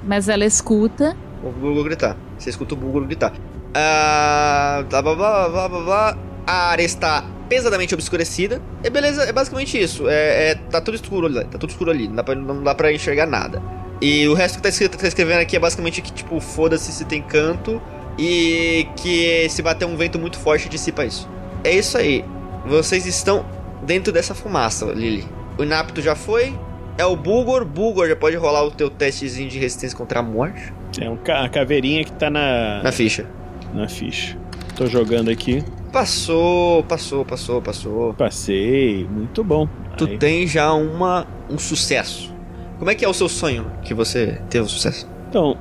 Mas 0.04 0.28
ela 0.30 0.46
escuta. 0.46 1.16
O 1.44 1.52
Bulgo 1.52 1.84
gritar. 1.84 2.18
Você 2.38 2.50
escuta 2.50 2.74
o 2.74 2.78
Bulgo 2.78 3.02
gritar. 3.02 3.34
Ah, 3.74 4.84
blá 4.90 5.02
blá 5.02 5.16
blá 5.16 5.50
blá 5.50 5.70
blá 5.70 5.80
blá. 5.82 6.18
A 6.46 6.70
área 6.70 6.84
está 6.84 7.24
pesadamente 7.50 7.94
obscurecida. 7.94 8.62
É 8.84 8.90
beleza, 8.90 9.24
é 9.24 9.32
basicamente 9.32 9.80
isso. 9.82 10.08
É, 10.08 10.52
é- 10.52 10.56
tá 10.56 10.82
tudo 10.82 10.96
escuro 10.96 11.28
ali. 11.28 11.44
Tá 11.46 11.58
tudo 11.58 11.70
escuro 11.70 11.92
ali. 11.92 12.08
Não 12.08 12.16
dá 12.16 12.24
pra, 12.24 12.36
não 12.36 12.64
dá 12.64 12.74
pra 12.76 12.92
enxergar 12.92 13.26
nada. 13.26 13.62
E 14.02 14.28
o 14.28 14.34
resto 14.34 14.58
que 14.58 14.64
tá, 14.64 14.70
escrito, 14.70 14.98
tá 14.98 15.08
escrevendo 15.08 15.40
aqui 15.42 15.56
é 15.56 15.60
basicamente 15.60 16.02
que, 16.02 16.12
tipo, 16.12 16.40
foda-se 16.40 16.92
se 16.92 17.06
tem 17.06 17.22
canto. 17.22 17.82
E 18.18 18.88
que 18.96 19.48
se 19.50 19.62
bater 19.62 19.86
um 19.86 19.96
vento 19.96 20.18
muito 20.18 20.40
forte 20.40 20.68
dissipa 20.68 21.06
isso. 21.06 21.30
É 21.64 21.72
isso 21.72 21.98
aí. 21.98 22.26
Vocês 22.66 23.06
estão 23.06 23.46
dentro 23.84 24.12
dessa 24.12 24.34
fumaça, 24.34 24.86
Lily. 24.86 25.28
O 25.58 25.64
Inapto 25.64 26.02
já 26.02 26.16
foi. 26.16 26.54
É 26.98 27.06
o 27.06 27.16
Bulgor. 27.16 27.64
Bulgor 27.64 28.08
já 28.08 28.16
pode 28.16 28.36
rolar 28.36 28.64
o 28.64 28.72
teu 28.72 28.90
testezinho 28.90 29.50
de 29.50 29.60
resistência 29.60 29.96
contra 29.96 30.20
a 30.20 30.24
morte. 30.24 30.74
É 31.00 31.10
um 31.10 31.18
ca- 31.18 31.44
a 31.44 31.50
caveirinha 31.50 32.04
que 32.04 32.12
tá 32.12 32.30
na, 32.30 32.82
Na 32.84 32.92
ficha. 32.92 33.26
na 33.74 33.88
ficha. 33.88 34.38
Tô 34.76 34.86
jogando 34.88 35.30
aqui. 35.30 35.64
Passou, 35.92 36.84
passou, 36.84 37.26
passou, 37.26 37.62
passou. 37.62 38.14
Passei. 38.14 39.08
Muito 39.10 39.44
bom. 39.44 39.68
Tu 39.98 40.06
Aí- 40.06 40.18
tem 40.18 40.46
já 40.48 40.72
uma 40.74 41.26
um 41.50 41.58
sucesso. 41.58 42.34
Como 42.78 42.92
é 42.92 42.96
que 42.96 43.04
é 43.04 43.08
o 43.08 43.14
seu 43.14 43.28
sonho 43.28 43.66
que 43.84 43.94
você 43.94 44.40
teve 44.50 44.66
um 44.66 44.70
sucesso? 44.70 45.08
Então, 45.30 45.58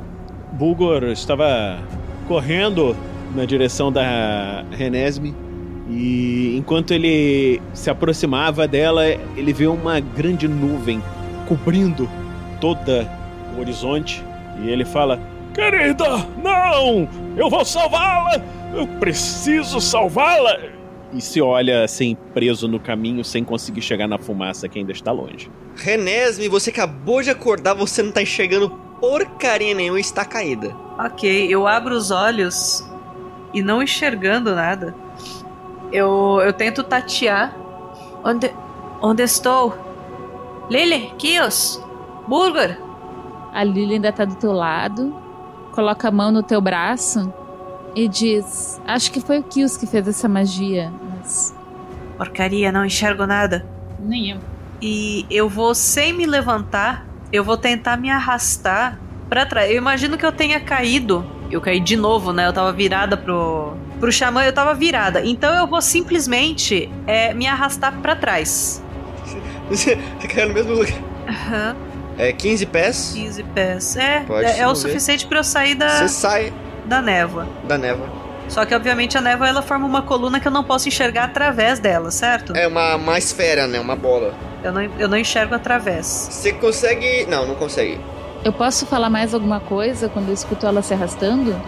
Bulgor 0.53 1.05
estava 1.05 1.79
correndo 2.29 2.94
na 3.35 3.44
direção 3.44 3.90
da 3.90 4.64
Renesme 4.70 5.35
e 5.88 6.57
enquanto 6.59 6.92
ele 6.92 7.61
se 7.72 7.88
aproximava 7.88 8.66
dela, 8.68 9.07
ele 9.07 9.53
viu 9.53 9.72
uma 9.72 10.01
grande 10.01 10.46
nuvem 10.49 11.01
cobrindo 11.49 12.09
toda 12.61 13.11
o 13.57 13.61
horizonte 13.61 14.22
e 14.62 14.69
ele 14.69 14.85
fala: 14.85 15.21
"Querida, 15.55 16.27
não! 16.42 17.09
Eu 17.37 17.51
vou 17.51 17.64
salvá-la! 17.64 18.40
Eu 18.75 18.87
preciso 18.99 19.81
salvá-la!" 19.81 20.59
E 21.12 21.21
se 21.21 21.40
olha 21.40 21.85
assim 21.85 22.16
preso 22.35 22.66
no 22.66 22.81
caminho 22.81 23.25
sem 23.25 23.45
conseguir 23.45 23.81
chegar 23.81 24.09
na 24.09 24.19
fumaça 24.19 24.69
que 24.69 24.79
ainda 24.79 24.92
está 24.92 25.12
longe. 25.12 25.51
Renesme, 25.77 26.49
você 26.49 26.71
acabou 26.71 27.23
de 27.23 27.31
acordar, 27.31 27.75
você 27.75 28.03
não 28.03 28.12
tá 28.12 28.23
enxergando 28.23 28.71
porcaria 29.01 29.75
nenhuma 29.75 29.99
e 29.99 30.01
está 30.01 30.25
caída. 30.25 30.75
Ok, 30.99 31.47
eu 31.49 31.66
abro 31.66 31.95
os 31.95 32.11
olhos 32.11 32.85
e 33.55 33.62
não 33.62 33.83
enxergando 33.83 34.55
nada. 34.55 34.95
Eu, 35.92 36.40
eu 36.45 36.53
tento 36.53 36.83
tatear. 36.83 37.57
Onde, 38.25 38.51
onde 39.01 39.23
estou? 39.23 39.77
Lily, 40.69 41.12
Kios, 41.19 41.81
Burger. 42.27 42.79
A 43.57 43.64
Lily 43.64 43.95
ainda 43.95 44.12
tá 44.12 44.27
do 44.27 44.35
teu 44.35 44.53
lado. 44.53 45.16
Coloca 45.73 46.09
a 46.09 46.11
mão 46.11 46.31
no 46.31 46.42
teu 46.42 46.61
braço 46.61 47.33
e 47.95 48.07
diz: 48.07 48.79
Acho 48.87 49.11
que 49.11 49.19
foi 49.19 49.38
o 49.38 49.42
Kios 49.42 49.79
que 49.79 49.87
fez 49.87 50.07
essa 50.07 50.29
magia, 50.29 50.92
mas. 51.09 51.57
Porcaria, 52.19 52.71
não 52.71 52.85
enxergo 52.85 53.27
nada. 53.27 53.64
Nem 53.99 54.33
eu. 54.33 54.38
E 54.83 55.25
eu 55.31 55.49
vou, 55.49 55.75
sem 55.75 56.12
me 56.12 56.27
levantar, 56.27 57.07
eu 57.33 57.42
vou 57.42 57.57
tentar 57.57 57.97
me 57.97 58.11
arrastar 58.11 59.01
pra 59.27 59.47
trás. 59.47 59.71
Eu 59.71 59.79
imagino 59.79 60.19
que 60.19 60.27
eu 60.27 60.33
tenha 60.33 60.61
caído. 60.61 61.25
Eu 61.51 61.62
caí 61.62 61.81
de 61.81 61.97
novo, 61.97 62.35
né? 62.35 62.47
Eu 62.47 62.53
tava 62.53 62.71
virada 62.75 63.16
pro, 63.16 63.73
pro 63.99 64.12
xamã, 64.12 64.45
eu 64.45 64.53
tava 64.53 64.75
virada. 64.75 65.25
Então 65.25 65.55
eu 65.55 65.66
vou 65.66 65.81
simplesmente 65.81 66.90
é, 67.07 67.33
me 67.33 67.47
arrastar 67.47 67.95
pra 68.03 68.14
trás. 68.14 68.83
Você, 69.71 69.99
você 70.21 70.29
caiu 70.29 70.49
no 70.49 70.55
mesmo 70.55 70.75
lugar. 70.75 70.95
Aham, 71.27 71.77
É 72.19 72.33
15 72.33 72.67
pés. 72.67 73.13
15 73.15 73.43
pés. 73.43 73.97
É, 73.97 74.21
Pode 74.21 74.47
é, 74.47 74.61
é 74.61 74.69
o 74.69 74.75
suficiente 74.75 75.27
pra 75.27 75.39
eu 75.39 75.45
sair 75.45 75.75
da, 75.75 75.89
Você 75.89 76.09
sai 76.09 76.53
da 76.87 77.03
névoa. 77.03 77.47
da 77.65 77.77
névoa. 77.77 78.09
Só 78.49 78.65
que, 78.65 78.75
obviamente, 78.75 79.19
a 79.19 79.21
névoa 79.21 79.49
ela 79.49 79.61
forma 79.61 79.87
uma 79.87 80.03
coluna 80.03 80.39
que 80.39 80.47
eu 80.47 80.53
não 80.53 80.63
posso 80.63 80.89
enxergar 80.89 81.25
através 81.25 81.81
dela, 81.81 82.11
certo? 82.11 82.55
É 82.57 82.67
uma, 82.67 82.95
uma 82.95 83.19
esfera, 83.19 83.67
né? 83.67 83.81
Uma 83.81 83.97
bola. 83.97 84.33
Eu, 84.63 84.73
não, 84.73 84.83
eu 84.83 85.09
não 85.09 85.17
enxergo 85.19 85.55
através. 85.55 86.07
Você 86.31 86.53
consegue. 86.53 87.27
Não, 87.27 87.47
não 87.47 87.57
consegue. 87.57 88.01
Eu 88.45 88.53
posso 88.53 88.87
falar 88.87 89.11
mais 89.11 89.35
alguma 89.35 89.59
coisa 89.59 90.09
quando 90.09 90.29
eu 90.29 90.35
escuto 90.35 90.67
ela 90.67 90.81
se 90.81 90.95
arrastando? 90.95 91.61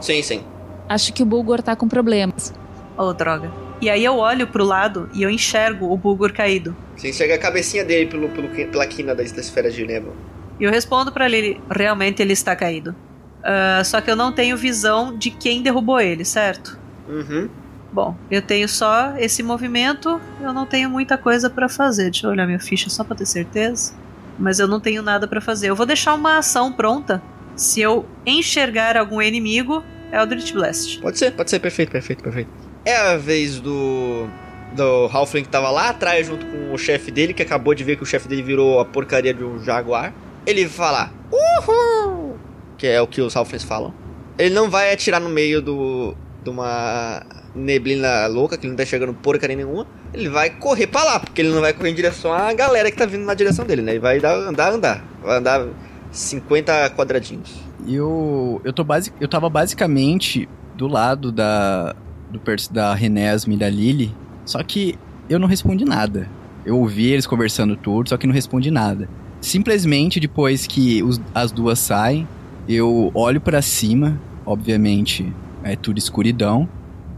Sim, 0.00 0.22
sim. 0.22 0.44
Acho 0.88 1.12
que 1.12 1.22
o 1.22 1.26
Bulgor 1.26 1.60
tá 1.62 1.74
com 1.74 1.88
problemas. 1.88 2.54
Oh, 2.96 3.12
droga. 3.12 3.50
E 3.80 3.88
aí 3.88 4.04
eu 4.04 4.16
olho 4.16 4.46
pro 4.46 4.64
lado 4.64 5.08
e 5.14 5.22
eu 5.22 5.30
enxergo 5.30 5.90
o 5.90 5.96
Bulgur 5.96 6.32
caído. 6.32 6.76
Você 6.96 7.08
enxerga 7.08 7.34
a 7.34 7.38
cabecinha 7.38 7.84
dele 7.84 8.10
pelo, 8.10 8.28
pelo, 8.28 8.48
pela 8.48 8.86
quina 8.86 9.14
da, 9.14 9.22
da 9.22 9.40
esfera 9.40 9.70
de 9.70 9.86
névoa. 9.86 10.14
E 10.58 10.64
eu 10.64 10.70
respondo 10.70 11.10
pra 11.10 11.26
ele: 11.26 11.60
realmente 11.70 12.20
ele 12.20 12.34
está 12.34 12.54
caído. 12.54 12.94
Ah, 13.42 13.82
só 13.84 14.00
que 14.00 14.10
eu 14.10 14.16
não 14.16 14.32
tenho 14.32 14.56
visão 14.56 15.16
de 15.16 15.30
quem 15.30 15.62
derrubou 15.62 16.00
ele, 16.00 16.24
certo? 16.24 16.78
Uhum. 17.08 17.48
Bom, 17.92 18.16
eu 18.30 18.40
tenho 18.40 18.68
só 18.68 19.16
esse 19.16 19.42
movimento, 19.42 20.20
eu 20.40 20.52
não 20.52 20.64
tenho 20.64 20.88
muita 20.88 21.18
coisa 21.18 21.50
pra 21.50 21.68
fazer. 21.68 22.10
Deixa 22.10 22.26
eu 22.26 22.30
olhar 22.30 22.46
minha 22.46 22.60
ficha 22.60 22.88
só 22.88 23.02
pra 23.02 23.16
ter 23.16 23.26
certeza. 23.26 23.94
Mas 24.38 24.58
eu 24.58 24.68
não 24.68 24.78
tenho 24.78 25.02
nada 25.02 25.26
pra 25.26 25.40
fazer. 25.40 25.68
Eu 25.68 25.76
vou 25.76 25.86
deixar 25.86 26.14
uma 26.14 26.38
ação 26.38 26.72
pronta. 26.72 27.20
Se 27.56 27.80
eu 27.80 28.06
enxergar 28.24 28.96
algum 28.96 29.20
inimigo, 29.20 29.82
Eldritch 30.12 30.52
Blast. 30.52 31.00
Pode 31.00 31.18
ser, 31.18 31.32
pode 31.32 31.50
ser. 31.50 31.58
Perfeito, 31.58 31.90
perfeito, 31.90 32.22
perfeito. 32.22 32.50
É 32.84 32.96
a 32.96 33.16
vez 33.16 33.60
do. 33.60 34.28
Do 34.74 35.10
Halfling 35.12 35.42
que 35.42 35.48
tava 35.48 35.68
lá 35.70 35.88
atrás 35.88 36.28
junto 36.28 36.46
com 36.46 36.72
o 36.72 36.78
chefe 36.78 37.10
dele, 37.10 37.34
que 37.34 37.42
acabou 37.42 37.74
de 37.74 37.82
ver 37.82 37.96
que 37.96 38.04
o 38.04 38.06
chefe 38.06 38.28
dele 38.28 38.42
virou 38.42 38.78
a 38.78 38.84
porcaria 38.84 39.34
de 39.34 39.42
um 39.42 39.62
jaguar. 39.62 40.14
Ele 40.46 40.68
fala. 40.68 41.10
Uhul! 41.32 42.38
Que 42.78 42.86
é 42.86 43.00
o 43.00 43.06
que 43.06 43.20
os 43.20 43.36
Halflings 43.36 43.64
falam. 43.64 43.92
Ele 44.38 44.54
não 44.54 44.70
vai 44.70 44.92
atirar 44.92 45.20
no 45.20 45.28
meio 45.28 45.60
do. 45.60 46.14
de 46.42 46.50
uma 46.50 47.22
neblina 47.54 48.26
louca, 48.26 48.56
que 48.56 48.66
não 48.66 48.76
tá 48.76 48.84
enxergando 48.84 49.12
porcaria 49.12 49.56
nenhuma. 49.56 49.86
Ele 50.14 50.28
vai 50.28 50.50
correr 50.50 50.86
pra 50.86 51.04
lá, 51.04 51.20
porque 51.20 51.42
ele 51.42 51.50
não 51.50 51.60
vai 51.60 51.72
correr 51.72 51.90
em 51.90 51.94
direção 51.94 52.32
à 52.32 52.52
galera 52.52 52.90
que 52.90 52.96
tá 52.96 53.06
vindo 53.06 53.24
na 53.24 53.34
direção 53.34 53.64
dele, 53.64 53.82
né? 53.82 53.92
Ele 53.92 54.00
vai 54.00 54.20
dar, 54.20 54.34
andar, 54.34 54.72
andar. 54.72 55.04
Vai 55.22 55.38
andar 55.38 55.66
50 56.10 56.90
quadradinhos. 56.90 57.60
Eu, 57.88 58.60
eu, 58.64 58.72
tô 58.72 58.84
basic, 58.84 59.16
eu 59.20 59.28
tava 59.28 59.48
basicamente 59.48 60.48
do 60.74 60.86
lado 60.86 61.32
da, 61.32 61.94
do, 62.30 62.40
da 62.72 62.94
Renesme 62.94 63.54
e 63.54 63.58
da 63.58 63.68
Lily, 63.68 64.14
só 64.44 64.62
que 64.62 64.96
eu 65.28 65.38
não 65.38 65.48
respondi 65.48 65.84
nada. 65.84 66.28
Eu 66.64 66.78
ouvi 66.78 67.06
eles 67.06 67.26
conversando 67.26 67.76
tudo, 67.76 68.08
só 68.08 68.16
que 68.16 68.26
não 68.26 68.34
respondi 68.34 68.70
nada. 68.70 69.08
Simplesmente 69.40 70.20
depois 70.20 70.66
que 70.66 71.02
os- 71.02 71.20
as 71.34 71.50
duas 71.50 71.78
saem, 71.78 72.28
eu 72.68 73.10
olho 73.14 73.40
pra 73.40 73.62
cima, 73.62 74.20
obviamente 74.44 75.32
é 75.62 75.74
tudo 75.76 75.98
escuridão, 75.98 76.68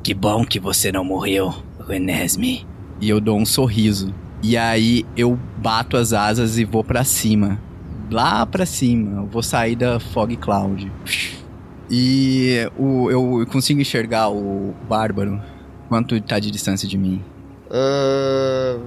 Que 0.03 0.15
bom 0.15 0.45
que 0.45 0.59
você 0.59 0.91
não 0.91 1.05
morreu, 1.05 1.55
Renesme. 1.89 2.67
e 3.01 3.09
eu 3.09 3.21
dou 3.21 3.39
um 3.39 3.45
sorriso. 3.47 4.13
E 4.43 4.57
aí 4.57 5.05
eu 5.17 5.39
bato 5.59 5.97
as 5.97 6.13
asas 6.13 6.59
e 6.59 6.65
vou 6.65 6.83
pra 6.83 7.05
cima. 7.05 7.61
Lá 8.11 8.45
pra 8.45 8.67
cima. 8.67 9.21
Eu 9.21 9.27
vou 9.27 9.43
sair 9.43 9.77
da 9.77 10.01
Fog 10.01 10.37
Cloud. 10.37 10.91
E 11.91 12.69
o, 12.79 13.11
eu 13.11 13.47
consigo 13.51 13.81
enxergar 13.81 14.31
o 14.31 14.75
Bárbaro. 14.89 15.41
Quanto 15.89 16.19
tá 16.23 16.39
de 16.39 16.51
distância 16.51 16.89
de 16.89 16.97
mim? 16.97 17.23
Ahn, 17.71 18.81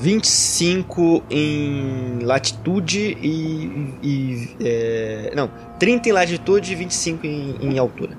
25 0.00 1.22
em 1.30 2.18
latitude 2.22 3.16
e. 3.22 3.94
e 4.02 4.56
é, 4.60 5.32
não, 5.34 5.50
30 5.78 6.08
em 6.08 6.12
latitude 6.12 6.72
e 6.72 6.76
25 6.76 7.26
em, 7.26 7.56
em 7.60 7.78
altura. 7.78 8.16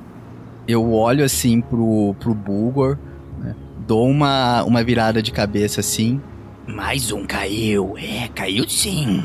Eu 0.68 0.92
olho 0.92 1.24
assim 1.24 1.62
pro, 1.62 2.16
pro 2.20 2.34
Bulgor, 2.34 2.98
né? 3.40 3.56
dou 3.88 4.08
uma, 4.08 4.64
uma 4.64 4.84
virada 4.84 5.22
de 5.22 5.32
cabeça 5.32 5.80
assim. 5.80 6.22
Mais 6.68 7.12
um 7.12 7.26
caiu. 7.26 7.96
É, 7.98 8.28
caiu 8.28 8.68
sim. 8.68 9.24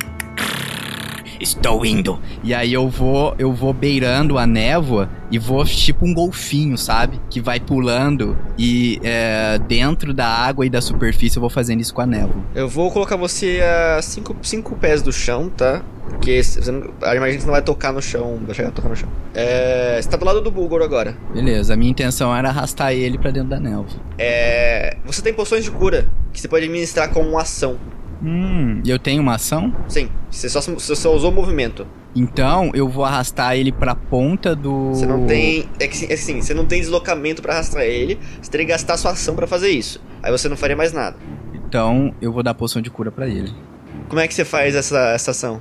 Estou 1.42 1.84
indo. 1.84 2.20
E 2.44 2.54
aí 2.54 2.72
eu 2.72 2.88
vou, 2.88 3.34
eu 3.36 3.52
vou 3.52 3.72
beirando 3.72 4.38
a 4.38 4.46
névoa 4.46 5.08
e 5.28 5.38
vou 5.38 5.64
tipo 5.64 6.06
um 6.06 6.14
golfinho, 6.14 6.78
sabe? 6.78 7.20
Que 7.28 7.40
vai 7.40 7.58
pulando 7.58 8.38
e 8.56 9.00
é, 9.02 9.58
dentro 9.66 10.14
da 10.14 10.26
água 10.26 10.64
e 10.64 10.70
da 10.70 10.80
superfície 10.80 11.36
eu 11.36 11.40
vou 11.40 11.50
fazendo 11.50 11.80
isso 11.80 11.92
com 11.92 12.00
a 12.00 12.06
névoa. 12.06 12.42
Eu 12.54 12.68
vou 12.68 12.90
colocar 12.92 13.16
você 13.16 13.60
a 13.96 14.00
5 14.00 14.36
cinco 14.42 14.76
pés 14.76 15.02
do 15.02 15.12
chão, 15.12 15.48
tá? 15.48 15.82
Porque 16.08 16.42
você 16.42 16.70
não, 16.70 16.90
a 17.02 17.16
imagem 17.16 17.40
você 17.40 17.46
não 17.46 17.52
vai 17.52 17.62
tocar 17.62 17.92
no 17.92 18.02
chão, 18.02 18.38
vai 18.44 18.54
chegar 18.54 18.68
a 18.68 18.72
tocar 18.72 18.88
no 18.88 18.96
chão. 18.96 19.08
É, 19.34 19.98
você 20.00 20.08
tá 20.08 20.16
do 20.16 20.24
lado 20.24 20.40
do 20.40 20.50
Bulgor 20.50 20.82
agora. 20.82 21.16
Beleza, 21.32 21.74
a 21.74 21.76
minha 21.76 21.90
intenção 21.90 22.34
era 22.34 22.50
arrastar 22.50 22.92
ele 22.92 23.18
pra 23.18 23.30
dentro 23.30 23.48
da 23.48 23.58
névoa. 23.58 23.86
É, 24.18 24.96
você 25.04 25.22
tem 25.22 25.32
poções 25.32 25.64
de 25.64 25.70
cura 25.70 26.08
que 26.32 26.40
você 26.40 26.46
pode 26.48 26.64
administrar 26.64 27.10
como 27.10 27.30
uma 27.30 27.42
ação. 27.42 27.78
Hum, 28.22 28.80
e 28.84 28.90
eu 28.90 28.98
tenho 28.98 29.20
uma 29.20 29.34
ação? 29.34 29.74
Sim, 29.88 30.08
você 30.30 30.48
só, 30.48 30.60
você 30.60 30.94
só 30.94 31.14
usou 31.14 31.32
movimento. 31.32 31.86
Então 32.14 32.70
eu 32.74 32.88
vou 32.88 33.04
arrastar 33.04 33.56
ele 33.56 33.72
pra 33.72 33.94
ponta 33.94 34.54
do. 34.54 34.90
Você 34.90 35.06
não 35.06 35.26
tem. 35.26 35.68
É 35.80 35.88
que 35.88 36.06
é 36.06 36.14
assim, 36.14 36.40
você 36.40 36.54
não 36.54 36.66
tem 36.66 36.80
deslocamento 36.80 37.42
pra 37.42 37.54
arrastar 37.54 37.82
ele. 37.82 38.18
Você 38.40 38.50
teria 38.50 38.66
que 38.66 38.72
gastar 38.72 38.96
sua 38.96 39.12
ação 39.12 39.34
pra 39.34 39.46
fazer 39.46 39.70
isso. 39.70 40.00
Aí 40.22 40.30
você 40.30 40.48
não 40.48 40.56
faria 40.56 40.76
mais 40.76 40.92
nada. 40.92 41.16
Então 41.54 42.14
eu 42.20 42.32
vou 42.32 42.42
dar 42.42 42.54
poção 42.54 42.80
de 42.80 42.90
cura 42.90 43.10
pra 43.10 43.26
ele. 43.26 43.52
Como 44.08 44.20
é 44.20 44.28
que 44.28 44.34
você 44.34 44.44
faz 44.44 44.74
essa, 44.74 44.98
essa 45.12 45.30
ação? 45.30 45.60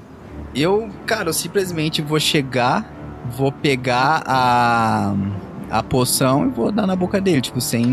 Eu, 0.53 0.89
cara, 1.05 1.30
eu 1.30 1.34
simplesmente 1.34 2.01
vou 2.01 2.20
chegar, 2.20 2.93
vou 3.38 3.51
pegar 3.51 4.22
a. 4.28 5.16
a 5.70 5.82
poção 5.82 6.45
e 6.45 6.49
vou 6.49 6.72
dar 6.72 6.86
na 6.86 6.95
boca 6.97 7.22
dele, 7.22 7.39
tipo, 7.39 7.62
sem 7.62 7.89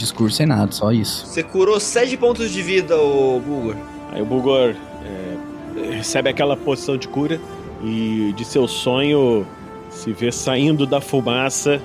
discurso, 0.00 0.36
sem 0.36 0.46
nada, 0.46 0.72
só 0.72 0.90
isso. 0.92 1.26
Você 1.26 1.42
curou 1.42 1.78
7 1.78 2.16
pontos 2.16 2.50
de 2.50 2.62
vida, 2.62 2.96
o 2.96 3.40
Bulgor. 3.40 3.76
Aí 4.12 4.20
o 4.20 4.24
Bulgor 4.24 4.74
é, 5.04 5.96
recebe 5.96 6.28
aquela 6.28 6.56
poção 6.56 6.96
de 6.96 7.06
cura 7.08 7.40
e 7.82 8.32
de 8.36 8.44
seu 8.44 8.66
sonho 8.66 9.46
se 9.90 10.12
vê 10.12 10.30
saindo 10.32 10.86
da 10.86 11.00
fumaça. 11.00 11.80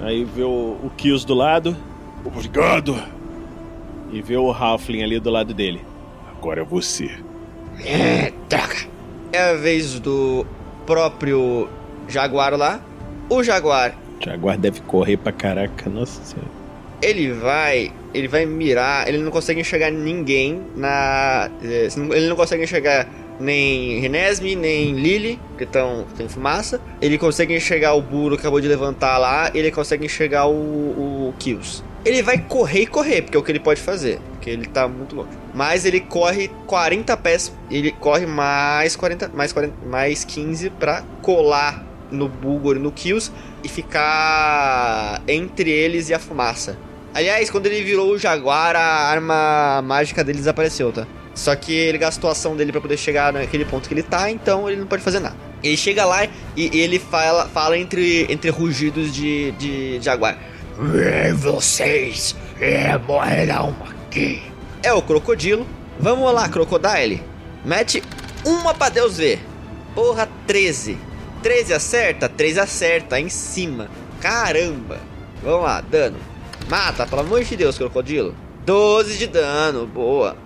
Aí 0.00 0.24
vê 0.24 0.42
o, 0.42 0.76
o 0.82 0.90
Kills 0.96 1.26
do 1.26 1.34
lado. 1.34 1.76
Obrigado! 2.24 2.96
E 4.12 4.20
vê 4.20 4.36
o 4.36 4.50
Halfling 4.50 5.02
ali 5.02 5.20
do 5.20 5.30
lado 5.30 5.54
dele. 5.54 5.82
Agora 6.36 6.62
é 6.62 6.64
você. 6.64 7.10
É, 7.84 8.32
droga. 8.48 8.76
É 9.32 9.50
a 9.50 9.54
vez 9.54 10.00
do 10.00 10.44
próprio 10.86 11.68
Jaguar 12.08 12.54
lá. 12.54 12.80
O 13.28 13.44
Jaguar, 13.44 13.94
O 14.20 14.24
Jaguar 14.24 14.58
deve 14.58 14.80
correr 14.80 15.16
pra 15.16 15.30
caraca, 15.30 15.88
nossa 15.88 16.20
senhora. 16.24 16.59
Ele 17.02 17.32
vai. 17.32 17.92
Ele 18.12 18.28
vai 18.28 18.44
mirar. 18.46 19.08
Ele 19.08 19.18
não 19.18 19.30
consegue 19.30 19.60
enxergar 19.60 19.90
ninguém 19.90 20.62
na. 20.76 21.50
eh, 21.62 21.88
Ele 22.12 22.28
não 22.28 22.36
consegue 22.36 22.62
enxergar 22.64 23.08
nem 23.38 24.00
Renesme, 24.00 24.54
nem 24.54 24.92
Lily, 24.94 25.38
que 25.56 25.64
estão 25.64 26.06
em 26.18 26.28
fumaça. 26.28 26.80
Ele 27.00 27.16
consegue 27.16 27.54
enxergar 27.56 27.94
o 27.94 28.02
Buro 28.02 28.36
que 28.36 28.42
acabou 28.42 28.60
de 28.60 28.68
levantar 28.68 29.16
lá. 29.18 29.50
Ele 29.54 29.70
consegue 29.70 30.04
enxergar 30.04 30.46
o, 30.46 30.52
o 31.28 31.34
Kills. 31.38 31.82
Ele 32.04 32.22
vai 32.22 32.38
correr 32.38 32.82
e 32.82 32.86
correr, 32.86 33.22
porque 33.22 33.36
é 33.36 33.40
o 33.40 33.42
que 33.42 33.52
ele 33.52 33.60
pode 33.60 33.80
fazer. 33.80 34.18
Porque 34.32 34.48
ele 34.50 34.66
tá 34.66 34.88
muito 34.88 35.14
longe. 35.14 35.28
Mas 35.54 35.84
ele 35.84 36.00
corre 36.00 36.48
40 36.66 37.16
pés. 37.18 37.52
Ele 37.70 37.92
corre 37.92 38.26
mais 38.26 38.96
40. 38.96 39.28
Mais, 39.28 39.52
40, 39.52 39.74
mais 39.86 40.24
15 40.24 40.70
pra 40.70 41.02
colar 41.22 41.84
no 42.10 42.28
Bulgor 42.28 42.76
e 42.76 42.78
no 42.80 42.90
Kills 42.90 43.30
e 43.62 43.68
ficar 43.68 45.22
entre 45.28 45.70
eles 45.70 46.08
e 46.08 46.14
a 46.14 46.18
fumaça. 46.18 46.76
Aliás, 47.12 47.50
quando 47.50 47.66
ele 47.66 47.82
virou 47.82 48.12
o 48.12 48.18
Jaguar, 48.18 48.76
a 48.76 49.08
arma 49.10 49.82
mágica 49.82 50.22
dele 50.22 50.38
desapareceu, 50.38 50.92
tá? 50.92 51.06
Só 51.34 51.54
que 51.56 51.72
ele 51.72 51.98
gastou 51.98 52.28
a 52.28 52.32
ação 52.32 52.56
dele 52.56 52.70
pra 52.70 52.80
poder 52.80 52.96
chegar 52.96 53.32
naquele 53.32 53.64
ponto 53.64 53.88
que 53.88 53.94
ele 53.94 54.02
tá, 54.02 54.30
então 54.30 54.68
ele 54.68 54.80
não 54.80 54.86
pode 54.86 55.02
fazer 55.02 55.20
nada. 55.20 55.36
Ele 55.62 55.76
chega 55.76 56.04
lá 56.04 56.24
e, 56.56 56.78
ele 56.78 56.98
fala, 56.98 57.46
fala 57.48 57.76
entre, 57.76 58.26
entre 58.30 58.50
rugidos 58.50 59.12
de, 59.12 59.52
de 59.52 60.00
Jaguar. 60.00 60.38
É, 61.02 61.32
vocês 61.32 62.34
é, 62.60 62.96
morrerão 62.96 63.74
aqui. 63.88 64.42
É 64.82 64.92
o 64.92 65.02
crocodilo. 65.02 65.66
Vamos 65.98 66.32
lá, 66.32 66.48
Crocodile. 66.48 67.22
Mete 67.64 68.02
uma 68.44 68.72
pra 68.72 68.88
Deus 68.88 69.18
ver. 69.18 69.38
Porra, 69.94 70.26
13. 70.46 70.96
13 71.42 71.74
acerta? 71.74 72.28
13 72.28 72.60
acerta, 72.60 73.20
em 73.20 73.28
cima. 73.28 73.88
Caramba. 74.20 74.98
Vamos 75.42 75.64
lá, 75.64 75.82
dano. 75.82 76.16
Mata, 76.70 77.04
pelo 77.04 77.22
amor 77.22 77.42
de 77.42 77.56
Deus, 77.56 77.76
crocodilo. 77.76 78.32
12 78.64 79.18
de 79.18 79.26
dano, 79.26 79.88
boa. 79.88 80.36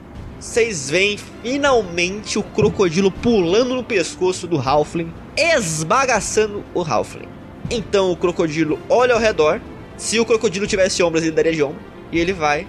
Vocês 0.40 0.88
veem 0.88 1.18
finalmente 1.18 2.38
o 2.38 2.42
crocodilo 2.42 3.10
pulando 3.10 3.74
no 3.74 3.84
pescoço 3.84 4.46
do 4.46 4.58
Halfling, 4.58 5.12
esbagaçando 5.36 6.64
o 6.72 6.80
Halfling. 6.80 7.28
Então 7.70 8.10
o 8.10 8.16
crocodilo 8.16 8.78
olha 8.88 9.12
ao 9.12 9.20
redor. 9.20 9.60
Se 9.98 10.18
o 10.18 10.24
crocodilo 10.24 10.66
tivesse 10.66 11.02
ombros, 11.02 11.22
ele 11.22 11.32
daria 11.32 11.52
de 11.52 11.62
ombro. 11.62 11.78
E 12.10 12.18
ele 12.18 12.32
vai. 12.32 12.66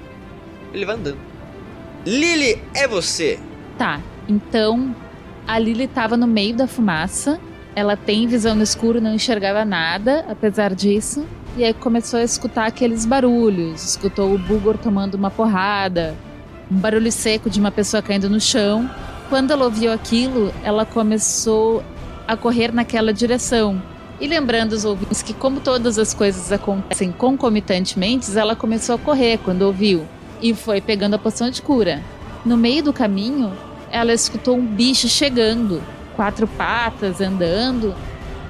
Ele 0.73 0.85
vai 0.85 0.95
andando. 0.95 1.19
Lily, 2.05 2.61
é 2.73 2.85
você. 2.85 3.39
Tá, 3.77 4.01
então 4.27 4.93
a 5.47 5.57
Lily 5.57 5.87
tava 5.87 6.17
no 6.17 6.27
meio 6.27 6.53
da 6.53 6.67
fumaça. 6.67 7.39
Ela 7.75 7.97
tem 7.97 8.25
visão 8.25 8.55
no 8.55 8.63
escuro, 8.63 9.01
não 9.01 9.13
enxergava 9.13 9.65
nada, 9.65 10.25
apesar 10.29 10.73
disso. 10.73 11.25
E 11.57 11.63
aí 11.63 11.73
começou 11.73 12.19
a 12.19 12.23
escutar 12.23 12.65
aqueles 12.67 13.05
barulhos. 13.05 13.83
Escutou 13.83 14.33
o 14.33 14.37
Bulgor 14.37 14.77
tomando 14.77 15.15
uma 15.15 15.29
porrada, 15.29 16.15
um 16.71 16.75
barulho 16.75 17.11
seco 17.11 17.49
de 17.49 17.59
uma 17.59 17.71
pessoa 17.71 18.01
caindo 18.01 18.29
no 18.29 18.39
chão. 18.39 18.89
Quando 19.29 19.51
ela 19.51 19.65
ouviu 19.65 19.91
aquilo, 19.91 20.53
ela 20.63 20.85
começou 20.85 21.83
a 22.25 22.37
correr 22.37 22.73
naquela 22.73 23.13
direção. 23.13 23.81
E 24.21 24.27
lembrando 24.27 24.71
os 24.71 24.85
ouvintes 24.85 25.21
que, 25.21 25.33
como 25.33 25.59
todas 25.59 25.99
as 25.99 26.13
coisas 26.13 26.51
acontecem 26.51 27.11
concomitantemente, 27.11 28.37
ela 28.37 28.55
começou 28.55 28.95
a 28.95 28.99
correr 28.99 29.37
quando 29.39 29.63
ouviu 29.63 30.07
e 30.41 30.53
foi 30.53 30.79
pegando 30.79 31.15
a 31.15 31.19
poção 31.19 31.49
de 31.49 31.61
cura. 31.61 32.01
No 32.45 32.55
meio 32.55 32.83
do 32.83 32.93
caminho, 32.93 33.51
ela 33.91 34.13
escutou 34.13 34.55
um 34.55 34.65
bicho 34.65 35.07
chegando, 35.09 35.81
quatro 36.15 36.47
patas 36.47 37.21
andando 37.21 37.95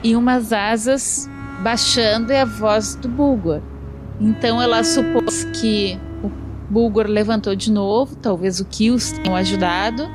e 0.04 0.16
umas 0.16 0.54
asas 0.54 1.30
baixando 1.62 2.32
e 2.32 2.36
a 2.36 2.46
voz 2.46 2.96
do 2.96 3.08
Bulgor. 3.08 3.62
Então 4.20 4.62
ela 4.62 4.84
supôs 4.84 5.46
que 5.46 6.00
o 6.24 6.32
Bulgor 6.70 7.08
levantou 7.08 7.56
de 7.56 7.72
novo, 7.72 8.16
talvez 8.16 8.60
o 8.60 8.66
Kills 8.66 9.20
tenham 9.22 9.36
ajudado, 9.36 10.10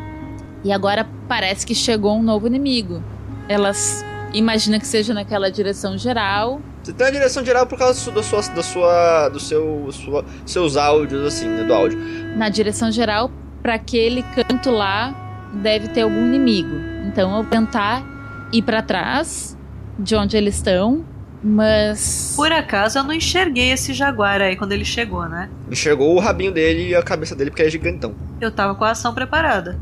e 0.64 0.72
agora 0.72 1.07
parece 1.28 1.66
que 1.66 1.74
chegou 1.74 2.16
um 2.16 2.22
novo 2.22 2.46
inimigo. 2.46 3.03
Elas 3.48 4.05
imagina 4.32 4.78
que 4.78 4.86
seja 4.86 5.12
naquela 5.12 5.51
direção 5.51 5.98
geral. 5.98 6.61
Você 6.82 6.92
tá 6.92 7.07
na 7.07 7.11
direção 7.11 7.44
geral 7.44 7.66
por 7.66 7.78
causa 7.78 8.11
da 8.11 8.22
sua, 8.22 8.40
da 8.40 8.62
sua, 8.62 9.28
do 9.28 9.40
seu, 9.40 9.88
sua, 9.92 10.24
seus 10.46 10.76
áudios, 10.76 11.26
assim, 11.26 11.48
né, 11.48 11.64
do 11.64 11.74
áudio. 11.74 11.98
Na 12.36 12.48
direção 12.48 12.90
geral, 12.90 13.30
para 13.62 13.74
aquele 13.74 14.22
canto 14.34 14.70
lá, 14.70 15.14
deve 15.53 15.88
ter 15.88 16.03
algum 16.03 16.26
inimigo. 16.26 16.89
Então 17.11 17.29
eu 17.29 17.43
vou 17.43 17.45
tentar 17.45 18.05
ir 18.53 18.63
para 18.63 18.81
trás 18.81 19.57
de 19.99 20.15
onde 20.15 20.37
eles 20.37 20.55
estão, 20.55 21.05
mas 21.43 22.35
Por 22.37 22.53
acaso 22.53 22.99
eu 22.99 23.03
não 23.03 23.13
enxerguei 23.13 23.73
esse 23.73 23.93
jaguar 23.93 24.41
aí 24.41 24.55
quando 24.55 24.71
ele 24.73 24.85
chegou, 24.85 25.29
né? 25.29 25.51
Enxergou 25.69 26.15
o 26.15 26.21
rabinho 26.21 26.53
dele 26.53 26.91
e 26.91 26.95
a 26.95 27.03
cabeça 27.03 27.35
dele 27.35 27.51
porque 27.51 27.63
é 27.63 27.69
gigantão. 27.71 28.15
Eu 28.41 28.53
tava 28.53 28.77
com 28.77 28.85
a 28.85 28.93
ação 28.93 29.13
preparada. 29.13 29.77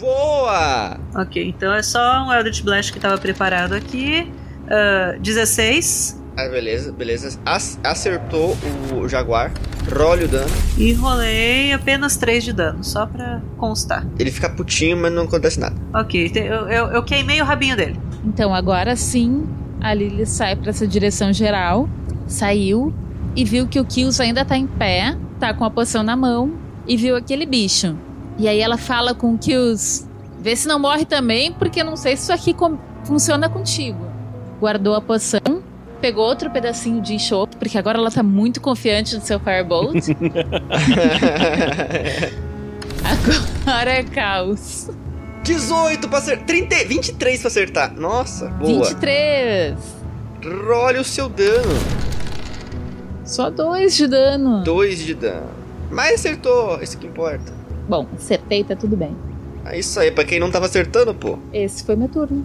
Boa! 0.00 0.98
Ok, 1.14 1.48
então 1.56 1.72
é 1.72 1.82
só 1.84 2.26
um 2.26 2.32
Eldritch 2.32 2.62
Blast 2.62 2.92
que 2.92 2.98
tava 2.98 3.16
preparado 3.16 3.74
aqui. 3.74 4.30
Ah, 4.68 5.16
16. 5.20 6.20
Ah, 6.36 6.48
beleza, 6.48 6.92
beleza. 6.92 7.38
Ac- 7.44 7.78
acertou 7.84 8.56
o 8.94 9.08
jaguar. 9.08 9.52
Role 9.94 10.24
o 10.24 10.28
dano. 10.28 10.50
E 10.78 10.92
rolei 10.92 11.72
apenas 11.72 12.16
3 12.16 12.44
de 12.44 12.52
dano, 12.52 12.82
só 12.84 13.04
pra 13.04 13.40
constar. 13.58 14.06
Ele 14.18 14.30
fica 14.30 14.48
putinho, 14.48 14.96
mas 14.96 15.12
não 15.12 15.24
acontece 15.24 15.58
nada. 15.60 15.74
Ok, 15.94 16.30
eu, 16.36 16.68
eu, 16.68 16.86
eu 16.92 17.02
queimei 17.02 17.40
o 17.42 17.44
rabinho 17.44 17.76
dele. 17.76 17.98
Então 18.24 18.54
agora 18.54 18.94
sim, 18.96 19.44
a 19.80 19.92
Lily 19.92 20.24
sai 20.24 20.54
para 20.56 20.70
essa 20.70 20.86
direção 20.86 21.32
geral, 21.32 21.88
saiu 22.26 22.94
e 23.34 23.44
viu 23.44 23.66
que 23.66 23.80
o 23.80 23.84
Kills 23.84 24.22
ainda 24.22 24.44
tá 24.44 24.56
em 24.56 24.66
pé, 24.66 25.16
tá 25.40 25.52
com 25.52 25.64
a 25.64 25.70
poção 25.70 26.02
na 26.02 26.14
mão 26.16 26.52
e 26.86 26.96
viu 26.96 27.16
aquele 27.16 27.44
bicho. 27.44 27.96
E 28.38 28.46
aí 28.48 28.60
ela 28.60 28.78
fala 28.78 29.14
com 29.14 29.34
o 29.34 29.38
Kills: 29.38 30.06
"Vê 30.40 30.54
se 30.56 30.66
não 30.68 30.78
morre 30.78 31.04
também, 31.04 31.52
porque 31.52 31.82
não 31.82 31.96
sei 31.96 32.16
se 32.16 32.22
isso 32.22 32.32
aqui 32.32 32.54
funciona 33.04 33.48
contigo". 33.48 33.98
Guardou 34.60 34.94
a 34.94 35.00
poção, 35.00 35.40
pegou 36.02 36.26
outro 36.26 36.50
pedacinho 36.50 37.00
de 37.00 37.14
enxofre, 37.14 37.56
porque 37.56 37.78
agora 37.78 37.96
ela 37.96 38.10
tá 38.10 38.24
muito 38.24 38.60
confiante 38.60 39.14
no 39.14 39.22
seu 39.22 39.38
Firebolt. 39.38 39.94
agora 43.64 43.92
é 43.92 44.02
caos. 44.02 44.90
18 45.44 46.08
pra 46.08 46.18
acertar. 46.18 46.44
30, 46.44 46.74
23 46.88 47.40
pra 47.40 47.48
acertar. 47.48 47.94
Nossa, 47.94 48.48
boa. 48.48 48.88
23. 48.88 49.76
Role 50.66 50.98
o 50.98 51.04
seu 51.04 51.28
dano. 51.28 51.72
Só 53.24 53.48
dois 53.48 53.94
de 53.94 54.08
dano. 54.08 54.64
2 54.64 54.98
de 54.98 55.14
dano. 55.14 55.50
Mas 55.88 56.14
acertou, 56.14 56.82
isso 56.82 56.98
que 56.98 57.06
importa. 57.06 57.52
Bom, 57.88 58.08
acertei, 58.16 58.64
tá 58.64 58.74
tudo 58.74 58.96
bem. 58.96 59.16
É 59.64 59.78
isso 59.78 60.00
aí, 60.00 60.10
pra 60.10 60.24
quem 60.24 60.40
não 60.40 60.50
tava 60.50 60.66
acertando, 60.66 61.14
pô. 61.14 61.38
Esse 61.52 61.84
foi 61.84 61.94
meu 61.94 62.08
turno. 62.08 62.44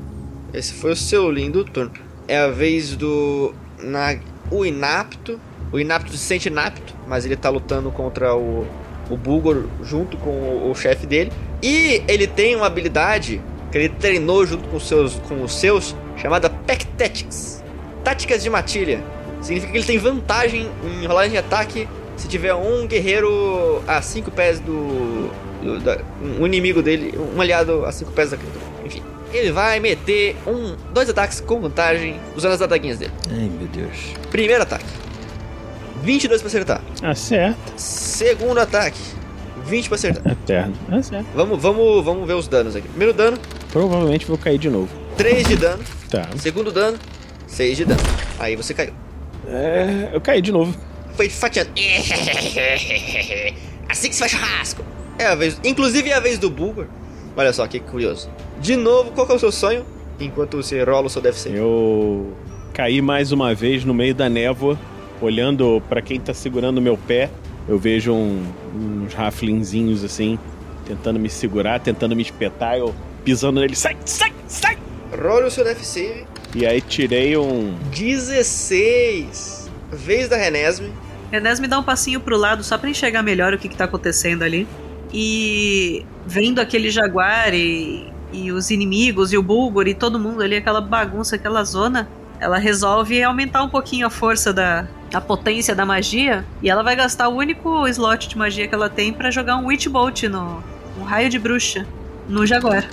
Esse 0.53 0.73
foi 0.73 0.91
o 0.91 0.95
seu 0.95 1.31
lindo 1.31 1.63
turno. 1.63 2.05
É 2.27 2.37
a 2.37 2.47
vez 2.49 2.95
do. 2.95 3.53
Na, 3.79 4.17
o 4.51 4.65
Inapto. 4.65 5.39
O 5.71 5.79
Inapto 5.79 6.11
se 6.11 6.17
sente 6.17 6.47
inapto, 6.47 6.93
mas 7.05 7.25
ele 7.25 7.35
tá 7.35 7.49
lutando 7.49 7.91
contra 7.91 8.33
o, 8.33 8.65
o 9.09 9.17
Bulgor 9.17 9.65
junto 9.83 10.15
com 10.17 10.29
o, 10.29 10.71
o 10.71 10.75
chefe 10.75 11.05
dele. 11.05 11.31
E 11.61 12.01
ele 12.07 12.25
tem 12.25 12.55
uma 12.55 12.67
habilidade 12.67 13.41
que 13.71 13.77
ele 13.77 13.89
treinou 13.89 14.45
junto 14.45 14.67
com 14.69 14.77
os 14.77 14.87
seus, 14.87 15.15
com 15.27 15.43
os 15.43 15.53
seus 15.59 15.93
chamada 16.15 16.49
Pack 16.49 16.85
Tactics 16.87 17.63
Táticas 18.03 18.41
de 18.41 18.49
matilha. 18.49 19.03
Significa 19.41 19.71
que 19.71 19.77
ele 19.77 19.85
tem 19.85 19.97
vantagem 19.97 20.71
em 20.83 21.05
rolagem 21.05 21.31
de 21.31 21.37
ataque 21.37 21.87
se 22.15 22.27
tiver 22.27 22.53
um 22.53 22.87
guerreiro 22.87 23.83
a 23.87 24.01
5 24.01 24.31
pés 24.31 24.59
do. 24.59 25.29
do 25.61 25.79
da, 25.79 25.99
um 26.39 26.45
inimigo 26.45 26.81
dele, 26.81 27.13
um 27.35 27.39
aliado 27.39 27.85
a 27.85 27.91
5 27.91 28.11
pés 28.11 28.31
da 28.31 28.37
criatura. 28.37 28.65
Enfim. 28.85 29.03
Ele 29.33 29.51
vai 29.51 29.79
meter 29.79 30.35
um, 30.47 30.75
dois 30.93 31.09
ataques 31.09 31.41
com 31.41 31.59
vantagem 31.59 32.19
usando 32.35 32.53
as 32.53 32.61
adaguinhas 32.61 32.97
dele. 32.97 33.11
Ai, 33.29 33.49
meu 33.49 33.67
Deus. 33.67 34.13
Primeiro 34.31 34.63
ataque. 34.63 34.85
22 36.03 36.41
pra 36.41 36.47
acertar. 36.47 36.81
Acerta. 37.03 37.73
Segundo 37.75 38.59
ataque. 38.59 38.99
20 39.65 39.87
pra 39.89 39.95
acertar. 39.95 40.31
Eterno. 40.31 40.73
Acerta. 40.91 41.25
Vamos, 41.35 41.61
vamos, 41.61 42.03
vamos 42.05 42.27
ver 42.27 42.33
os 42.35 42.47
danos 42.47 42.75
aqui. 42.75 42.87
Primeiro 42.87 43.13
dano, 43.13 43.37
Provavelmente 43.71 44.25
vou 44.25 44.37
cair 44.37 44.57
de 44.57 44.69
novo. 44.69 44.89
3 45.17 45.47
de 45.47 45.55
dano. 45.55 45.83
Tá. 46.09 46.29
Segundo 46.37 46.71
dano, 46.71 46.97
6 47.47 47.77
de 47.77 47.85
dano. 47.85 48.01
Aí 48.39 48.55
você 48.55 48.73
caiu. 48.73 48.93
É, 49.47 50.09
eu 50.13 50.21
caí 50.21 50.41
de 50.41 50.51
novo. 50.51 50.75
Foi 51.15 51.29
fatiando. 51.29 51.71
Assim 53.89 54.09
que 54.09 54.15
se 54.15 54.19
faz 54.19 54.31
churrasco. 54.31 54.83
É 55.19 55.25
a 55.25 55.35
vez. 55.35 55.59
Inclusive 55.63 56.09
é 56.09 56.15
a 56.15 56.19
vez 56.19 56.37
do 56.37 56.49
Bulgur. 56.49 56.87
Olha 57.37 57.53
só 57.53 57.67
que 57.67 57.79
curioso. 57.79 58.29
De 58.59 58.75
novo, 58.75 59.11
qual 59.11 59.25
que 59.27 59.31
é 59.33 59.35
o 59.35 59.39
seu 59.39 59.51
sonho? 59.51 59.85
Enquanto 60.19 60.57
você 60.57 60.83
rola 60.83 61.05
o 61.05 61.09
seu 61.09 61.21
ser. 61.33 61.53
Eu 61.55 62.33
caí 62.73 62.99
mais 63.01 63.31
uma 63.31 63.53
vez 63.53 63.85
no 63.85 63.93
meio 63.93 64.15
da 64.15 64.27
névoa, 64.27 64.77
olhando 65.21 65.81
pra 65.87 66.01
quem 66.01 66.19
tá 66.19 66.33
segurando 66.33 66.81
meu 66.81 66.97
pé. 66.97 67.29
Eu 67.69 67.77
vejo 67.77 68.11
um- 68.13 68.43
uns 68.75 69.13
raflinzinhos 69.13 70.03
assim, 70.03 70.39
tentando 70.85 71.19
me 71.19 71.29
segurar, 71.29 71.79
tentando 71.79 72.15
me 72.15 72.23
espetar. 72.23 72.77
Eu 72.77 72.95
pisando 73.23 73.59
nele, 73.59 73.75
sai, 73.75 73.95
sai, 74.03 74.33
sai! 74.47 74.77
Rola 75.15 75.45
o 75.47 75.51
seu 75.51 75.63
save. 75.83 76.25
E 76.55 76.65
aí 76.65 76.81
tirei 76.81 77.37
um. 77.37 77.75
16. 77.91 79.69
Vez 79.91 80.27
da 80.27 80.37
Renesme. 80.37 80.91
Enes 81.31 81.59
me 81.59 81.67
dá 81.67 81.77
um 81.77 81.83
passinho 81.83 82.19
pro 82.19 82.37
lado 82.37 82.63
só 82.63 82.77
pra 82.77 82.89
enxergar 82.89 83.21
melhor 83.21 83.53
o 83.53 83.57
que, 83.57 83.67
que 83.69 83.75
tá 83.75 83.83
acontecendo 83.83 84.43
ali. 84.43 84.67
E 85.13 86.05
vendo 86.25 86.59
aquele 86.59 86.89
jaguar 86.89 87.53
e, 87.53 88.11
e 88.33 88.51
os 88.51 88.69
inimigos 88.69 89.31
e 89.31 89.37
o 89.37 89.43
Bulgur 89.43 89.87
e 89.87 89.93
todo 89.93 90.19
mundo 90.19 90.41
ali, 90.41 90.55
aquela 90.55 90.81
bagunça, 90.81 91.35
aquela 91.35 91.63
zona, 91.63 92.07
ela 92.39 92.57
resolve 92.57 93.23
aumentar 93.23 93.63
um 93.63 93.69
pouquinho 93.69 94.07
a 94.07 94.09
força 94.09 94.53
da, 94.53 94.87
a 95.13 95.21
potência 95.21 95.73
da 95.73 95.85
magia 95.85 96.45
e 96.61 96.69
ela 96.69 96.83
vai 96.83 96.95
gastar 96.95 97.29
o 97.29 97.35
único 97.35 97.87
slot 97.87 98.27
de 98.27 98.37
magia 98.37 98.67
que 98.67 98.75
ela 98.75 98.89
tem 98.89 99.13
pra 99.13 99.31
jogar 99.31 99.57
um 99.57 99.67
Witch 99.67 99.87
Bolt 99.87 100.23
no 100.23 100.63
um 100.99 101.03
raio 101.03 101.29
de 101.29 101.37
bruxa 101.39 101.85
no 102.27 102.45
jaguar. 102.45 102.85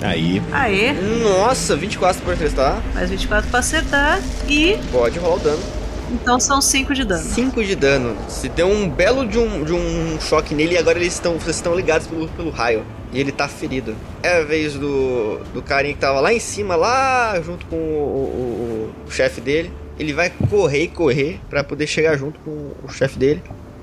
Aí. 0.00 0.42
Aê, 0.52 0.92
Nossa, 1.22 1.76
24 1.76 2.22
por 2.22 2.36
testar. 2.36 2.82
mais 2.92 3.08
24 3.10 3.48
pra 3.50 3.60
acertar 3.60 4.20
e 4.48 4.78
Pode 4.90 5.18
rolar 5.18 5.36
o 5.36 5.38
dano. 5.38 5.81
Então 6.12 6.38
são 6.40 6.60
5 6.60 6.94
de 6.94 7.04
dano. 7.04 7.22
5 7.22 7.64
de 7.64 7.74
dano. 7.76 8.16
Se 8.28 8.48
deu 8.48 8.68
um 8.68 8.88
belo 8.88 9.26
de 9.26 9.38
um, 9.38 9.64
de 9.64 9.72
um 9.72 10.18
choque 10.20 10.54
nele 10.54 10.74
e 10.74 10.78
agora 10.78 10.98
eles 10.98 11.14
estão, 11.14 11.38
vocês 11.38 11.56
estão 11.56 11.74
ligados 11.74 12.06
pelo, 12.06 12.28
pelo 12.28 12.50
raio. 12.50 12.84
E 13.12 13.20
ele 13.20 13.30
tá 13.32 13.46
ferido. 13.48 13.94
É 14.22 14.38
a 14.40 14.44
vez 14.44 14.74
do, 14.74 15.38
do 15.52 15.60
carinha 15.62 15.94
que 15.94 16.00
tava 16.00 16.20
lá 16.20 16.32
em 16.32 16.40
cima, 16.40 16.74
lá 16.76 17.38
junto 17.42 17.66
com 17.66 17.76
o, 17.76 17.80
o- 17.80 18.92
o- 19.06 19.10
chefe 19.12 19.40
dele. 19.40 19.70
Ele 19.98 20.12
vai 20.14 20.30
correr 20.48 20.84
e 20.84 20.88
correr 20.88 21.38
pra 21.50 21.62
poder 21.62 21.86
chegar 21.86 22.16
junto 22.16 22.40
com 22.40 22.72
o 22.82 22.88
chefe 22.90 23.18
dele. 23.18 23.42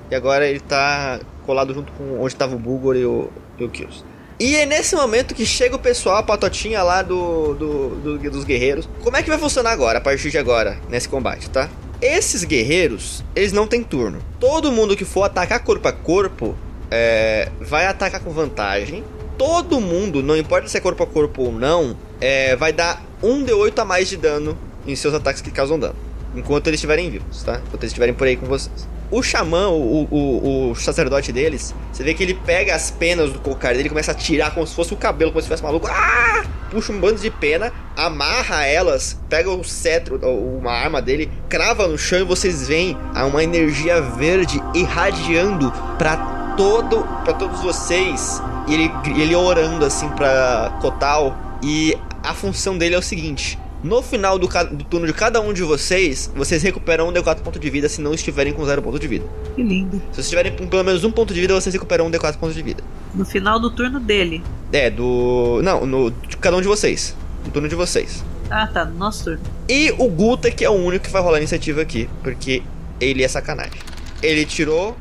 E 0.10 0.16
agora 0.16 0.48
ele 0.48 0.60
tá 0.60 1.20
colado 1.46 1.74
junto 1.74 1.92
com 1.94 2.20
onde 2.22 2.36
tava 2.36 2.56
o 2.56 2.60
Bulgor 2.60 2.96
e 2.96 3.06
o, 3.06 3.30
e 3.60 3.64
o 3.64 3.70
Kills. 3.70 4.04
E 4.40 4.56
é 4.56 4.66
nesse 4.66 4.96
momento 4.96 5.36
que 5.36 5.46
chega 5.46 5.76
o 5.76 5.80
pessoal, 5.80 6.16
a 6.18 6.24
patotinha 6.24 6.82
lá 6.82 7.02
do, 7.04 7.54
do, 7.54 7.90
do- 8.18 8.32
dos 8.32 8.44
guerreiros. 8.44 8.90
Como 9.04 9.16
é 9.16 9.22
que 9.22 9.30
vai 9.30 9.38
funcionar 9.38 9.72
agora, 9.72 10.00
a 10.00 10.02
partir 10.02 10.32
de 10.32 10.38
agora, 10.40 10.78
nesse 10.90 11.08
combate, 11.08 11.50
tá? 11.50 11.70
Esses 12.02 12.46
guerreiros, 12.46 13.24
eles 13.36 13.52
não 13.52 13.68
têm 13.68 13.84
turno. 13.84 14.20
Todo 14.40 14.72
mundo 14.72 14.96
que 14.96 15.04
for 15.04 15.24
atacar 15.24 15.62
corpo 15.64 15.88
a 15.88 15.92
corpo 15.92 16.56
é, 16.90 17.52
vai 17.60 17.86
atacar 17.86 18.22
com 18.22 18.32
vantagem. 18.32 19.04
Todo 19.38 19.82
mundo, 19.82 20.24
não 20.24 20.38
importa 20.38 20.68
se 20.68 20.78
é 20.78 20.80
corpo 20.80 21.04
a 21.04 21.08
corpo 21.08 21.44
ou 21.44 21.52
não, 21.52 21.96
é, 22.22 22.56
vai 22.56 22.72
dar 22.72 23.04
um 23.22 23.44
D8 23.44 23.80
a 23.80 23.86
mais 23.86 24.08
de 24.08 24.18
dano 24.18 24.58
em 24.88 24.96
seus 24.96 25.14
ataques 25.14 25.42
que 25.42 25.52
causam 25.52 25.78
dano. 25.78 25.96
Enquanto 26.36 26.68
eles 26.68 26.78
estiverem 26.78 27.10
vivos, 27.10 27.44
tá? 27.44 27.62
Enquanto 27.66 27.84
eles 27.84 27.92
estiverem 27.92 28.14
por 28.14 28.28
aí 28.28 28.38
com 28.38 28.46
vocês. 28.46 28.88
O 29.12 29.24
xamã, 29.24 29.70
o, 29.70 30.08
o, 30.12 30.72
o 30.72 30.76
sacerdote 30.76 31.32
deles, 31.32 31.74
você 31.92 32.04
vê 32.04 32.14
que 32.14 32.22
ele 32.22 32.36
pega 32.36 32.76
as 32.76 32.92
penas 32.92 33.32
do 33.32 33.40
cocar 33.40 33.74
dele 33.74 33.90
começa 33.90 34.12
a 34.12 34.16
tirar 34.16 34.54
como 34.54 34.68
se 34.68 34.76
fosse 34.76 34.94
o 34.94 34.98
cabelo, 34.98 35.32
como 35.32 35.42
se 35.42 35.48
fosse 35.48 35.64
maluco. 35.64 35.88
Ah! 35.88 36.44
Puxa 36.70 36.94
um 36.94 37.00
bando 37.00 37.20
de 37.20 37.32
pena, 37.32 37.74
amarra 37.98 38.64
elas, 38.64 39.20
pega 39.28 39.50
o 39.50 39.64
cetro, 39.64 40.20
uma 40.24 40.72
arma 40.72 41.02
dele, 41.02 41.32
crava 41.50 41.88
no 41.88 41.98
chão 41.98 42.20
e 42.20 42.24
vocês 42.24 42.68
veem 42.68 42.96
uma 43.28 43.44
energia 43.44 44.00
verde 44.00 44.62
irradiando 44.76 45.74
pra 45.98 46.54
todo, 46.56 47.04
para 47.24 47.34
todos 47.34 47.62
vocês. 47.62 48.40
E 48.68 48.76
ele, 48.76 48.92
ele 49.20 49.36
orando 49.36 49.84
assim 49.84 50.08
pra 50.10 50.78
Kotal. 50.80 51.36
E 51.64 51.98
a 52.22 52.34
função 52.36 52.78
dele 52.78 52.94
é 52.94 52.98
o 53.00 53.02
seguinte: 53.02 53.58
no 53.84 54.02
final 54.02 54.38
do, 54.38 54.48
do 54.48 54.84
turno 54.84 55.08
de 55.08 55.14
cada 55.14 55.40
um 55.40 55.54
de 55.54 55.64
vocês, 55.64 56.32
vocês 56.36 56.62
recuperam 56.62 57.08
um 57.10 57.14
D4 57.14 57.38
ponto 57.38 57.58
de 57.58 57.70
vida 57.70 57.88
se 57.88 58.02
não 58.02 58.14
estiverem 58.14 58.54
com 58.54 58.66
zero 58.66 58.82
ponto 58.82 59.00
de 59.00 59.08
vida. 59.08 59.26
Que 59.56 59.64
lindo. 59.64 59.98
Se 60.12 60.16
vocês 60.16 60.30
tiverem 60.30 60.56
com 60.56 60.68
pelo 60.68 60.84
menos 60.84 61.04
um 61.04 61.12
ponto 61.12 61.34
de 61.34 61.40
vida, 61.40 61.54
vocês 61.54 61.74
recuperam 61.74 62.08
um 62.08 62.12
D4 62.12 62.38
pontos 62.38 62.56
de 62.56 62.62
vida. 62.62 62.84
No 63.14 63.26
final 63.26 63.60
do 63.60 63.72
turno 63.72 64.00
dele. 64.00 64.44
É, 64.72 64.90
do. 64.90 65.62
Não, 65.64 65.86
no, 65.86 66.12
de 66.12 66.38
cada 66.38 66.58
um 66.58 66.62
de 66.62 66.68
vocês. 66.68 67.16
No 67.46 67.52
turno 67.52 67.70
de 67.70 67.76
vocês. 67.76 68.24
Ah, 68.50 68.68
tá, 68.68 68.84
no 68.84 68.98
nosso 68.98 69.24
turno. 69.24 69.42
E 69.68 69.94
o 69.98 70.08
Guta, 70.10 70.52
que 70.52 70.66
é 70.66 70.70
o 70.70 70.74
único 70.74 71.06
que 71.06 71.12
vai 71.12 71.22
rolar 71.22 71.38
a 71.38 71.40
iniciativa 71.40 71.82
aqui, 71.82 72.10
porque 72.24 72.62
ele 73.00 73.24
é 73.24 73.28
sacanagem. 73.28 73.80
Ele 74.22 74.46
tirou 74.46 74.98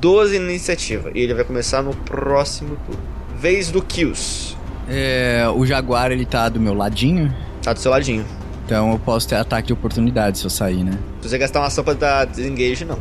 12 0.00 0.36
iniciativa 0.36 1.10
e 1.14 1.20
ele 1.20 1.34
vai 1.34 1.44
começar 1.44 1.82
no 1.82 1.94
próximo 1.94 2.76
turno. 2.86 3.02
Vez 3.38 3.70
do 3.70 3.82
Kills. 3.82 4.56
É, 4.88 5.44
o 5.54 5.66
Jaguar, 5.66 6.10
ele 6.10 6.24
tá 6.24 6.48
do 6.48 6.60
meu 6.60 6.74
ladinho. 6.74 7.34
Tá 7.66 7.72
do 7.72 7.80
seu 7.80 7.90
ladinho. 7.90 8.24
Então 8.64 8.92
eu 8.92 8.98
posso 9.00 9.26
ter 9.26 9.34
ataque 9.34 9.66
de 9.66 9.72
oportunidade 9.72 10.38
se 10.38 10.44
eu 10.44 10.50
sair, 10.50 10.84
né? 10.84 10.96
Se 11.20 11.28
você 11.28 11.36
gastar 11.36 11.58
uma 11.58 11.66
ação 11.66 11.82
pra 11.82 11.94
dar 11.94 12.24
desengage, 12.24 12.84
não. 12.84 12.96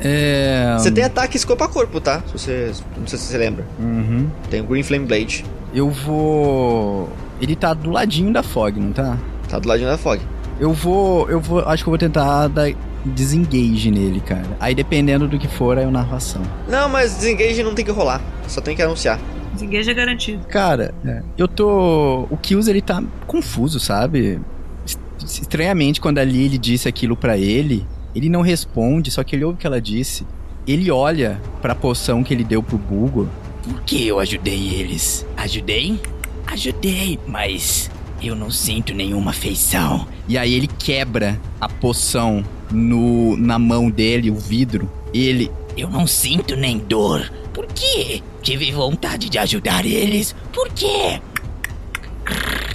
É. 0.00 0.74
Você 0.76 0.90
tem 0.90 1.04
ataques 1.04 1.44
corpo 1.44 1.62
a 1.62 1.68
corpo, 1.68 2.00
tá? 2.00 2.20
Se 2.26 2.32
você. 2.32 2.72
Não 2.96 3.06
sei 3.06 3.16
se 3.16 3.26
você 3.26 3.38
lembra. 3.38 3.64
Uhum. 3.78 4.28
Tem 4.50 4.60
o 4.60 4.64
Green 4.64 4.82
Flame 4.82 5.06
Blade. 5.06 5.44
Eu 5.72 5.88
vou. 5.88 7.08
Ele 7.40 7.54
tá 7.54 7.72
do 7.72 7.90
ladinho 7.90 8.32
da 8.32 8.42
Fog, 8.42 8.80
não 8.80 8.90
tá? 8.90 9.16
Tá 9.48 9.60
do 9.60 9.68
ladinho 9.68 9.88
da 9.88 9.96
Fog. 9.96 10.20
Eu 10.58 10.72
vou. 10.72 11.30
Eu 11.30 11.38
vou. 11.38 11.60
Acho 11.60 11.84
que 11.84 11.88
eu 11.88 11.92
vou 11.92 11.98
tentar 11.98 12.48
dar 12.48 12.72
desengage 13.04 13.92
nele, 13.92 14.20
cara. 14.20 14.48
Aí 14.58 14.74
dependendo 14.74 15.28
do 15.28 15.38
que 15.38 15.46
for, 15.46 15.78
aí 15.78 15.84
eu 15.84 15.92
narro 15.92 16.16
ação. 16.16 16.42
Não, 16.68 16.88
mas 16.88 17.14
desengage 17.18 17.62
não 17.62 17.72
tem 17.72 17.84
que 17.84 17.92
rolar. 17.92 18.20
Só 18.48 18.60
tem 18.60 18.74
que 18.74 18.82
anunciar. 18.82 19.20
Desengage 19.58 19.90
é 19.90 19.94
garantido. 19.94 20.46
Cara, 20.46 20.94
eu 21.36 21.48
tô. 21.48 22.26
O 22.30 22.36
Kills 22.36 22.68
ele 22.70 22.80
tá 22.80 23.02
confuso, 23.26 23.78
sabe? 23.80 24.40
Es- 24.86 24.98
Estranhamente, 25.40 26.00
quando 26.00 26.18
a 26.18 26.24
Lily 26.24 26.58
disse 26.58 26.88
aquilo 26.88 27.16
pra 27.16 27.36
ele, 27.36 27.84
ele 28.14 28.28
não 28.28 28.40
responde, 28.40 29.10
só 29.10 29.22
que 29.24 29.34
ele 29.36 29.44
ouve 29.44 29.56
o 29.56 29.60
que 29.60 29.66
ela 29.66 29.80
disse. 29.80 30.26
Ele 30.66 30.90
olha 30.90 31.40
pra 31.62 31.74
poção 31.74 32.22
que 32.22 32.32
ele 32.32 32.44
deu 32.44 32.62
pro 32.62 32.76
Bulgo. 32.78 33.28
Por 33.62 33.80
que 33.82 34.06
eu 34.06 34.18
ajudei 34.20 34.74
eles? 34.74 35.26
Ajudei? 35.36 35.98
Ajudei, 36.46 37.18
mas 37.26 37.90
eu 38.22 38.34
não 38.34 38.50
sinto 38.50 38.94
nenhuma 38.94 39.30
afeição. 39.30 40.06
E 40.28 40.36
aí 40.38 40.54
ele 40.54 40.66
quebra 40.66 41.38
a 41.60 41.68
poção 41.68 42.42
no, 42.70 43.36
na 43.36 43.58
mão 43.58 43.90
dele, 43.90 44.30
o 44.30 44.34
vidro. 44.36 44.90
Ele. 45.12 45.50
Eu 45.78 45.88
não 45.88 46.06
sinto 46.06 46.56
nem 46.56 46.78
dor. 46.78 47.30
Por 47.54 47.66
quê? 47.66 48.20
Tive 48.42 48.72
vontade 48.72 49.28
de 49.30 49.38
ajudar 49.38 49.86
eles. 49.86 50.34
Por 50.52 50.68
quê? 50.70 51.20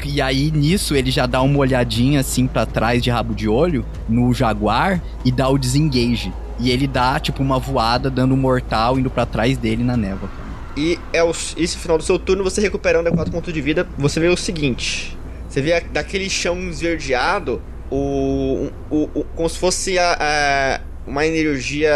E 0.05 0.21
aí 0.21 0.51
nisso 0.51 0.95
ele 0.95 1.11
já 1.11 1.25
dá 1.25 1.41
uma 1.41 1.59
olhadinha 1.59 2.19
assim 2.21 2.47
pra 2.47 2.65
trás 2.65 3.01
de 3.03 3.09
rabo 3.09 3.33
de 3.35 3.47
olho 3.47 3.85
no 4.07 4.33
jaguar 4.33 5.01
e 5.25 5.31
dá 5.31 5.47
o 5.49 5.57
desengage. 5.57 6.31
E 6.59 6.69
ele 6.71 6.87
dá 6.87 7.19
tipo 7.19 7.41
uma 7.43 7.59
voada 7.59 8.09
dando 8.09 8.33
um 8.33 8.37
mortal 8.37 8.97
indo 8.97 9.09
pra 9.09 9.25
trás 9.25 9.57
dele 9.57 9.83
na 9.83 9.97
névoa. 9.97 10.29
cara. 10.29 10.43
E 10.77 10.97
é 11.11 11.23
o, 11.23 11.31
esse 11.31 11.77
final 11.77 11.97
do 11.97 12.03
seu 12.03 12.17
turno, 12.17 12.43
você 12.43 12.61
recuperando 12.61 13.11
4 13.11 13.31
pontos 13.31 13.53
de 13.53 13.61
vida, 13.61 13.87
você 13.97 14.19
vê 14.19 14.27
o 14.29 14.37
seguinte. 14.37 15.17
Você 15.49 15.61
vê 15.61 15.73
a- 15.73 15.79
daquele 15.91 16.29
chão 16.29 16.57
esverdeado, 16.69 17.61
o, 17.91 18.69
o, 18.89 19.09
o- 19.13 19.23
como 19.35 19.47
se 19.49 19.57
fosse 19.59 19.99
a, 19.99 20.17
a- 20.19 20.81
uma 21.05 21.25
energia 21.25 21.93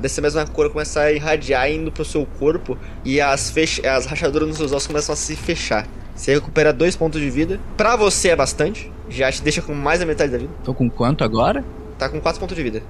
dessa 0.00 0.20
mesma 0.20 0.46
cor 0.46 0.70
começar 0.70 1.02
a 1.02 1.12
irradiar 1.12 1.70
indo 1.70 1.92
pro 1.92 2.04
seu 2.04 2.26
corpo 2.38 2.78
e 3.04 3.20
as, 3.20 3.50
fech 3.50 3.86
as 3.86 4.06
rachaduras 4.06 4.48
nos 4.48 4.56
seus 4.56 4.72
ossos 4.72 4.86
começam 4.86 5.12
a 5.12 5.16
se 5.16 5.36
fechar. 5.36 5.86
Você 6.14 6.34
recupera 6.34 6.72
dois 6.72 6.96
pontos 6.96 7.20
de 7.20 7.30
vida. 7.30 7.60
Pra 7.76 7.94
você 7.94 8.30
é 8.30 8.36
bastante. 8.36 8.90
Já 9.08 9.30
te 9.30 9.40
deixa 9.40 9.62
com 9.62 9.72
mais 9.72 10.00
da 10.00 10.06
metade 10.06 10.32
da 10.32 10.38
vida. 10.38 10.52
Tô 10.64 10.74
com 10.74 10.90
quanto 10.90 11.22
agora? 11.22 11.64
Tá 11.96 12.08
com 12.08 12.20
quatro 12.20 12.40
pontos 12.40 12.56
de 12.56 12.62
vida. 12.62 12.82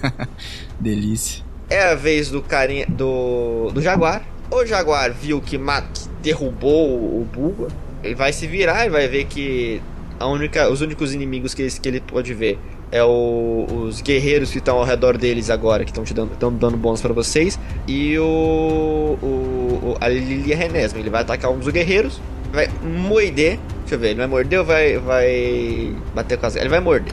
Delícia. 0.80 1.44
É 1.68 1.82
a 1.82 1.94
vez 1.94 2.30
do 2.30 2.40
carinha 2.40 2.86
do, 2.88 3.70
do 3.72 3.82
Jaguar. 3.82 4.24
O 4.50 4.64
Jaguar 4.64 5.12
viu 5.12 5.42
que 5.42 5.58
Matt 5.58 6.06
derrubou 6.22 7.20
o, 7.20 7.28
Bulgor. 7.30 7.70
Ele 8.02 8.14
vai 8.14 8.32
se 8.32 8.46
virar 8.46 8.86
e 8.86 8.88
vai 8.88 9.06
ver 9.06 9.26
que 9.26 9.82
a 10.18 10.26
única, 10.26 10.70
os 10.70 10.80
únicos 10.80 11.12
inimigos 11.12 11.52
que 11.52 11.62
ele, 11.62 11.70
que 11.70 11.88
ele 11.88 12.00
pode 12.00 12.32
ver 12.32 12.58
é 12.90 13.02
o, 13.04 13.66
os 13.68 14.00
guerreiros 14.00 14.50
que 14.50 14.58
estão 14.58 14.78
ao 14.78 14.84
redor 14.84 15.16
deles 15.18 15.50
agora, 15.50 15.84
que 15.84 15.90
estão 15.90 16.04
te 16.04 16.14
dando, 16.14 16.36
tão 16.38 16.52
dando 16.52 16.76
bônus 16.76 17.00
para 17.00 17.12
vocês, 17.12 17.58
e 17.86 18.18
o, 18.18 19.18
o, 19.22 19.96
a 20.00 20.08
Lilia 20.08 20.56
Renesma. 20.56 20.98
Ele 20.98 21.10
vai 21.10 21.22
atacar 21.22 21.50
um 21.50 21.58
dos 21.58 21.68
guerreiros, 21.68 22.20
vai 22.52 22.68
morder. 22.82 23.58
Deixa 23.80 23.94
eu 23.94 23.98
ver, 23.98 24.08
ele 24.08 24.18
vai 24.18 24.26
morder 24.26 24.58
ou 24.58 24.64
vai, 24.64 24.98
vai 24.98 25.94
bater 26.14 26.38
com 26.38 26.46
as. 26.46 26.56
Ele 26.56 26.68
vai 26.68 26.80
morder. 26.80 27.12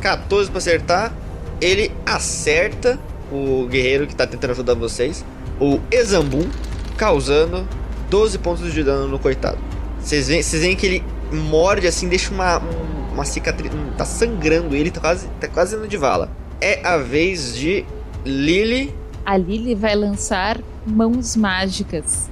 14 0.00 0.50
para 0.50 0.58
acertar. 0.58 1.12
Ele 1.60 1.92
acerta 2.06 2.98
o 3.30 3.66
guerreiro 3.68 4.06
que 4.06 4.14
tá 4.14 4.26
tentando 4.26 4.52
ajudar 4.52 4.74
vocês, 4.74 5.24
o 5.60 5.78
Exambu, 5.90 6.48
causando 6.96 7.68
12 8.08 8.38
pontos 8.38 8.72
de 8.72 8.82
dano 8.82 9.06
no 9.06 9.18
coitado. 9.18 9.58
Vocês 10.00 10.28
veem, 10.28 10.42
veem 10.42 10.74
que 10.76 10.86
ele 10.86 11.04
morde 11.30 11.86
assim, 11.86 12.08
deixa 12.08 12.32
uma, 12.32 12.58
um- 12.58 12.99
uma 13.20 13.24
cicatriz. 13.24 13.72
um- 13.74 13.90
Tá 13.96 14.04
sangrando 14.04 14.74
ele, 14.74 14.90
tá 14.90 15.00
quase, 15.00 15.28
tá 15.40 15.46
quase 15.46 15.76
indo 15.76 15.86
de 15.86 15.96
vala. 15.96 16.30
É 16.60 16.84
a 16.86 16.96
vez 16.96 17.54
de 17.54 17.84
Lily. 18.24 18.94
A 19.24 19.36
Lily 19.36 19.74
vai 19.74 19.94
lançar 19.94 20.58
mãos 20.86 21.36
mágicas. 21.36 22.28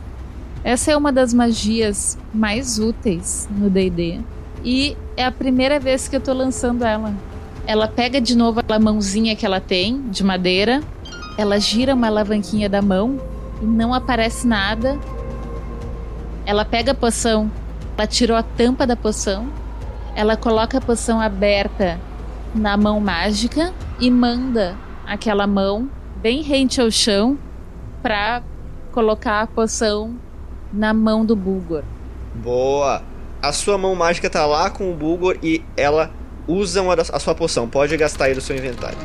Essa 0.64 0.90
é 0.92 0.96
uma 0.96 1.12
das 1.12 1.32
magias 1.32 2.18
mais 2.32 2.78
úteis 2.78 3.48
no 3.50 3.70
D&D. 3.70 4.20
E 4.64 4.96
é 5.16 5.24
a 5.24 5.30
primeira 5.30 5.78
vez 5.78 6.08
que 6.08 6.16
eu 6.16 6.20
tô 6.20 6.32
lançando 6.32 6.84
ela. 6.84 7.14
Ela 7.66 7.86
pega 7.86 8.20
de 8.20 8.36
novo 8.36 8.60
aquela 8.60 8.78
mãozinha 8.80 9.36
que 9.36 9.44
ela 9.46 9.60
tem, 9.60 10.02
de 10.10 10.24
madeira. 10.24 10.82
Ela 11.36 11.60
gira 11.60 11.94
uma 11.94 12.06
alavanquinha 12.08 12.68
da 12.68 12.82
mão 12.82 13.20
e 13.62 13.64
não 13.66 13.92
aparece 13.94 14.46
nada. 14.46 14.98
Ela 16.44 16.64
pega 16.64 16.92
a 16.92 16.94
poção, 16.94 17.50
ela 17.96 18.06
tirou 18.06 18.36
a 18.36 18.42
tampa 18.42 18.86
da 18.86 18.96
poção. 18.96 19.46
Ela 20.18 20.36
coloca 20.36 20.78
a 20.78 20.80
poção 20.80 21.20
aberta 21.20 21.96
na 22.52 22.76
mão 22.76 22.98
mágica 22.98 23.72
e 24.00 24.10
manda 24.10 24.74
aquela 25.06 25.46
mão 25.46 25.88
bem 26.16 26.42
rente 26.42 26.80
ao 26.80 26.90
chão 26.90 27.38
pra 28.02 28.42
colocar 28.90 29.42
a 29.42 29.46
poção 29.46 30.16
na 30.72 30.92
mão 30.92 31.24
do 31.24 31.36
Bulgor. 31.36 31.84
Boa! 32.34 33.00
A 33.40 33.52
sua 33.52 33.78
mão 33.78 33.94
mágica 33.94 34.28
tá 34.28 34.44
lá 34.44 34.68
com 34.70 34.90
o 34.90 34.94
Bulgor 34.94 35.38
e 35.40 35.62
ela 35.76 36.10
usa 36.48 36.82
uma 36.82 36.96
das, 36.96 37.14
a 37.14 37.20
sua 37.20 37.32
poção. 37.36 37.68
Pode 37.68 37.96
gastar 37.96 38.24
aí 38.24 38.34
do 38.34 38.40
seu 38.40 38.56
inventário. 38.56 38.98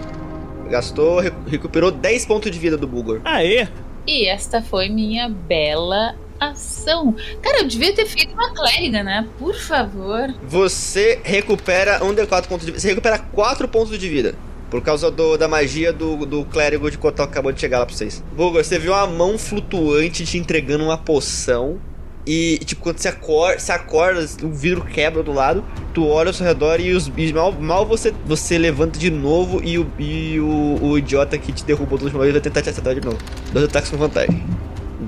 Gastou, 0.67 1.19
re- 1.19 1.31
recuperou 1.45 1.91
10 1.91 2.25
pontos 2.25 2.49
de 2.49 2.57
vida 2.57 2.75
do 2.75 2.87
Bulgor. 2.87 3.21
Aê! 3.23 3.67
E 4.07 4.27
esta 4.27 4.63
foi 4.63 4.89
minha 4.89 5.29
bela 5.29 6.15
ação. 6.51 7.15
Cara, 7.41 7.59
eu 7.61 7.67
devia 7.67 7.93
ter 7.93 8.05
feito 8.05 8.33
uma 8.33 8.53
clériga, 8.53 9.03
né? 9.03 9.27
Por 9.39 9.55
favor. 9.55 10.33
Você 10.47 11.19
recupera 11.23 12.03
um 12.03 12.13
D4 12.13 12.47
pontos 12.47 12.65
de 12.65 12.71
vida. 12.71 12.79
Você 12.79 12.89
recupera 12.89 13.17
4 13.19 13.67
pontos 13.67 13.97
de 13.97 14.09
vida. 14.09 14.35
Por 14.69 14.81
causa 14.81 15.11
do- 15.11 15.37
da 15.37 15.47
magia 15.47 15.93
do, 15.93 16.25
do 16.25 16.45
clérigo 16.45 16.89
de 16.89 16.97
Kotal 16.97 17.27
que 17.27 17.31
acabou 17.33 17.51
de 17.51 17.61
chegar 17.61 17.79
lá 17.79 17.85
pra 17.85 17.95
vocês. 17.95 18.23
Você 18.35 18.79
viu 18.79 18.91
uma 18.93 19.05
mão 19.05 19.37
flutuante 19.37 20.25
te 20.25 20.37
entregando 20.37 20.83
uma 20.83 20.97
poção. 20.97 21.79
E, 22.25 22.57
tipo, 22.59 22.81
quando 22.81 22.97
você 22.99 23.09
acorda, 23.09 23.59
você 23.59 23.71
acorda, 23.73 24.25
o 24.43 24.49
vidro 24.53 24.81
quebra 24.85 25.21
do 25.21 25.33
lado, 25.33 25.61
tu 25.93 26.07
olha 26.07 26.29
ao 26.29 26.33
seu 26.33 26.45
redor 26.45 26.79
e, 26.79 26.93
os, 26.93 27.11
e 27.17 27.33
mal, 27.33 27.51
mal 27.51 27.85
você, 27.85 28.13
você 28.25 28.57
levanta 28.57 28.97
de 28.97 29.11
novo 29.11 29.61
e, 29.61 29.77
o, 29.77 29.85
e 29.99 30.39
o, 30.39 30.79
o 30.81 30.97
idiota 30.97 31.37
que 31.37 31.51
te 31.51 31.65
derrubou 31.65 31.97
da 31.97 32.05
última 32.05 32.21
vez 32.21 32.31
vai 32.31 32.41
tentar 32.41 32.61
te 32.61 32.69
acertar 32.69 32.95
de 32.95 33.01
novo. 33.01 33.17
Dois 33.51 33.65
ataques 33.65 33.89
com 33.91 33.97
vantagem. 33.97 34.41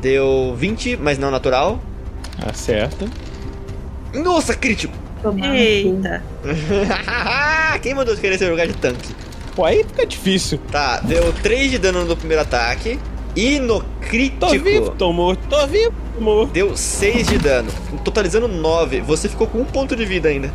Deu 0.05 0.53
20, 0.55 0.97
mas 0.97 1.17
não 1.17 1.31
natural. 1.31 1.79
Acerta. 2.47 3.07
Nossa, 4.13 4.53
crítico! 4.53 4.93
Eita. 5.51 6.23
Quem 7.81 7.95
mandou 7.95 8.15
querer 8.15 8.37
ser 8.37 8.45
jogar 8.45 8.67
de 8.67 8.75
tanque? 8.75 9.15
Pô, 9.55 9.65
aí 9.65 9.83
fica 9.83 10.05
difícil. 10.05 10.59
Tá, 10.71 10.99
deu 10.99 11.33
3 11.41 11.71
de 11.71 11.77
dano 11.79 12.05
no 12.05 12.15
primeiro 12.15 12.43
ataque. 12.43 12.99
E 13.35 13.57
no 13.57 13.83
crítico. 13.99 14.41
Tô 14.41 14.49
vivo, 14.49 14.89
tô 14.91 15.11
morto, 15.11 15.39
tô 15.49 15.65
vivo, 15.65 15.95
tô 16.13 16.21
morto. 16.21 16.51
Deu 16.51 16.77
6 16.77 17.27
de 17.27 17.39
dano. 17.39 17.71
Totalizando 18.03 18.47
9. 18.47 19.01
Você 19.01 19.27
ficou 19.27 19.47
com 19.47 19.61
um 19.61 19.65
ponto 19.65 19.95
de 19.95 20.05
vida 20.05 20.29
ainda. 20.29 20.53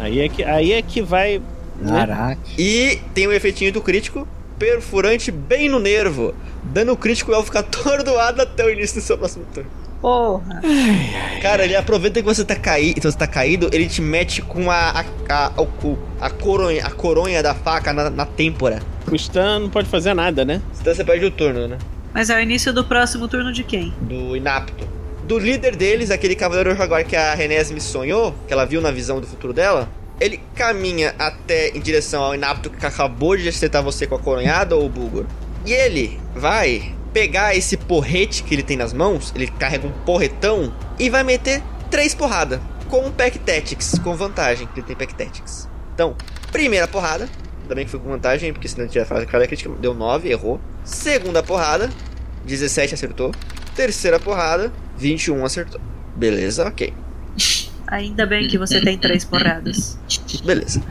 Aí 0.00 0.20
é 0.20 0.28
que, 0.28 0.44
aí 0.44 0.72
é 0.74 0.82
que 0.82 1.00
vai. 1.00 1.40
né? 1.80 1.98
Caraca. 1.98 2.42
E 2.58 3.00
tem 3.14 3.26
o 3.26 3.32
efeitinho 3.32 3.72
do 3.72 3.80
crítico. 3.80 4.28
Perfurante 4.58 5.30
bem 5.30 5.68
no 5.68 5.78
nervo. 5.78 6.34
Dano 6.62 6.96
crítico, 6.96 7.30
o 7.32 7.34
elfo 7.34 7.46
fica 7.46 7.60
atordoado 7.60 8.42
até 8.42 8.64
o 8.64 8.70
início 8.70 9.00
do 9.00 9.04
seu 9.04 9.18
próximo 9.18 9.44
turno. 9.52 9.70
Porra. 10.00 10.60
Cara, 11.40 11.64
ele 11.64 11.76
aproveita 11.76 12.20
que 12.20 12.26
você 12.26 12.44
tá 12.44 12.56
caído, 12.56 13.00
você 13.00 13.16
tá 13.16 13.26
caído, 13.26 13.70
ele 13.72 13.86
te 13.88 14.02
mete 14.02 14.42
com 14.42 14.68
a 14.68 15.04
a, 15.28 15.46
a, 15.46 15.52
a 16.20 16.30
coronha, 16.30 16.84
a 16.84 16.90
coronha 16.90 17.40
da 17.40 17.54
faca 17.54 17.92
na, 17.92 18.10
na 18.10 18.26
têmpora. 18.26 18.80
O 19.10 19.14
Stan 19.14 19.60
não 19.60 19.70
pode 19.70 19.88
fazer 19.88 20.12
nada, 20.14 20.44
né? 20.44 20.60
Então 20.80 20.92
você 20.92 21.04
perde 21.04 21.24
o 21.24 21.30
turno, 21.30 21.68
né? 21.68 21.78
Mas 22.12 22.30
é 22.30 22.36
o 22.36 22.40
início 22.40 22.72
do 22.72 22.84
próximo 22.84 23.28
turno 23.28 23.52
de 23.52 23.62
quem? 23.62 23.92
Do 24.00 24.36
inapto. 24.36 24.86
Do 25.24 25.38
líder 25.38 25.76
deles, 25.76 26.10
aquele 26.10 26.34
cavaleiro 26.34 26.74
jaguar 26.76 27.04
que 27.04 27.14
a 27.16 27.32
Renés 27.34 27.70
me 27.70 27.80
sonhou, 27.80 28.34
que 28.46 28.52
ela 28.52 28.64
viu 28.64 28.80
na 28.80 28.90
visão 28.90 29.20
do 29.20 29.26
futuro 29.26 29.52
dela. 29.52 29.88
Ele 30.22 30.40
caminha 30.54 31.16
até 31.18 31.70
em 31.70 31.80
direção 31.80 32.22
ao 32.22 32.32
inapto 32.32 32.70
que 32.70 32.86
acabou 32.86 33.36
de 33.36 33.48
acertar 33.48 33.82
você 33.82 34.06
com 34.06 34.14
a 34.14 34.18
coronhada 34.20 34.76
ou 34.76 34.86
o 34.86 34.88
Bulgor. 34.88 35.26
E 35.66 35.72
ele 35.72 36.20
vai 36.32 36.94
pegar 37.12 37.56
esse 37.56 37.76
porrete 37.76 38.44
que 38.44 38.54
ele 38.54 38.62
tem 38.62 38.76
nas 38.76 38.92
mãos, 38.92 39.32
ele 39.34 39.48
carrega 39.48 39.84
um 39.84 39.90
porretão 39.90 40.72
e 40.96 41.10
vai 41.10 41.24
meter 41.24 41.60
três 41.90 42.14
porradas 42.14 42.60
com 42.88 43.04
um 43.04 43.10
Pack 43.10 43.40
Tactics, 43.40 43.98
com 43.98 44.14
vantagem, 44.14 44.68
que 44.68 44.78
ele 44.78 44.86
tem 44.86 44.94
Pack 44.94 45.12
Tactics. 45.14 45.68
Então, 45.92 46.14
primeira 46.52 46.86
porrada, 46.86 47.28
bem 47.74 47.84
que 47.84 47.90
foi 47.90 47.98
com 47.98 48.08
vantagem, 48.08 48.52
porque 48.52 48.68
senão 48.68 48.86
tinha 48.86 49.04
falado 49.04 49.26
que 49.26 49.34
a 49.34 49.46
crítica 49.46 49.70
deu 49.80 49.92
9, 49.92 50.28
errou. 50.28 50.60
Segunda 50.84 51.42
porrada, 51.42 51.90
17 52.44 52.94
acertou. 52.94 53.32
Terceira 53.74 54.20
porrada, 54.20 54.72
21 54.98 55.44
acertou. 55.44 55.80
Beleza, 56.14 56.64
ok. 56.68 56.94
Ainda 57.92 58.24
bem 58.24 58.48
que 58.48 58.56
você 58.56 58.80
tem 58.80 58.96
três 58.96 59.22
porradas. 59.22 59.98
Beleza. 60.42 60.82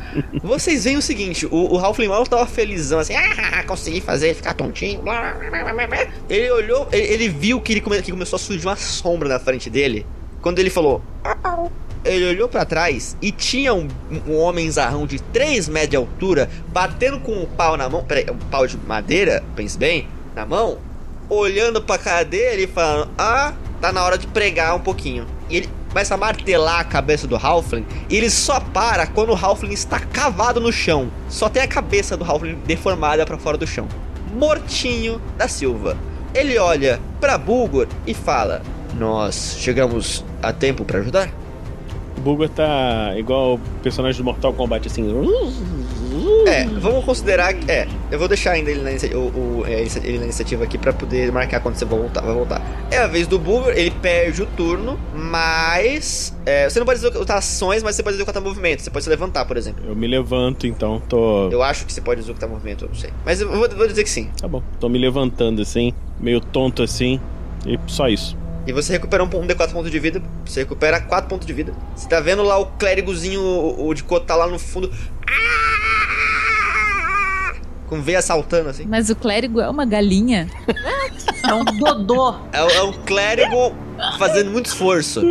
Vocês 0.44 0.84
veem 0.84 0.98
o 0.98 1.02
seguinte, 1.02 1.48
o, 1.48 1.74
o 1.74 1.80
Halfling 1.80 2.08
mal 2.08 2.24
tava 2.28 2.46
felizão 2.46 3.00
assim, 3.00 3.16
ah, 3.16 3.64
consegui 3.66 4.00
fazer, 4.02 4.36
ficar 4.36 4.54
tontinho. 4.54 5.02
blá, 5.02 5.34
blá, 5.34 5.50
blá, 5.64 5.74
blá, 5.74 5.88
blá." 5.88 6.08
Ele 6.30 6.52
olhou, 6.52 6.88
ele, 6.92 7.08
ele 7.08 7.28
viu 7.30 7.60
que, 7.60 7.74
ele 7.74 7.82
come- 7.82 8.00
que 8.04 8.12
começou 8.12 8.38
a 8.38 8.40
surgir 8.40 8.68
uma 8.68 8.76
sombra 8.76 9.28
na 9.28 9.40
frente 9.40 9.68
dele. 9.68 10.06
Quando 10.44 10.60
ele 10.60 10.70
falou, 10.70 11.02
"Au." 11.44 11.72
ele 12.06 12.26
olhou 12.30 12.48
pra 12.48 12.66
trás 12.66 13.18
e 13.22 13.32
tinha 13.32 13.74
um, 13.74 13.88
um 14.28 14.36
homem 14.38 14.70
zarrão 14.70 15.08
de 15.08 15.20
3 15.20 15.70
metros 15.70 15.90
de 15.92 15.96
altura, 15.96 16.50
batendo 16.68 17.20
com 17.20 17.32
um 17.32 17.46
pau 17.48 17.76
na 17.78 17.90
mão, 17.90 18.04
peraí, 18.04 18.26
um 18.32 18.38
pau 18.50 18.66
de 18.68 18.78
madeira, 18.78 19.44
pense 19.56 19.76
bem, 19.78 20.08
na 20.36 20.46
mão, 20.46 20.78
olhando 21.30 21.82
pra 21.82 21.98
cara 21.98 22.24
dele 22.26 22.64
e 22.64 22.68
falando: 22.68 23.10
Ah, 23.18 23.54
tá 23.80 23.92
na 23.92 24.04
hora 24.04 24.18
de 24.20 24.28
pregar 24.28 24.76
um 24.76 24.80
pouquinho. 24.80 25.26
E 25.50 25.58
ele 25.58 25.70
começa 25.92 26.14
a 26.14 26.18
martelar 26.18 26.80
a 26.80 26.84
cabeça 26.86 27.28
do 27.28 27.36
Halfling. 27.36 27.86
E 28.10 28.16
ele 28.16 28.30
só 28.30 28.60
para 28.60 29.06
quando 29.06 29.32
o 29.32 29.36
Halfling 29.36 29.74
está 29.74 30.00
cavado 30.00 30.60
no 30.60 30.72
chão. 30.72 31.12
Só 31.30 31.50
tem 31.50 31.62
a 31.62 31.68
cabeça 31.68 32.16
do 32.16 32.24
Halfling 32.24 32.58
deformada 32.66 33.26
pra 33.26 33.38
fora 33.38 33.58
do 33.58 33.68
chão. 33.68 33.88
Mortinho 34.34 35.22
da 35.38 35.50
Silva. 35.50 35.98
Ele 36.34 36.58
olha 36.58 37.00
pra 37.20 37.38
Bulgor 37.38 37.88
e 38.08 38.14
fala: 38.14 38.62
Nós 38.98 39.58
chegamos 39.60 40.24
a 40.42 40.54
tempo 40.54 40.86
pra 40.86 41.00
ajudar? 41.00 41.30
Bulgor 42.22 42.48
tá 42.48 43.14
igual 43.18 43.56
o 43.56 43.60
personagem 43.84 44.18
do 44.18 44.24
Mortal 44.24 44.54
Kombat, 44.54 44.88
assim. 44.88 45.04
É, 46.48 46.64
vamos 46.66 47.06
considerar 47.06 47.54
que. 47.54 47.70
É, 47.72 47.88
eu 48.12 48.18
vou 48.20 48.28
deixar 48.28 48.52
ainda 48.52 48.70
ele 48.72 48.82
na, 48.82 48.90
o, 49.18 49.60
o- 49.60 49.64
é, 49.66 49.82
ele 50.04 50.18
na 50.18 50.24
iniciativa 50.26 50.64
aqui 50.64 50.78
pra 50.78 50.92
poder 50.92 51.32
marcar 51.32 51.60
quando 51.60 51.76
você 51.76 51.86
voltar, 51.86 52.22
vai 52.22 52.34
voltar. 52.34 52.62
É 52.90 52.98
a 52.98 53.08
vez 53.08 53.28
do 53.28 53.38
Bulgur, 53.40 53.72
ele 53.76 53.92
perde 53.92 54.42
o 54.42 54.46
turno, 54.46 55.00
mas. 55.14 56.36
é, 56.46 56.70
você 56.70 56.80
não 56.80 56.86
pode 56.86 57.00
executar 57.00 57.38
ações, 57.38 57.84
mas 57.84 57.96
você 57.96 58.04
pode 58.04 58.16
executar 58.18 58.42
movimento. 58.42 58.82
Você 58.82 58.90
pode 58.90 59.04
se 59.04 59.10
levantar, 59.10 59.46
por 59.46 59.58
exemplo. 59.58 59.84
Eu 59.88 59.96
me 59.96 60.08
levanto, 60.08 60.66
então 60.68 61.02
tô. 61.08 61.50
Eu 61.50 61.62
acho 61.64 61.86
que 61.86 61.94
você 61.94 62.02
pode 62.02 62.22
executar 62.22 62.50
movimento, 62.50 62.86
eu 62.86 62.90
não 62.90 62.96
sei. 62.96 63.12
Mas 63.26 63.42
eu 63.42 63.50
vou, 63.50 63.70
vou 63.70 63.88
dizer 63.88 64.04
que 64.04 64.10
sim. 64.10 64.30
Tá 64.40 64.48
bom. 64.48 64.62
Tô 64.80 64.90
me 64.90 64.98
levantando 65.00 65.62
assim, 65.62 65.94
meio 66.20 66.42
tonto 66.42 66.82
assim. 66.84 67.20
E 67.66 67.80
só 67.88 68.08
isso. 68.08 68.36
E 68.66 68.72
você 68.74 68.94
recupera 68.94 69.24
um, 69.24 69.28
um 69.28 69.48
D4 69.48 69.72
pontos 69.72 69.90
de 69.92 70.00
vida. 70.00 70.22
Você 70.46 70.62
recupera 70.62 71.00
4 71.02 71.28
pontos 71.30 71.48
de 71.48 71.54
vida. 71.54 71.74
Você 71.96 72.08
tá 72.08 72.20
vendo 72.20 72.44
lá 72.44 72.58
o 72.60 72.68
clérigozinho, 72.68 73.42
o, 73.42 73.88
o 73.88 73.94
de 73.94 74.04
Kota 74.04 74.36
lá 74.36 74.46
no 74.48 74.60
fundo. 74.60 74.92
Com 77.92 78.02
veia 78.02 78.22
saltando 78.22 78.70
assim. 78.70 78.86
Mas 78.88 79.10
o 79.10 79.16
clérigo 79.18 79.60
é 79.60 79.70
uma 79.70 79.84
galinha. 79.86 80.48
É 81.46 81.54
um 81.54 81.66
dodô. 81.66 82.36
É, 82.54 82.78
é 82.78 82.84
um 82.84 82.94
clérigo 82.94 83.74
fazendo 84.18 84.50
muito 84.50 84.68
esforço. 84.68 85.22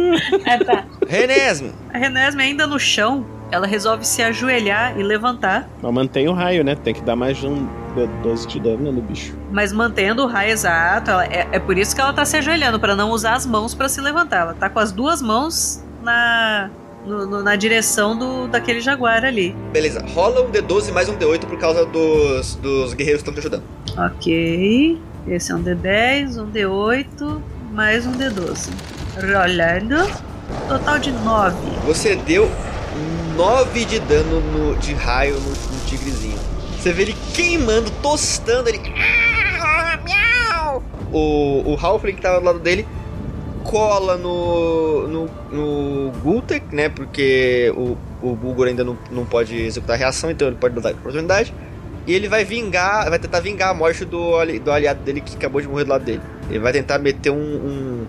É, 0.44 0.58
tá. 0.62 0.84
Renesme. 1.08 1.72
A 1.92 1.96
Renesme 1.96 2.42
ainda 2.42 2.66
no 2.66 2.78
chão, 2.78 3.24
ela 3.50 3.66
resolve 3.66 4.06
se 4.06 4.22
ajoelhar 4.22 4.98
e 5.00 5.02
levantar, 5.02 5.66
Mas 5.80 5.90
mantém 5.94 6.28
o 6.28 6.34
raio, 6.34 6.62
né? 6.62 6.74
Tem 6.74 6.92
que 6.92 7.00
dar 7.00 7.16
mais 7.16 7.38
de 7.38 7.46
um 7.46 7.66
12 8.22 8.46
de 8.46 8.61
dano 8.61 8.92
no 8.92 9.00
bicho. 9.00 9.34
mas 9.50 9.72
mantendo 9.72 10.22
o 10.22 10.26
raio 10.26 10.50
exato. 10.52 11.11
ela- 11.11 11.24
é, 11.24 11.48
é 11.52 11.58
por 11.58 11.78
isso 11.78 11.94
que 11.94 12.00
ela 12.02 12.12
tá 12.12 12.26
se 12.26 12.36
ajoelhando, 12.36 12.78
pra 12.78 12.94
não 12.94 13.11
usar 13.11 13.32
as 13.36 13.46
mãos 13.46 13.74
pra 13.74 13.88
se 13.88 14.02
levantar. 14.02 14.40
Ela 14.42 14.54
tá 14.54 14.68
com 14.68 14.78
as 14.78 14.92
duas 14.92 15.22
mãos 15.22 15.82
na, 16.02 16.68
no- 17.07 17.26
no- 17.26 17.42
na 17.42 17.57
direção 17.57 18.16
do, 18.16 18.48
daquele 18.48 18.80
jaguar 18.80 19.24
ali. 19.24 19.55
Beleza, 19.72 20.05
rola 20.14 20.42
um 20.42 20.51
D12 20.51 20.92
mais 20.92 21.09
um 21.09 21.16
D8 21.16 21.46
por 21.46 21.59
causa 21.59 21.84
dos, 21.86 22.55
dos 22.57 22.94
guerreiros 22.94 23.22
que 23.22 23.28
estão 23.30 23.34
te 23.34 23.40
ajudando. 23.40 23.62
Ok. 23.96 24.98
Esse 25.28 25.53
é 25.53 25.55
um 25.55 25.62
D10, 25.62 26.38
um 26.38 26.46
D8, 26.51 27.40
mais 27.72 28.07
um 28.07 28.12
D12. 28.12 28.70
Rolando. 29.16 30.11
Total 30.68 30.98
de 30.98 31.12
9. 31.12 31.57
Você 31.86 32.16
deu 32.16 32.51
9 33.36 33.84
de 33.84 33.98
dano 34.01 34.40
no- 34.40 34.76
de 34.76 34.92
raio 34.94 35.34
no, 35.34 35.51
no 35.51 35.80
tigrezinho. 35.86 36.38
Você 36.78 36.92
vê 36.92 37.03
ele 37.03 37.16
queimando, 37.34 37.90
tostando, 38.03 38.68
ele. 38.68 38.80
O, 41.12 41.72
o 41.72 41.78
Halfling 41.80 42.14
que 42.14 42.22
tava 42.22 42.38
do 42.38 42.46
lado 42.46 42.59
dele 42.61 42.86
cola 43.64 44.16
no, 44.16 45.06
no, 45.08 45.30
no 45.50 46.11
Gultek, 46.22 46.74
né? 46.74 46.88
Porque 46.88 47.72
o, 47.76 47.96
o 48.22 48.34
Bulgor 48.34 48.68
ainda 48.68 48.84
não, 48.84 48.96
não 49.11 49.24
pode 49.24 49.56
executar 49.56 49.96
a 49.96 49.98
reação, 49.98 50.30
então 50.30 50.48
ele 50.48 50.56
pode 50.56 50.78
dar 50.80 50.90
oportunidade. 50.92 51.52
E 52.06 52.14
ele 52.14 52.28
vai 52.28 52.44
vingar, 52.44 53.08
vai 53.11 53.18
tentar 53.18 53.40
vingar 53.40 53.68
a 53.70 53.74
morte 53.74 54.04
do, 54.04 54.32
do 54.64 54.72
aliado 54.72 55.00
dele 55.02 55.20
que 55.20 55.36
acabou 55.36 55.61
de 55.61 55.68
morrer 55.68 55.84
do 55.84 55.90
lado 55.90 56.04
dele. 56.04 56.20
Ele 56.48 56.58
vai 56.58 56.72
tentar 56.72 56.98
meter 56.98 57.30
um, 57.30 57.36
um 57.36 58.06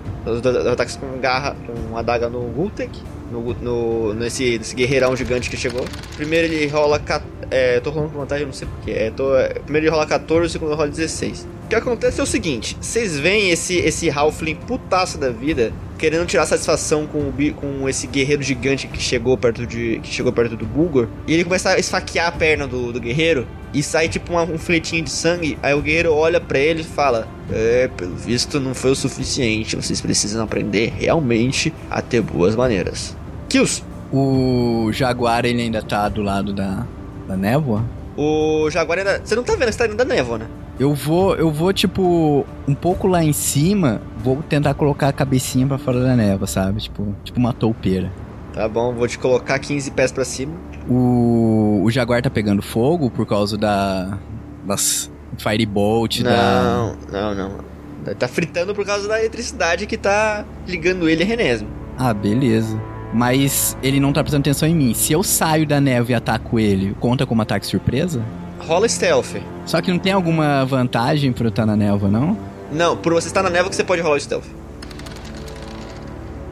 ataques 0.72 0.96
com 0.96 1.20
garra, 1.20 1.56
com 1.68 1.96
adaga 1.98 2.30
no 2.30 2.40
Gultek, 2.40 2.90
no, 3.32 3.54
no, 3.56 4.14
nesse, 4.14 4.58
nesse 4.58 4.76
guerreirão 4.76 5.16
gigante 5.16 5.50
que 5.50 5.58
chegou. 5.58 5.86
Primeiro 6.16 6.48
ele 6.52 6.68
rola. 6.68 7.00
ca- 7.00 7.22
É, 7.52 7.80
tô 7.82 7.90
rolando 7.90 8.14
com 8.14 8.20
vantagem, 8.20 8.46
não 8.46 8.54
sei 8.54 8.66
porquê. 8.68 8.92
É, 8.92 9.12
tô, 9.12 9.36
é, 9.36 9.50
primeiro 9.50 9.88
ele 9.88 9.92
rola 9.94 10.06
14, 10.08 10.48
o 10.48 10.50
segundo 10.50 10.74
rola 10.74 10.88
16. 10.88 11.46
O 11.66 11.68
que 11.68 11.76
acontece 11.76 12.20
é 12.20 12.24
o 12.24 12.26
seguinte: 12.26 12.78
vocês 12.80 13.20
veem 13.20 13.52
esse, 13.52 13.76
esse 13.76 14.10
Halfling 14.10 14.56
putaço 14.56 15.18
da 15.18 15.30
vida 15.30 15.74
querendo 15.98 16.26
tirar 16.26 16.46
satisfação 16.46 17.06
com, 17.06 17.20
o, 17.20 17.34
com 17.56 17.88
esse 17.88 18.08
guerreiro 18.08 18.42
gigante 18.42 18.88
que 18.88 19.00
chegou 19.02 19.38
perto 19.38 19.68
de 19.68 20.00
que 20.02 20.12
chegou 20.14 20.32
perto 20.32 20.56
do 20.56 20.66
Bulgor. 20.66 21.08
E 21.28 21.34
ele 21.34 21.44
começa 21.44 21.72
a 21.72 21.78
esfaquear 21.80 22.28
a 22.28 22.32
perna 22.32 22.66
do, 22.68 22.92
do 22.94 23.00
guerreiro 23.00 23.46
e 23.74 23.84
sai 23.84 24.08
tipo 24.10 24.32
uma- 24.32 24.44
um 24.44 24.58
fletinho 24.58 25.04
de 25.04 25.12
sangue. 25.12 25.58
Aí 25.62 25.74
o 25.74 25.82
guerreiro 25.82 26.14
olha 26.14 26.40
pra 26.40 26.58
ele 26.58 26.82
e 26.82 26.86
fala: 26.86 27.28
É, 27.52 27.90
pelo 27.98 28.16
visto 28.16 28.60
não 28.62 28.74
foi 28.74 28.92
o 28.92 28.96
suficiente. 28.96 29.76
Vocês 29.76 30.00
precisam 30.00 30.42
aprender 30.44 30.94
realmente 30.98 31.74
a 31.90 32.02
ter 32.02 32.22
boas 32.22 32.56
maneiras. 32.56 33.16
Kills! 33.50 33.84
O 34.14 34.90
Jaguar, 34.92 35.46
ele 35.46 35.62
ainda 35.62 35.82
tá 35.82 36.10
do 36.10 36.22
lado 36.22 36.52
da, 36.52 36.86
da 37.32 37.38
névoa? 37.38 37.84
O 38.18 38.70
Jaguar 38.70 39.00
ainda. 39.00 39.22
Você 39.24 39.36
não 39.36 39.44
tá 39.44 39.56
vendo, 39.56 39.72
você 39.72 39.78
tá 39.78 39.86
indo 39.86 39.96
da 39.96 40.06
névoa, 40.06 40.40
né? 40.40 40.48
Eu 40.80 40.94
vou, 40.94 41.36
eu 41.36 41.52
vou, 41.52 41.72
tipo, 41.72 42.46
um 42.68 42.74
pouco 42.74 43.08
lá 43.08 43.24
em 43.24 43.34
cima, 43.34 44.02
vou 44.18 44.42
tentar 44.44 44.74
colocar 44.74 45.10
a 45.10 45.14
cabecinha 45.14 45.66
pra 45.68 45.78
fora 45.78 46.02
da 46.02 46.16
névoa, 46.16 46.48
sabe? 46.48 46.82
Tipo, 46.82 47.16
tipo 47.24 47.40
uma 47.40 47.54
toupeira. 47.54 48.12
Tá 48.54 48.68
bom, 48.68 48.94
vou 48.94 49.08
te 49.08 49.18
colocar 49.18 49.58
15 49.60 49.92
pés 49.92 50.12
pra 50.12 50.26
cima. 50.26 50.54
O, 50.90 51.82
o 51.84 51.92
Jaguar 51.92 52.22
tá 52.22 52.30
pegando 52.30 52.62
fogo 52.62 53.10
por 53.10 53.26
causa 53.26 53.58
da. 53.58 54.18
das 54.66 55.10
Firebolt, 55.38 56.22
da. 56.22 56.64
Não, 56.64 56.96
não, 57.12 57.36
não. 57.36 57.72
Tá 58.16 58.28
fritando 58.28 58.74
por 58.74 58.86
causa 58.86 59.08
da 59.08 59.20
eletricidade 59.20 59.86
que 59.86 59.96
tá 59.96 60.44
ligando 60.68 61.08
ele 61.08 61.24
a 61.24 61.26
Renésimo. 61.26 61.70
Ah, 61.98 62.14
beleza. 62.14 62.78
Mas 63.14 63.78
ele 63.84 64.00
não 64.00 64.14
tá 64.14 64.24
prestando 64.24 64.42
atenção 64.42 64.68
em 64.68 64.76
mim. 64.76 64.94
Se 64.94 65.12
eu 65.12 65.22
saio 65.22 65.66
da 65.66 65.82
névoa 65.82 66.12
e 66.12 66.16
ataco 66.16 66.60
ele, 66.60 66.96
conta 67.00 67.26
como 67.26 67.42
ataque 67.42 67.66
surpresa? 67.66 68.24
Rola 68.60 68.88
stealth. 68.88 69.36
Só 69.66 69.82
que 69.82 69.92
não 69.92 70.00
tem 70.00 70.14
alguma 70.14 70.66
vantagem 70.66 71.32
por 71.34 71.46
eu 71.46 71.50
estar 71.50 71.66
na 71.66 71.76
névoa, 71.76 72.10
não? 72.10 72.38
Não, 72.72 72.96
por 72.96 73.14
você 73.14 73.28
estar 73.28 73.44
na 73.44 73.50
névoa 73.50 73.70
que 73.70 73.76
você 73.76 73.84
pode 73.84 74.02
rolar 74.02 74.16
o 74.16 74.20
stealth. 74.20 74.46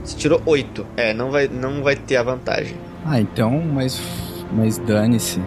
Você 0.04 0.18
tirou 0.18 0.42
8. 0.46 0.86
É, 0.98 1.14
não 1.14 1.32
vai, 1.32 1.48
não 1.48 1.84
vai 1.84 1.96
ter 1.96 2.18
a 2.18 2.24
vantagem. 2.24 2.76
Ah, 3.06 3.20
então, 3.22 3.62
mas. 3.74 4.02
Mas 4.52 4.78
dane-se. 4.80 5.40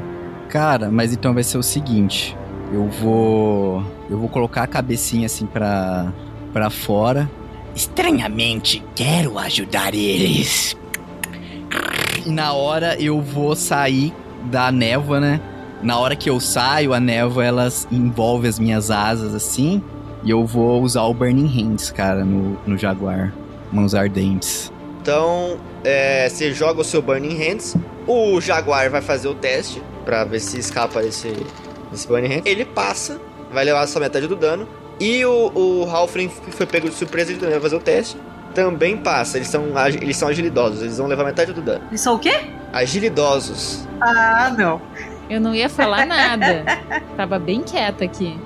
Cara, 0.48 0.90
mas 0.90 1.12
então 1.12 1.34
vai 1.34 1.42
ser 1.42 1.58
o 1.58 1.62
seguinte. 1.62 2.36
Eu 2.72 2.88
vou. 2.88 3.84
Eu 4.08 4.18
vou 4.18 4.28
colocar 4.28 4.62
a 4.62 4.66
cabecinha 4.66 5.26
assim 5.26 5.46
pra. 5.46 6.12
pra 6.52 6.70
fora. 6.70 7.28
Estranhamente, 7.74 8.82
quero 8.94 9.38
ajudar 9.38 9.94
eles. 9.94 10.76
Na 12.26 12.52
hora 12.52 13.00
eu 13.00 13.20
vou 13.20 13.54
sair 13.56 14.12
da 14.44 14.70
névoa, 14.72 15.20
né? 15.20 15.40
Na 15.82 15.98
hora 15.98 16.14
que 16.14 16.30
eu 16.30 16.38
saio, 16.38 16.92
a 16.92 17.00
névoa 17.00 17.44
ela 17.44 17.68
envolve 17.90 18.46
as 18.46 18.58
minhas 18.58 18.90
asas 18.90 19.34
assim. 19.34 19.82
E 20.24 20.30
eu 20.30 20.46
vou 20.46 20.80
usar 20.82 21.02
o 21.02 21.14
Burning 21.14 21.46
Hands, 21.46 21.90
cara, 21.90 22.24
no, 22.24 22.56
no 22.66 22.78
Jaguar. 22.78 23.32
Mãos 23.72 23.94
ardentes. 23.94 24.72
Então, 25.00 25.56
é, 25.82 26.28
você 26.28 26.52
joga 26.52 26.80
o 26.80 26.84
seu 26.84 27.02
Burning 27.02 27.36
Hands. 27.36 27.76
O 28.06 28.40
Jaguar 28.40 28.88
vai 28.88 29.00
fazer 29.00 29.26
o 29.26 29.34
teste 29.34 29.82
pra 30.04 30.22
ver 30.22 30.38
se 30.38 30.58
escapa 30.58 31.02
desse, 31.02 31.34
desse 31.90 32.06
Burning 32.06 32.28
Hands. 32.28 32.42
Ele 32.46 32.64
passa, 32.64 33.20
vai 33.52 33.64
levar 33.64 33.86
só 33.88 33.98
metade 33.98 34.28
do 34.28 34.36
dano. 34.36 34.68
E 35.00 35.24
o, 35.24 35.50
o 35.54 35.90
Halfling 35.90 36.28
foi 36.28 36.66
pego 36.66 36.88
de 36.88 36.94
surpresa, 36.94 37.32
ele 37.32 37.40
vai 37.40 37.60
fazer 37.60 37.74
o 37.76 37.80
teste. 37.80 38.16
Também 38.54 38.96
passa, 38.96 39.38
eles 39.38 39.48
são, 39.48 39.64
eles 40.00 40.16
são 40.16 40.28
agilidosos, 40.28 40.82
eles 40.82 40.98
vão 40.98 41.06
levar 41.06 41.24
metade 41.24 41.52
do 41.52 41.62
dano. 41.62 41.84
Eles 41.88 42.00
são 42.00 42.16
o 42.16 42.18
quê? 42.18 42.40
Agilidosos. 42.72 43.88
Ah, 44.00 44.54
não. 44.56 44.80
Eu 45.30 45.40
não 45.40 45.54
ia 45.54 45.68
falar 45.68 46.04
nada. 46.04 46.64
Tava 47.16 47.38
bem 47.38 47.62
quieta 47.62 48.04
aqui. 48.04 48.38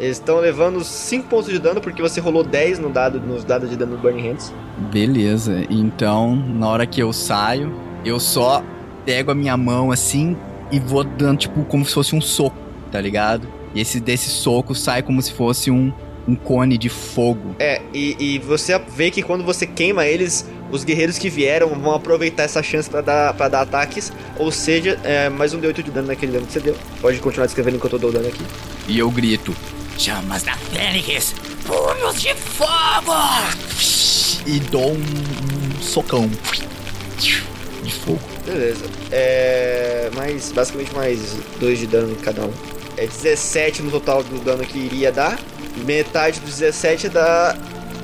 Eles 0.00 0.16
estão 0.16 0.40
levando 0.40 0.82
5 0.82 1.28
pontos 1.28 1.52
de 1.52 1.60
dano 1.60 1.80
porque 1.80 2.02
você 2.02 2.20
rolou 2.20 2.42
10 2.42 2.80
no 2.80 2.90
dado, 2.90 3.20
nos 3.20 3.44
dados 3.44 3.70
de 3.70 3.76
dano 3.76 3.96
do 3.96 4.02
Burning 4.02 4.30
Hands. 4.30 4.52
Beleza, 4.90 5.64
então 5.70 6.34
na 6.34 6.66
hora 6.68 6.86
que 6.86 7.00
eu 7.00 7.12
saio, 7.12 7.72
eu 8.04 8.18
só 8.18 8.64
pego 9.06 9.30
a 9.30 9.34
minha 9.34 9.56
mão 9.56 9.92
assim 9.92 10.36
e 10.72 10.80
vou 10.80 11.04
dando 11.04 11.38
tipo 11.38 11.64
como 11.66 11.84
se 11.84 11.94
fosse 11.94 12.16
um 12.16 12.20
soco, 12.20 12.56
tá 12.90 13.00
ligado? 13.00 13.46
E 13.74 13.80
esse 13.80 14.00
desse 14.00 14.28
soco 14.28 14.74
sai 14.74 15.02
como 15.02 15.22
se 15.22 15.32
fosse 15.32 15.70
um, 15.70 15.92
um 16.26 16.34
cone 16.34 16.78
de 16.78 16.88
fogo. 16.88 17.54
É, 17.58 17.80
e, 17.92 18.16
e 18.18 18.38
você 18.38 18.78
vê 18.78 19.10
que 19.10 19.22
quando 19.22 19.44
você 19.44 19.66
queima 19.66 20.06
eles, 20.06 20.46
os 20.70 20.84
guerreiros 20.84 21.18
que 21.18 21.28
vieram 21.28 21.68
vão 21.68 21.94
aproveitar 21.94 22.44
essa 22.44 22.62
chance 22.62 22.88
pra 22.88 23.00
dar, 23.00 23.34
pra 23.34 23.48
dar 23.48 23.62
ataques. 23.62 24.12
Ou 24.38 24.50
seja, 24.50 24.98
é, 25.04 25.28
mais 25.28 25.52
um 25.54 25.60
D8 25.60 25.82
de 25.82 25.90
dano 25.90 26.08
naquele 26.08 26.32
dano 26.32 26.46
que 26.46 26.52
você 26.52 26.60
deu. 26.60 26.76
Pode 27.00 27.18
continuar 27.18 27.46
descrevendo 27.46 27.76
enquanto 27.76 27.94
eu 27.94 27.98
dou 27.98 28.12
dano 28.12 28.28
aqui. 28.28 28.44
E 28.88 28.98
eu 28.98 29.10
grito. 29.10 29.54
Chamas 29.98 30.42
da 30.42 30.54
Fênix, 30.56 31.34
punhos 31.66 32.20
de 32.20 32.34
fogo! 32.34 33.12
E 34.46 34.58
dou 34.58 34.92
um, 34.92 34.96
um 34.96 35.82
socão. 35.82 36.28
De 37.82 37.92
fogo. 37.92 38.20
Beleza. 38.44 38.84
É. 39.10 40.10
Mais. 40.14 40.52
Basicamente 40.52 40.94
mais 40.94 41.36
2 41.60 41.78
de 41.78 41.86
dano 41.86 42.12
em 42.12 42.16
cada 42.16 42.42
um. 42.42 42.52
É 42.96 43.06
17 43.06 43.82
no 43.82 43.90
total 43.90 44.22
do 44.22 44.38
dano 44.44 44.64
que 44.64 44.78
iria 44.78 45.12
dar. 45.12 45.38
Metade 45.78 46.40
dos 46.40 46.58
17 46.58 47.08
dá. 47.08 47.56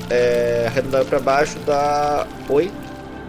É. 0.09 0.65
Arredondado 0.67 1.05
pra 1.05 1.19
baixo 1.19 1.57
dá 1.65 2.27
8. 2.47 2.73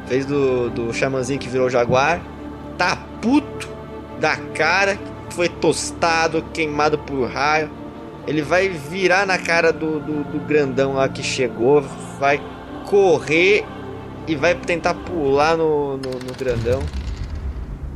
Vez 0.06 0.26
do, 0.26 0.70
do 0.70 0.92
xamãzinho 0.92 1.38
que 1.38 1.48
virou 1.48 1.68
jaguar. 1.70 2.20
Tá 2.76 2.96
puto 3.20 3.68
da 4.18 4.36
cara. 4.36 4.98
Foi 5.30 5.48
tostado, 5.48 6.42
queimado 6.52 6.98
por 6.98 7.28
raio. 7.28 7.70
Ele 8.26 8.42
vai 8.42 8.68
virar 8.68 9.26
na 9.26 9.38
cara 9.38 9.72
do, 9.72 10.00
do, 10.00 10.24
do 10.24 10.40
grandão 10.40 10.94
lá 10.94 11.08
que 11.08 11.22
chegou. 11.22 11.82
Vai 12.18 12.40
correr 12.86 13.64
e 14.26 14.34
vai 14.34 14.54
tentar 14.54 14.94
pular 14.94 15.56
no, 15.56 15.96
no, 15.96 16.10
no 16.10 16.34
grandão. 16.38 16.82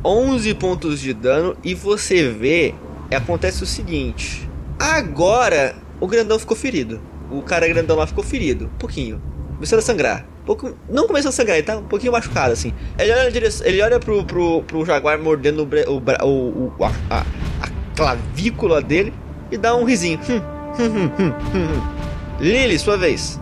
11 0.04 0.54
pontos 0.54 1.00
de 1.00 1.14
dano 1.14 1.56
e 1.64 1.74
você 1.74 2.28
vê, 2.28 2.74
acontece 3.10 3.62
o 3.62 3.66
seguinte. 3.66 4.48
Agora 4.78 5.76
o 6.04 6.08
grandão 6.08 6.38
ficou 6.38 6.54
ferido. 6.56 7.00
O 7.30 7.40
cara 7.40 7.66
grandão 7.66 7.96
lá 7.96 8.06
ficou 8.06 8.22
ferido, 8.22 8.66
um 8.66 8.78
pouquinho. 8.78 9.20
Começando 9.54 9.78
a 9.78 9.82
sangrar. 9.82 10.26
Pouco, 10.44 10.74
não 10.90 11.06
começou 11.06 11.30
a 11.30 11.32
sangrar, 11.32 11.56
ele 11.56 11.66
tá 11.66 11.78
um 11.78 11.84
pouquinho 11.84 12.12
machucado 12.12 12.52
assim. 12.52 12.72
Ele 12.98 13.10
olha, 13.10 13.32
ele 13.64 13.80
olha 13.82 13.98
pro, 13.98 14.22
pro, 14.24 14.62
pro 14.64 14.84
jaguar 14.84 15.18
mordendo 15.18 15.62
o, 15.62 16.26
o, 16.26 16.72
o, 16.78 16.84
a, 16.84 16.92
a- 17.20 17.24
clavícula 17.96 18.82
dele 18.82 19.14
e 19.50 19.56
dá 19.56 19.74
um 19.74 19.84
risinho. 19.84 20.18
Hum, 20.28 21.08
hum, 21.18 21.32
hum. 21.54 21.80
Lily, 22.40 22.78
sua 22.78 22.98
vez. 22.98 23.40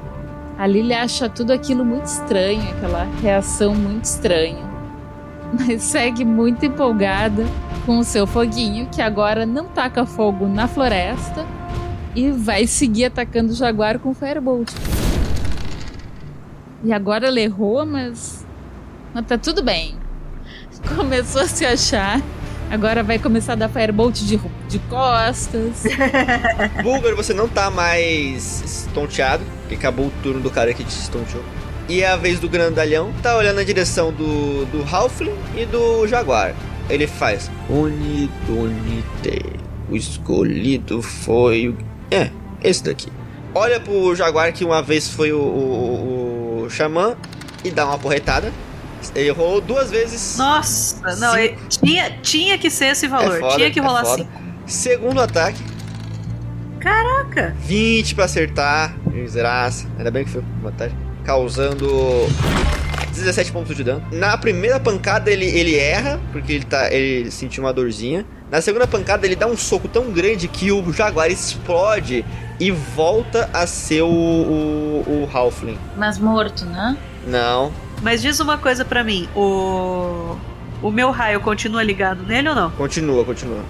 A 0.59 0.67
Lily 0.67 0.93
acha 0.93 1.29
tudo 1.29 1.53
aquilo 1.53 1.85
muito 1.85 2.05
estranho, 2.05 2.63
aquela 2.77 3.09
reação 3.21 3.75
muito 3.75 4.05
estranha. 4.05 4.71
Mas 5.59 5.83
segue 5.83 6.25
muito 6.25 6.65
empolgada 6.65 7.45
com 7.85 7.99
o 7.99 8.05
seu 8.05 8.27
foguinho, 8.27 8.87
que 8.95 9.03
agora 9.03 9.45
não 9.45 9.65
taca 9.67 10.07
fogo 10.07 10.47
na 10.47 10.69
floresta, 10.69 11.45
e 12.15 12.31
vai 12.31 12.67
seguir 12.67 13.07
atacando 13.07 13.53
o 13.53 13.55
jaguar 13.55 13.99
com 13.99 14.15
Firebolt. 14.15 14.71
E 16.85 16.93
agora 16.93 17.29
ele 17.29 17.43
errou, 17.43 17.87
mas. 17.87 18.45
Mas 19.15 19.27
tá 19.27 19.39
tudo 19.39 19.63
bem. 19.63 19.95
Começou 20.97 21.43
a 21.43 21.47
se 21.47 21.65
achar. 21.65 22.21
Agora 22.71 23.03
vai 23.03 23.19
começar 23.19 23.53
a 23.53 23.57
dar 23.57 23.69
Firebolt 23.69 24.19
de, 24.21 24.41
de 24.69 24.79
costas. 24.89 25.85
Bulgar, 26.83 27.15
você 27.15 27.35
não 27.35 27.47
tá 27.47 27.71
mais 27.71 28.63
estonteado, 28.63 29.45
porque 29.61 29.75
acabou 29.75 30.07
o 30.07 30.13
turno 30.23 30.41
do 30.41 30.51
cara 30.51 30.73
que 30.73 30.83
te 30.83 30.89
estonteou. 30.89 31.45
E 31.89 32.01
é 32.01 32.09
a 32.09 32.17
vez 32.17 32.41
do 32.41 32.49
grandalhão, 32.49 33.13
tá 33.23 33.37
olhando 33.37 33.57
na 33.57 33.63
direção 33.63 34.11
do, 34.13 34.65
do 34.67 34.83
Halfling 34.91 35.37
e 35.55 35.67
do 35.67 36.07
Jaguar. 36.07 36.55
Ele 36.89 37.07
faz 37.07 37.51
Unidunite. 37.69 39.45
O 39.91 39.97
escolhido 39.97 41.03
foi 41.03 41.69
o. 41.69 41.92
É, 42.13 42.31
esse 42.63 42.83
daqui. 42.83 43.09
Olha 43.55 43.81
pro 43.81 44.15
Jaguar 44.15 44.53
que 44.53 44.65
uma 44.65 44.83
vez 44.83 45.09
foi 45.09 45.33
o, 45.33 45.39
o, 45.41 46.63
o 46.65 46.71
Xamã 46.71 47.17
e 47.65 47.71
dá 47.71 47.85
uma 47.87 47.99
porretada. 47.99 48.53
Ele 49.15 49.31
rolou 49.31 49.61
duas 49.61 49.91
vezes. 49.91 50.37
Nossa, 50.39 51.17
não, 51.17 51.37
ele, 51.37 51.59
tinha, 51.69 52.19
tinha 52.23 52.57
que 52.57 52.71
ser 52.71 52.87
esse 52.87 53.09
valor. 53.09 53.37
É 53.37 53.41
foda, 53.41 53.57
tinha 53.57 53.71
que 53.71 53.81
é 53.81 53.83
rolar 53.83 54.05
foda. 54.05 54.23
assim. 54.23 54.29
Segundo 54.65 55.21
ataque, 55.21 55.61
Caraca! 56.83 57.55
20 57.61 58.15
pra 58.17 58.25
acertar. 58.25 58.97
Desgraça. 59.07 59.87
Ainda 59.97 60.11
bem 60.11 60.25
que 60.25 60.31
foi 60.31 60.43
com 60.43 60.63
vantagem. 60.63 60.97
Causando 61.25 62.27
17 63.13 63.53
pontos 63.53 63.77
de 63.77 63.85
dano. 63.85 64.05
Na 64.11 64.37
primeira 64.37 64.81
pancada 64.81 65.31
ele, 65.31 65.45
ele 65.47 65.77
erra, 65.77 66.21
porque 66.33 66.53
ele, 66.55 66.65
tá, 66.65 66.93
ele 66.93 67.31
sentiu 67.31 67.63
uma 67.63 67.73
dorzinha. 67.73 68.27
Na 68.53 68.61
segunda 68.61 68.87
pancada 68.87 69.25
ele 69.27 69.35
dá 69.35 69.47
um 69.47 69.57
soco 69.57 69.89
tão 69.89 70.13
grande 70.13 70.47
que 70.47 70.71
o 70.71 70.93
Jaguar 70.93 71.31
explode 71.31 72.23
e 72.61 72.71
volta 72.71 73.49
a 73.51 73.67
ser 73.67 74.03
o, 74.03 74.07
o, 74.07 75.05
o 75.07 75.31
Halfling. 75.33 75.79
Mas 75.97 76.19
morto, 76.19 76.67
né? 76.67 76.99
Não, 77.27 77.73
Mas 78.03 78.21
diz 78.21 78.41
uma 78.41 78.59
coisa 78.59 78.85
pra 78.85 79.03
mim: 79.03 79.27
o. 79.35 80.37
O 80.83 80.91
meu 80.91 81.11
raio 81.11 81.41
continua 81.41 81.83
ligado 81.83 82.25
nele 82.25 82.51
ou 82.51 82.55
não? 82.55 82.71
continua, 82.73 83.25
continua. 83.25 83.61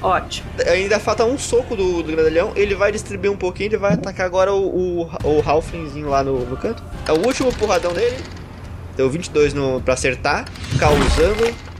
Ótimo. 0.00 0.48
Ainda 0.66 0.98
falta 0.98 1.24
um 1.24 1.36
soco 1.36 1.76
do, 1.76 2.02
do 2.02 2.10
grandalhão. 2.12 2.52
Ele 2.56 2.74
vai 2.74 2.90
distribuir 2.90 3.30
um 3.30 3.36
pouquinho. 3.36 3.68
Ele 3.68 3.76
vai 3.76 3.92
atacar 3.94 4.24
agora 4.24 4.52
o, 4.54 5.02
o, 5.02 5.10
o 5.24 5.42
Halflingzinho 5.44 6.08
lá 6.08 6.24
no, 6.24 6.38
no 6.46 6.56
canto. 6.56 6.82
É 7.06 7.12
o 7.12 7.18
último 7.26 7.52
porradão 7.52 7.92
dele. 7.92 8.16
Deu 8.96 9.10
22 9.10 9.52
no, 9.52 9.80
pra 9.82 9.94
acertar. 9.94 10.46
Causando. 10.78 11.71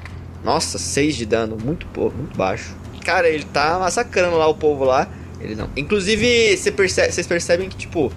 Nossa, 0.45 0.79
6 0.79 1.17
de 1.17 1.27
dano. 1.27 1.57
Muito 1.63 1.87
pouco, 1.87 2.17
muito 2.17 2.37
baixo. 2.37 2.75
Cara, 3.05 3.29
ele 3.29 3.45
tá 3.45 3.79
massacrando 3.79 4.37
lá 4.37 4.47
o 4.49 4.55
povo 4.55 4.85
lá. 4.85 5.09
Ele 5.41 5.55
não. 5.55 5.69
Inclusive, 5.77 6.57
percebe- 6.77 7.13
vocês 7.13 7.27
percebem 7.27 7.69
que, 7.69 7.77
tipo. 7.77 8.13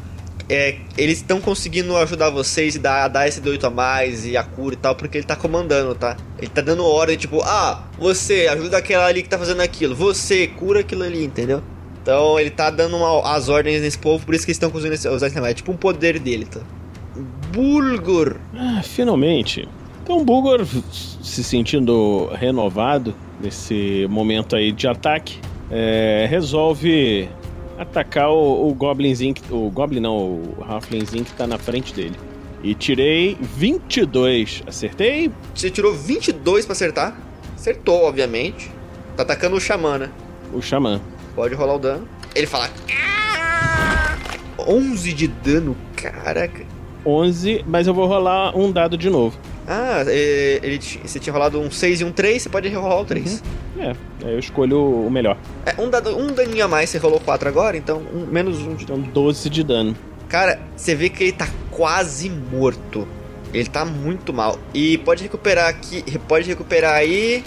É, 0.48 0.78
eles 0.96 1.18
estão 1.18 1.42
conseguindo 1.42 1.98
ajudar 1.98 2.30
vocês 2.30 2.76
e 2.76 2.80
dar, 2.80 3.08
dar 3.08 3.28
esse 3.28 3.42
D8 3.42 3.64
a 3.64 3.70
mais 3.72 4.28
e 4.28 4.38
a 4.38 4.44
cura 4.44 4.76
e 4.76 4.78
tal, 4.78 4.94
porque 4.96 5.18
ele 5.18 5.26
tá 5.26 5.36
comandando, 5.36 5.96
tá? 5.96 6.16
Ele 6.38 6.46
tá 6.50 6.62
dando 6.62 6.86
ordem, 6.86 7.18
tipo, 7.18 7.42
ah, 7.42 7.84
você 7.98 8.46
ajuda 8.48 8.78
aquela 8.78 9.08
ali 9.08 9.24
que 9.24 9.30
tá 9.30 9.40
fazendo 9.40 9.62
aquilo, 9.62 9.96
você 9.96 10.46
cura 10.46 10.82
aquilo 10.82 11.02
ali, 11.02 11.26
entendeu? 11.26 11.64
Então 12.00 12.40
ele 12.40 12.52
tá 12.52 12.70
dando 12.70 12.96
uma- 12.96 13.28
as 13.36 13.50
ordens 13.50 13.82
nesse 13.82 13.98
povo, 13.98 14.24
por 14.24 14.36
isso 14.36 14.46
que 14.46 14.52
eles 14.52 14.58
estão 14.58 14.70
conseguindo 14.70 14.94
usar 15.16 15.26
esse 15.26 15.34
negócio. 15.36 15.50
É 15.52 15.56
tipo 15.56 15.72
um 15.72 15.78
poder 15.78 16.20
dele, 16.20 16.46
tá? 16.46 16.60
Bulgur. 17.52 18.36
Ah, 18.56 18.82
finalmente. 18.84 19.68
Então, 20.06 20.24
Bulgor, 20.24 20.64
se 20.94 21.44
sentindo 21.44 22.28
renovado 22.28 23.16
nesse 23.42 24.06
momento 24.08 24.56
aí 24.56 24.72
de 24.72 24.88
ataque, 24.88 25.40
é, 25.72 26.28
resolve 26.30 27.28
atacar 27.76 28.30
o, 28.30 28.70
o 28.70 28.74
Goblinzinho, 28.76 29.34
o 29.50 29.68
Goblin 29.72 30.00
não, 30.02 30.16
o 30.16 30.58
Halflingzinho 30.62 31.26
que 31.26 31.34
tá 31.34 31.48
na 31.48 31.58
frente 31.58 31.92
dele. 31.92 32.16
E 32.64 32.76
tirei 32.76 33.36
22. 33.42 34.62
Acertei? 34.68 35.32
Você 35.56 35.72
tirou 35.72 35.92
22 35.96 36.66
pra 36.66 36.74
acertar. 36.74 37.18
Acertou, 37.56 38.04
obviamente. 38.04 38.70
Tá 39.18 39.24
atacando 39.24 39.56
o 39.56 39.60
Xamã, 39.60 39.98
né? 39.98 40.12
O 40.54 40.62
Xamã. 40.62 41.02
Pode 41.36 41.56
rolar 41.56 41.74
o 41.74 41.80
dano. 41.80 42.08
Ele 42.36 42.46
fala. 42.46 42.70
"Ah!" 42.92 44.16
11 44.68 45.14
de 45.14 45.28
dano, 45.28 45.76
caraca. 45.96 46.64
11, 47.04 47.66
mas 47.68 47.88
eu 47.88 47.94
vou 47.96 48.06
rolar 48.06 48.56
um 48.56 48.72
dado 48.72 48.96
de 48.96 49.10
novo. 49.10 49.36
Ah, 49.68 50.04
é, 50.08 50.60
ele, 50.62 50.80
você 50.80 51.20
tinha 51.20 51.34
rolado 51.34 51.60
um 51.60 51.72
6 51.72 52.02
e 52.02 52.04
um 52.04 52.12
3, 52.12 52.42
você 52.42 52.50
pode 52.50 52.68
rerolar 52.68 53.00
o 53.00 53.06
3. 53.06 53.44
É, 53.78 53.90
aí 54.24 54.34
eu 54.34 54.40
escolho 54.40 55.06
o 55.06 55.12
melhor. 55.12 55.38
É, 55.66 55.82
um, 55.82 55.90
dado, 55.90 56.18
um 56.18 56.34
daninho 56.34 56.64
a 56.64 56.68
mais, 56.68 56.90
você 56.90 56.98
rolou 56.98 57.20
4 57.20 57.50
agora, 57.50 57.76
então 57.76 58.02
um, 58.14 58.26
menos 58.26 58.60
um 58.60 58.76
de 58.76 58.84
Então, 58.84 59.00
12 59.00 59.50
de 59.50 59.64
dano. 59.64 59.96
Cara, 60.30 60.60
você 60.76 60.96
vê 60.96 61.10
que 61.10 61.24
ele 61.24 61.32
tá 61.32 61.48
quase 61.72 62.30
morto. 62.30 63.08
Ele 63.54 63.70
tá 63.70 63.86
muito 63.86 64.34
mal. 64.34 64.60
E 64.74 64.98
pode 65.00 65.24
recuperar 65.24 65.68
aqui. 65.68 66.04
Pode 66.28 66.48
recuperar 66.48 66.96
aí. 66.96 67.44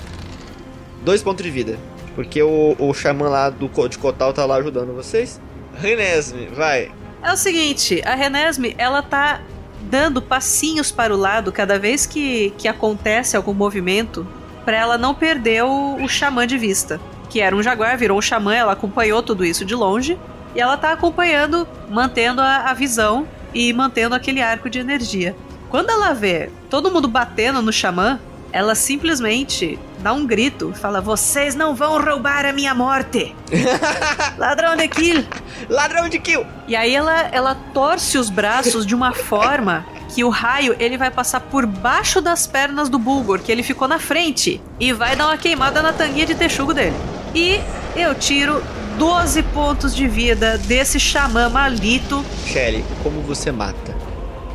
Dois 1.05 1.23
pontos 1.23 1.45
de 1.45 1.51
vida. 1.51 1.79
Porque 2.15 2.43
o, 2.43 2.75
o 2.79 2.95
xamã 2.95 3.29
lá 3.29 3.51
do, 3.51 3.69
de 3.89 3.99
Kotal 3.99 4.33
tá 4.33 4.45
lá 4.45 4.57
ajudando 4.57 4.95
vocês. 4.95 5.41
Renesme, 5.77 6.47
vai. 6.47 6.91
É 7.23 7.33
o 7.33 7.37
seguinte, 7.37 8.01
a 8.05 8.15
Renesme, 8.15 8.75
ela 8.79 9.03
tá 9.03 9.41
dando 9.83 10.21
passinhos 10.21 10.91
para 10.91 11.15
o 11.15 11.17
lado 11.17 11.53
cada 11.53 11.79
vez 11.79 12.07
que, 12.07 12.53
que 12.59 12.69
acontece 12.69 13.37
algum 13.37 13.55
movimento 13.55 14.27
para 14.65 14.77
ela 14.77 14.99
não 14.99 15.15
perder 15.15 15.65
o, 15.65 15.97
o 16.03 16.09
xamã 16.09 16.47
de 16.47 16.59
vista. 16.59 17.01
Que 17.31 17.41
era 17.41 17.57
um 17.57 17.63
jaguar, 17.63 17.97
virou 17.97 18.19
um 18.19 18.23
xamã, 18.23 18.55
ela 18.55 18.73
acompanhou 18.73 19.23
tudo 19.23 19.45
isso 19.45 19.65
de 19.65 19.75
longe. 19.75 20.19
E 20.55 20.61
ela 20.61 20.77
tá 20.77 20.93
acompanhando, 20.93 21.67
mantendo 21.89 22.41
a, 22.41 22.71
a 22.71 22.75
visão 22.75 23.27
e 23.55 23.73
mantendo 23.73 24.15
aquele 24.15 24.43
arco 24.43 24.69
de 24.69 24.79
energia. 24.79 25.35
Quando 25.71 25.91
ela 25.91 26.13
vê 26.13 26.51
todo 26.71 26.91
mundo 26.91 27.09
batendo 27.09 27.61
no 27.61 27.73
xamã, 27.73 28.19
ela 28.59 28.75
simplesmente 28.75 29.79
dá 30.01 30.13
um 30.13 30.27
grito 30.27 30.73
e 30.75 30.79
fala: 30.79 31.01
Vocês 31.01 31.55
não 31.55 31.77
vão 31.77 32.03
roubar 32.03 32.45
a 32.45 32.53
minha 32.53 32.75
morte! 32.75 33.33
Ladrão 34.37 34.75
de 34.77 34.89
kill! 34.89 35.25
Ladrão 35.71 36.09
de 36.09 36.19
kill! 36.19 36.45
E 36.67 36.75
aí 36.75 36.93
ela, 36.93 37.29
ela 37.31 37.55
torce 37.73 38.19
os 38.19 38.29
braços 38.29 38.85
de 38.85 38.97
uma 38.97 39.13
forma 39.13 39.87
que 40.13 40.25
o 40.25 40.29
raio 40.29 40.75
ele 40.81 40.99
vai 40.99 41.09
passar 41.09 41.39
por 41.39 41.65
baixo 41.67 42.21
das 42.21 42.49
pernas 42.49 42.89
do 42.89 42.99
Bulgor, 42.99 43.39
que 43.39 43.53
ele 43.53 43.63
ficou 43.63 43.87
na 43.87 44.01
frente, 44.01 44.61
e 44.81 44.93
vai 44.93 45.15
dar 45.15 45.27
uma 45.27 45.39
queimada 45.39 45.81
na 45.81 45.93
tanguinha 45.93 46.27
de 46.27 46.35
texugo 46.35 46.75
dele. 46.75 46.97
E 47.33 47.61
eu 47.95 48.13
tiro 48.17 48.61
12 48.99 49.41
pontos 49.45 49.95
de 49.95 50.09
vida 50.09 50.59
desse 50.59 50.99
xamã 50.99 51.49
maldito, 51.49 52.25
Shelly, 52.45 52.85
como 53.05 53.21
você 53.21 53.53
mata? 53.53 53.98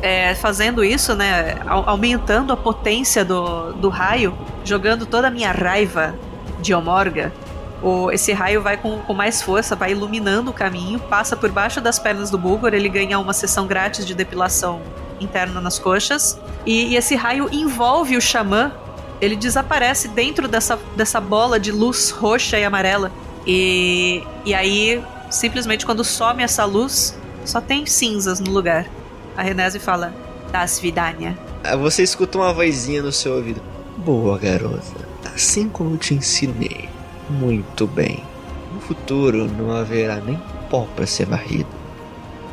É, 0.04 0.34
fazendo 0.34 0.84
isso, 0.84 1.14
né? 1.14 1.56
au- 1.66 1.88
Aumentando 1.88 2.52
a 2.52 2.56
potência 2.56 3.24
do, 3.24 3.72
do 3.72 3.88
raio, 3.88 4.36
jogando 4.62 5.06
toda 5.06 5.28
a 5.28 5.30
minha 5.30 5.50
raiva 5.50 6.14
de 6.60 6.74
Omorga. 6.74 7.32
O, 7.82 8.10
esse 8.10 8.30
raio 8.32 8.60
vai 8.60 8.76
com, 8.76 8.98
com 8.98 9.14
mais 9.14 9.40
força, 9.40 9.74
vai 9.74 9.92
iluminando 9.92 10.50
o 10.50 10.52
caminho, 10.54 10.98
passa 10.98 11.34
por 11.34 11.50
baixo 11.50 11.80
das 11.80 11.98
pernas 11.98 12.30
do 12.30 12.36
Bulgor, 12.36 12.74
ele 12.74 12.88
ganha 12.88 13.18
uma 13.18 13.32
sessão 13.32 13.66
grátis 13.66 14.04
de 14.06 14.14
depilação 14.14 14.82
interna 15.18 15.58
nas 15.58 15.78
coxas. 15.78 16.38
E, 16.66 16.88
e 16.88 16.96
esse 16.96 17.14
raio 17.14 17.48
envolve 17.50 18.14
o 18.14 18.20
xamã, 18.20 18.72
ele 19.22 19.36
desaparece 19.36 20.08
dentro 20.08 20.46
dessa, 20.46 20.78
dessa 20.94 21.18
bola 21.18 21.58
de 21.58 21.72
luz 21.72 22.10
roxa 22.10 22.58
e 22.58 22.64
amarela. 22.64 23.10
E, 23.46 24.22
e 24.44 24.54
aí, 24.54 25.02
simplesmente 25.30 25.86
quando 25.86 26.04
some 26.04 26.42
essa 26.42 26.64
luz, 26.66 27.18
só 27.44 27.58
tem 27.58 27.86
cinzas 27.86 28.38
no 28.38 28.50
lugar. 28.50 28.86
A 29.36 29.42
Renese 29.42 29.78
fala, 29.78 30.14
Das 30.52 30.78
Vidania. 30.78 31.36
Ah, 31.62 31.76
Você 31.76 32.02
escuta 32.02 32.38
uma 32.38 32.52
vozinha 32.52 33.02
no 33.02 33.12
seu 33.12 33.34
ouvido. 33.34 33.60
Boa, 33.96 34.38
garota. 34.38 35.08
Assim 35.24 35.68
como 35.68 35.96
te 35.96 36.14
ensinei. 36.14 36.88
Muito 37.28 37.86
bem. 37.86 38.22
No 38.72 38.80
futuro 38.80 39.46
não 39.46 39.72
haverá 39.72 40.16
nem 40.16 40.40
pó 40.70 40.86
pra 40.94 41.06
ser 41.06 41.26
varrido. 41.26 41.68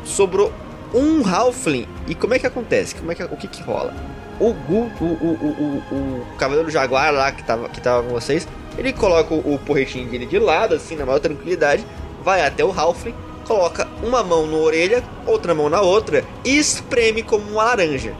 Sobrou 0.04 0.52
um 0.94 1.26
Halfling. 1.26 1.86
E 2.08 2.14
como 2.14 2.34
é 2.34 2.38
que 2.38 2.46
acontece? 2.46 2.94
Como 2.94 3.12
é 3.12 3.14
que, 3.14 3.22
o 3.22 3.36
que 3.36 3.48
que 3.48 3.62
rola? 3.62 3.94
O 4.40 4.52
Gu, 4.52 4.90
o, 5.00 5.04
o, 5.04 5.84
o, 5.90 5.94
o, 5.94 6.26
Cavaleiro 6.36 6.70
Jaguar 6.70 7.12
lá 7.12 7.30
que 7.30 7.44
tava, 7.44 7.68
que 7.68 7.80
tava 7.80 8.02
com 8.02 8.08
vocês, 8.08 8.48
ele 8.76 8.92
coloca 8.92 9.32
o, 9.32 9.54
o 9.54 9.58
porretinho 9.58 10.08
dele 10.08 10.26
de 10.26 10.38
lado, 10.38 10.74
assim, 10.74 10.96
na 10.96 11.06
maior 11.06 11.20
tranquilidade, 11.20 11.84
vai 12.24 12.44
até 12.44 12.64
o 12.64 12.72
Halfling, 12.72 13.14
coloca 13.46 13.88
uma 14.02 14.22
mão 14.22 14.46
na 14.46 14.56
orelha, 14.56 15.02
outra 15.26 15.54
mão 15.54 15.68
na 15.68 15.80
outra 15.80 16.24
e 16.44 16.58
espreme 16.58 17.22
como 17.22 17.44
uma 17.50 17.64
laranja. 17.64 18.14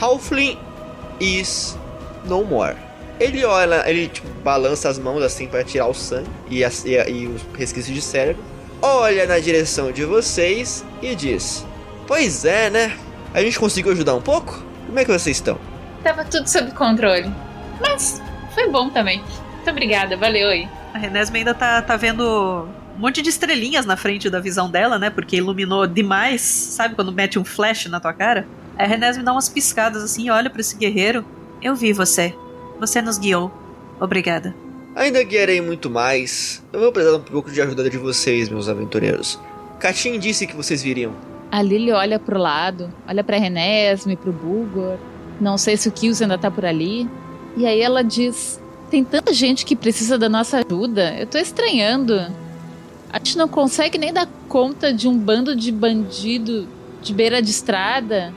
Halfling 0.00 0.58
is 1.20 1.76
no 2.24 2.44
more. 2.44 2.76
Ele 3.18 3.44
olha, 3.44 3.88
ele 3.88 4.08
tipo, 4.08 4.28
balança 4.42 4.88
as 4.88 4.98
mãos 4.98 5.22
assim 5.22 5.46
para 5.46 5.62
tirar 5.62 5.86
o 5.88 5.94
sangue 5.94 6.28
e, 6.48 6.64
as- 6.64 6.84
e, 6.84 6.92
e 7.10 7.26
os 7.26 7.42
resquícios 7.58 7.94
de 7.94 8.00
cérebro. 8.00 8.42
Olha 8.82 9.26
na 9.26 9.38
direção 9.38 9.92
de 9.92 10.04
vocês 10.06 10.84
e 11.02 11.14
diz: 11.14 11.66
Pois 12.06 12.44
é, 12.46 12.70
né? 12.70 12.96
A 13.34 13.42
gente 13.42 13.58
conseguiu 13.58 13.92
ajudar 13.92 14.14
um 14.14 14.22
pouco? 14.22 14.62
Como 14.86 14.98
é 14.98 15.04
que 15.04 15.12
vocês 15.12 15.36
estão? 15.36 15.58
Tava 16.02 16.24
tudo 16.24 16.48
sob 16.48 16.70
controle. 16.72 17.30
Mas 17.80 18.20
foi 18.54 18.68
bom 18.70 18.88
também. 18.88 19.22
Muito 19.56 19.70
obrigada, 19.70 20.16
valeu 20.16 20.48
aí. 20.48 20.66
A 20.94 20.98
Renesme 20.98 21.38
ainda 21.40 21.52
tá, 21.54 21.82
tá 21.82 21.96
vendo 21.96 22.66
um 23.00 23.02
monte 23.02 23.22
de 23.22 23.30
estrelinhas 23.30 23.86
na 23.86 23.96
frente 23.96 24.28
da 24.28 24.38
visão 24.40 24.70
dela, 24.70 24.98
né? 24.98 25.08
Porque 25.08 25.36
iluminou 25.36 25.86
demais. 25.86 26.42
Sabe 26.42 26.94
quando 26.94 27.10
mete 27.10 27.38
um 27.38 27.44
flash 27.46 27.86
na 27.86 27.98
tua 27.98 28.12
cara? 28.12 28.46
A 28.76 28.84
Renesme 28.84 29.22
dá 29.22 29.32
umas 29.32 29.48
piscadas 29.48 30.04
assim 30.04 30.26
e 30.26 30.30
olha 30.30 30.50
pra 30.50 30.60
esse 30.60 30.76
guerreiro. 30.76 31.24
Eu 31.62 31.74
vi 31.74 31.94
você. 31.94 32.34
Você 32.78 33.00
nos 33.00 33.16
guiou. 33.16 33.50
Obrigada. 33.98 34.54
Ainda 34.94 35.22
guiarei 35.22 35.62
muito 35.62 35.88
mais. 35.88 36.62
Eu 36.70 36.80
vou 36.80 36.92
precisar 36.92 37.16
um 37.16 37.22
pouco 37.22 37.50
de 37.50 37.62
ajuda 37.62 37.88
de 37.88 37.96
vocês, 37.96 38.50
meus 38.50 38.68
aventureiros. 38.68 39.40
Katin 39.78 40.18
disse 40.18 40.46
que 40.46 40.54
vocês 40.54 40.82
viriam. 40.82 41.14
A 41.50 41.62
Lily 41.62 41.92
olha 41.92 42.18
pro 42.18 42.38
lado, 42.38 42.92
olha 43.08 43.24
pra 43.24 43.38
Renesme, 43.38 44.14
pro 44.14 44.30
Bulgor. 44.30 44.98
Não 45.40 45.56
sei 45.56 45.78
se 45.78 45.88
o 45.88 45.92
Kills 45.92 46.22
ainda 46.22 46.36
tá 46.36 46.50
por 46.50 46.66
ali. 46.66 47.08
E 47.56 47.64
aí 47.64 47.80
ela 47.80 48.04
diz: 48.04 48.60
Tem 48.90 49.02
tanta 49.02 49.32
gente 49.32 49.64
que 49.64 49.74
precisa 49.74 50.18
da 50.18 50.28
nossa 50.28 50.58
ajuda. 50.58 51.16
Eu 51.18 51.26
tô 51.26 51.38
estranhando. 51.38 52.49
A 53.12 53.18
gente 53.18 53.36
não 53.36 53.48
consegue 53.48 53.98
nem 53.98 54.12
dar 54.12 54.28
conta 54.48 54.92
de 54.92 55.08
um 55.08 55.18
bando 55.18 55.56
de 55.56 55.72
bandido 55.72 56.68
de 57.02 57.12
beira 57.12 57.42
de 57.42 57.50
estrada. 57.50 58.32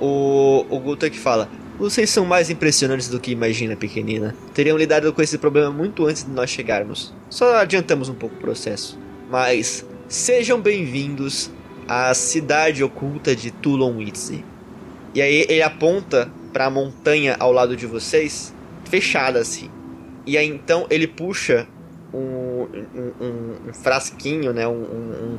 O, 0.00 0.64
o 0.70 0.78
Gutek 0.78 1.18
fala: 1.18 1.48
Vocês 1.78 2.10
são 2.10 2.24
mais 2.24 2.48
impressionantes 2.48 3.08
do 3.08 3.18
que 3.18 3.32
imagina, 3.32 3.74
pequenina. 3.74 4.34
Teriam 4.52 4.76
lidado 4.78 5.12
com 5.12 5.20
esse 5.20 5.38
problema 5.38 5.70
muito 5.70 6.06
antes 6.06 6.24
de 6.24 6.30
nós 6.30 6.50
chegarmos. 6.50 7.12
Só 7.28 7.56
adiantamos 7.56 8.08
um 8.08 8.14
pouco 8.14 8.36
o 8.36 8.40
processo. 8.40 8.98
Mas 9.30 9.84
sejam 10.08 10.60
bem-vindos 10.60 11.50
à 11.88 12.14
cidade 12.14 12.84
oculta 12.84 13.34
de 13.34 13.50
Tulonwitze. 13.50 14.44
E 15.12 15.22
aí 15.22 15.46
ele 15.48 15.62
aponta 15.62 16.30
para 16.52 16.66
a 16.66 16.70
montanha 16.70 17.36
ao 17.40 17.52
lado 17.52 17.76
de 17.76 17.86
vocês, 17.86 18.54
fechada 18.84 19.40
assim. 19.40 19.70
E 20.26 20.38
aí 20.38 20.46
então 20.46 20.86
ele 20.88 21.06
puxa 21.08 21.66
um, 22.72 23.24
um, 23.24 23.68
um, 23.68 23.74
frasquinho, 23.74 24.52
né? 24.52 24.66
Um, 24.66 25.38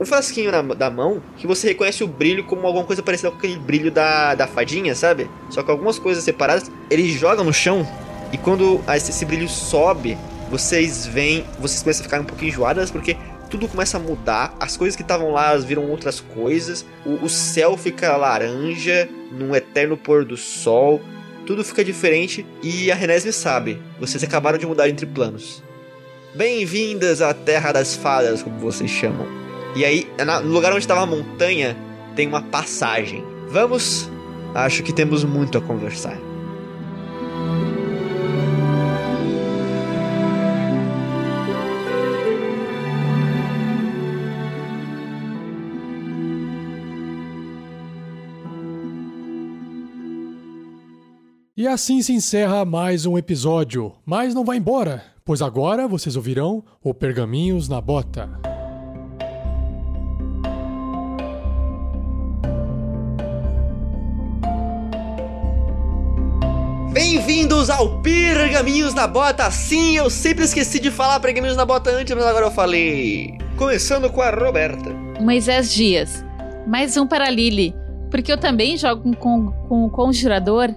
um, 0.00 0.04
frasquinho 0.04 0.50
na, 0.52 0.62
da 0.62 0.90
mão 0.90 1.22
que 1.36 1.46
você 1.46 1.68
reconhece 1.68 2.04
o 2.04 2.06
brilho 2.06 2.44
como 2.44 2.66
alguma 2.66 2.84
coisa 2.84 3.02
parecida 3.02 3.30
com 3.30 3.38
aquele 3.38 3.58
brilho 3.58 3.90
da, 3.90 4.34
da 4.34 4.46
fadinha, 4.46 4.94
sabe? 4.94 5.28
Só 5.50 5.62
que 5.62 5.70
algumas 5.70 5.98
coisas 5.98 6.22
separadas. 6.22 6.70
Ele 6.90 7.10
joga 7.10 7.42
no 7.42 7.52
chão 7.52 7.86
e 8.32 8.38
quando 8.38 8.80
esse, 8.94 9.10
esse 9.10 9.24
brilho 9.24 9.48
sobe, 9.48 10.16
vocês 10.50 11.06
veem, 11.06 11.44
vocês 11.58 11.82
começam 11.82 12.02
a 12.02 12.04
ficar 12.04 12.20
um 12.20 12.24
pouquinho 12.24 12.50
enjoadas 12.50 12.90
porque 12.90 13.16
tudo 13.50 13.68
começa 13.68 13.96
a 13.96 14.00
mudar, 14.00 14.54
as 14.58 14.76
coisas 14.76 14.96
que 14.96 15.02
estavam 15.02 15.30
lá 15.30 15.56
viram 15.56 15.88
outras 15.88 16.20
coisas, 16.20 16.84
o, 17.04 17.24
o, 17.24 17.28
céu 17.28 17.76
fica 17.76 18.16
laranja, 18.16 19.08
num 19.30 19.54
eterno 19.54 19.96
pôr 19.96 20.24
do 20.24 20.36
sol, 20.36 21.00
tudo 21.46 21.64
fica 21.64 21.84
diferente 21.84 22.44
e 22.62 22.90
a 22.90 22.94
Renesme 22.94 23.32
sabe, 23.32 23.80
vocês 24.00 24.22
acabaram 24.24 24.58
de 24.58 24.66
mudar 24.66 24.88
entre 24.88 25.06
planos. 25.06 25.62
Bem-vindas 26.36 27.22
à 27.22 27.32
Terra 27.32 27.72
das 27.72 27.96
Fadas, 27.96 28.42
como 28.42 28.58
vocês 28.58 28.90
chamam. 28.90 29.26
E 29.74 29.86
aí, 29.86 30.06
no 30.44 30.52
lugar 30.52 30.70
onde 30.70 30.80
estava 30.80 31.00
a 31.00 31.06
montanha, 31.06 31.74
tem 32.14 32.28
uma 32.28 32.42
passagem. 32.42 33.24
Vamos? 33.48 34.06
Acho 34.54 34.82
que 34.82 34.92
temos 34.92 35.24
muito 35.24 35.56
a 35.56 35.62
conversar. 35.62 36.18
E 51.56 51.66
assim 51.66 52.02
se 52.02 52.12
encerra 52.12 52.66
mais 52.66 53.06
um 53.06 53.16
episódio. 53.16 53.94
Mas 54.04 54.34
não 54.34 54.44
vai 54.44 54.58
embora, 54.58 55.15
pois 55.26 55.42
agora 55.42 55.88
vocês 55.88 56.14
ouvirão 56.14 56.62
o 56.84 56.94
Pergaminhos 56.94 57.68
na 57.68 57.80
Bota. 57.80 58.30
Bem-vindos 66.92 67.68
ao 67.68 68.00
Pergaminhos 68.02 68.94
na 68.94 69.08
Bota! 69.08 69.50
Sim, 69.50 69.96
eu 69.96 70.08
sempre 70.08 70.44
esqueci 70.44 70.78
de 70.78 70.92
falar 70.92 71.18
Pergaminhos 71.18 71.56
na 71.56 71.64
Bota 71.64 71.90
antes, 71.90 72.14
mas 72.14 72.24
agora 72.24 72.46
eu 72.46 72.50
falei. 72.52 73.36
Começando 73.56 74.08
com 74.08 74.22
a 74.22 74.30
Roberta. 74.30 74.90
Moisés 75.20 75.74
Dias. 75.74 76.24
Mais 76.68 76.96
um 76.96 77.04
para 77.04 77.28
Lily, 77.28 77.74
porque 78.12 78.30
eu 78.30 78.38
também 78.38 78.76
jogo 78.76 79.14
com, 79.16 79.50
com 79.68 79.86
o 79.86 79.90
Conjurador 79.90 80.72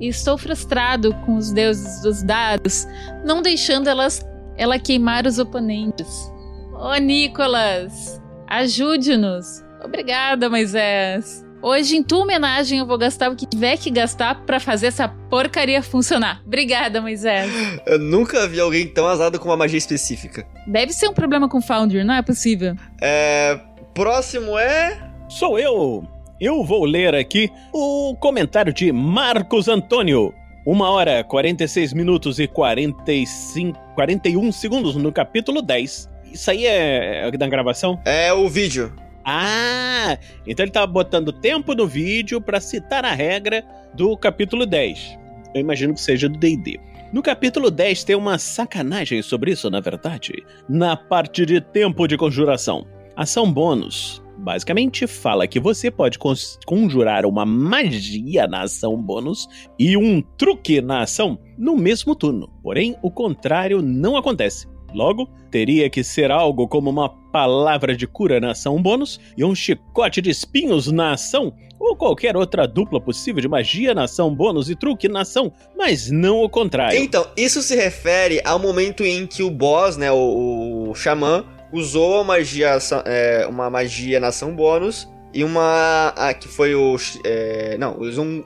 e 0.00 0.08
estou 0.08 0.38
frustrado 0.38 1.14
com 1.24 1.36
os 1.36 1.52
deuses 1.52 2.02
dos 2.02 2.22
dados, 2.22 2.86
não 3.24 3.42
deixando 3.42 3.88
elas, 3.88 4.24
ela 4.56 4.78
queimar 4.78 5.26
os 5.26 5.38
oponentes. 5.38 6.30
Ô, 6.72 6.90
oh, 6.90 6.96
Nicolas, 6.96 8.20
ajude-nos. 8.46 9.64
Obrigada, 9.82 10.48
Moisés. 10.48 11.44
Hoje, 11.60 11.96
em 11.96 12.04
tua 12.04 12.20
homenagem, 12.20 12.78
eu 12.78 12.86
vou 12.86 12.96
gastar 12.96 13.30
o 13.30 13.36
que 13.36 13.44
tiver 13.44 13.76
que 13.76 13.90
gastar 13.90 14.46
para 14.46 14.60
fazer 14.60 14.86
essa 14.86 15.08
porcaria 15.08 15.82
funcionar. 15.82 16.40
Obrigada, 16.46 17.00
Moisés. 17.00 17.50
Eu 17.84 17.98
nunca 17.98 18.46
vi 18.46 18.60
alguém 18.60 18.86
tão 18.86 19.08
azado 19.08 19.40
com 19.40 19.48
uma 19.48 19.56
magia 19.56 19.78
específica. 19.78 20.46
Deve 20.68 20.92
ser 20.92 21.08
um 21.08 21.14
problema 21.14 21.48
com 21.48 21.58
o 21.58 21.62
Foundry, 21.62 22.04
não 22.04 22.14
é 22.14 22.22
possível. 22.22 22.76
É. 23.02 23.58
Próximo 23.92 24.56
é. 24.56 25.02
Sou 25.28 25.58
eu, 25.58 26.08
eu 26.40 26.62
vou 26.64 26.84
ler 26.84 27.14
aqui 27.14 27.50
o 27.72 28.14
comentário 28.16 28.72
de 28.72 28.92
Marcos 28.92 29.66
Antônio. 29.66 30.32
Uma 30.64 30.90
hora, 30.90 31.24
46 31.24 31.92
minutos 31.92 32.38
e 32.38 32.46
45, 32.46 33.78
41 33.94 34.52
segundos 34.52 34.94
no 34.96 35.10
capítulo 35.10 35.60
10. 35.60 36.08
Isso 36.32 36.50
aí 36.50 36.66
é 36.66 37.30
da 37.32 37.48
gravação? 37.48 38.00
É 38.04 38.32
o 38.32 38.48
vídeo. 38.48 38.94
Ah, 39.24 40.16
então 40.46 40.64
ele 40.64 40.72
tava 40.72 40.86
botando 40.86 41.32
tempo 41.32 41.74
no 41.74 41.86
vídeo 41.86 42.40
para 42.40 42.60
citar 42.60 43.04
a 43.04 43.12
regra 43.12 43.64
do 43.94 44.16
capítulo 44.16 44.64
10. 44.64 45.18
Eu 45.54 45.60
imagino 45.60 45.94
que 45.94 46.00
seja 46.00 46.28
do 46.28 46.38
D&D. 46.38 46.78
No 47.12 47.22
capítulo 47.22 47.70
10 47.70 48.04
tem 48.04 48.14
uma 48.14 48.38
sacanagem 48.38 49.22
sobre 49.22 49.52
isso, 49.52 49.68
na 49.70 49.80
verdade. 49.80 50.44
Na 50.68 50.96
parte 50.96 51.44
de 51.44 51.60
tempo 51.60 52.06
de 52.06 52.16
conjuração. 52.16 52.86
Ação 53.16 53.50
bônus 53.50 54.22
basicamente 54.38 55.06
fala 55.06 55.46
que 55.46 55.60
você 55.60 55.90
pode 55.90 56.18
conjurar 56.66 57.26
uma 57.26 57.44
magia 57.44 58.46
na 58.46 58.62
ação 58.62 58.96
bônus 58.96 59.48
e 59.78 59.96
um 59.96 60.22
truque 60.22 60.80
na 60.80 61.02
ação 61.02 61.38
no 61.56 61.76
mesmo 61.76 62.14
turno. 62.14 62.48
Porém, 62.62 62.96
o 63.02 63.10
contrário 63.10 63.82
não 63.82 64.16
acontece. 64.16 64.66
Logo, 64.94 65.28
teria 65.50 65.90
que 65.90 66.02
ser 66.02 66.30
algo 66.30 66.66
como 66.66 66.88
uma 66.88 67.10
palavra 67.30 67.94
de 67.94 68.06
cura 68.06 68.40
na 68.40 68.52
ação 68.52 68.80
bônus 68.80 69.20
e 69.36 69.44
um 69.44 69.54
chicote 69.54 70.22
de 70.22 70.30
espinhos 70.30 70.90
na 70.90 71.12
ação, 71.12 71.52
ou 71.78 71.94
qualquer 71.94 72.36
outra 72.36 72.66
dupla 72.66 73.00
possível 73.00 73.40
de 73.40 73.48
magia 73.48 73.94
na 73.94 74.04
ação 74.04 74.34
bônus 74.34 74.70
e 74.70 74.74
truque 74.74 75.08
na 75.08 75.20
ação, 75.20 75.52
mas 75.76 76.10
não 76.10 76.42
o 76.42 76.48
contrário. 76.48 76.98
Então, 76.98 77.26
isso 77.36 77.62
se 77.62 77.76
refere 77.76 78.40
ao 78.44 78.58
momento 78.58 79.04
em 79.04 79.26
que 79.26 79.42
o 79.42 79.50
boss, 79.50 79.96
né, 79.96 80.10
o, 80.10 80.88
o 80.88 80.94
xamã, 80.94 81.44
usou 81.72 82.16
uma 82.16 82.24
magia, 82.24 82.78
é, 83.04 83.46
uma 83.46 83.68
magia 83.70 84.20
na 84.20 84.28
ação 84.28 84.54
bônus 84.54 85.08
e 85.32 85.44
uma. 85.44 86.12
Ah, 86.16 86.34
que 86.34 86.48
foi 86.48 86.74
o. 86.74 86.96
É, 87.24 87.76
não, 87.78 87.98
usou 87.98 88.24
um, 88.24 88.44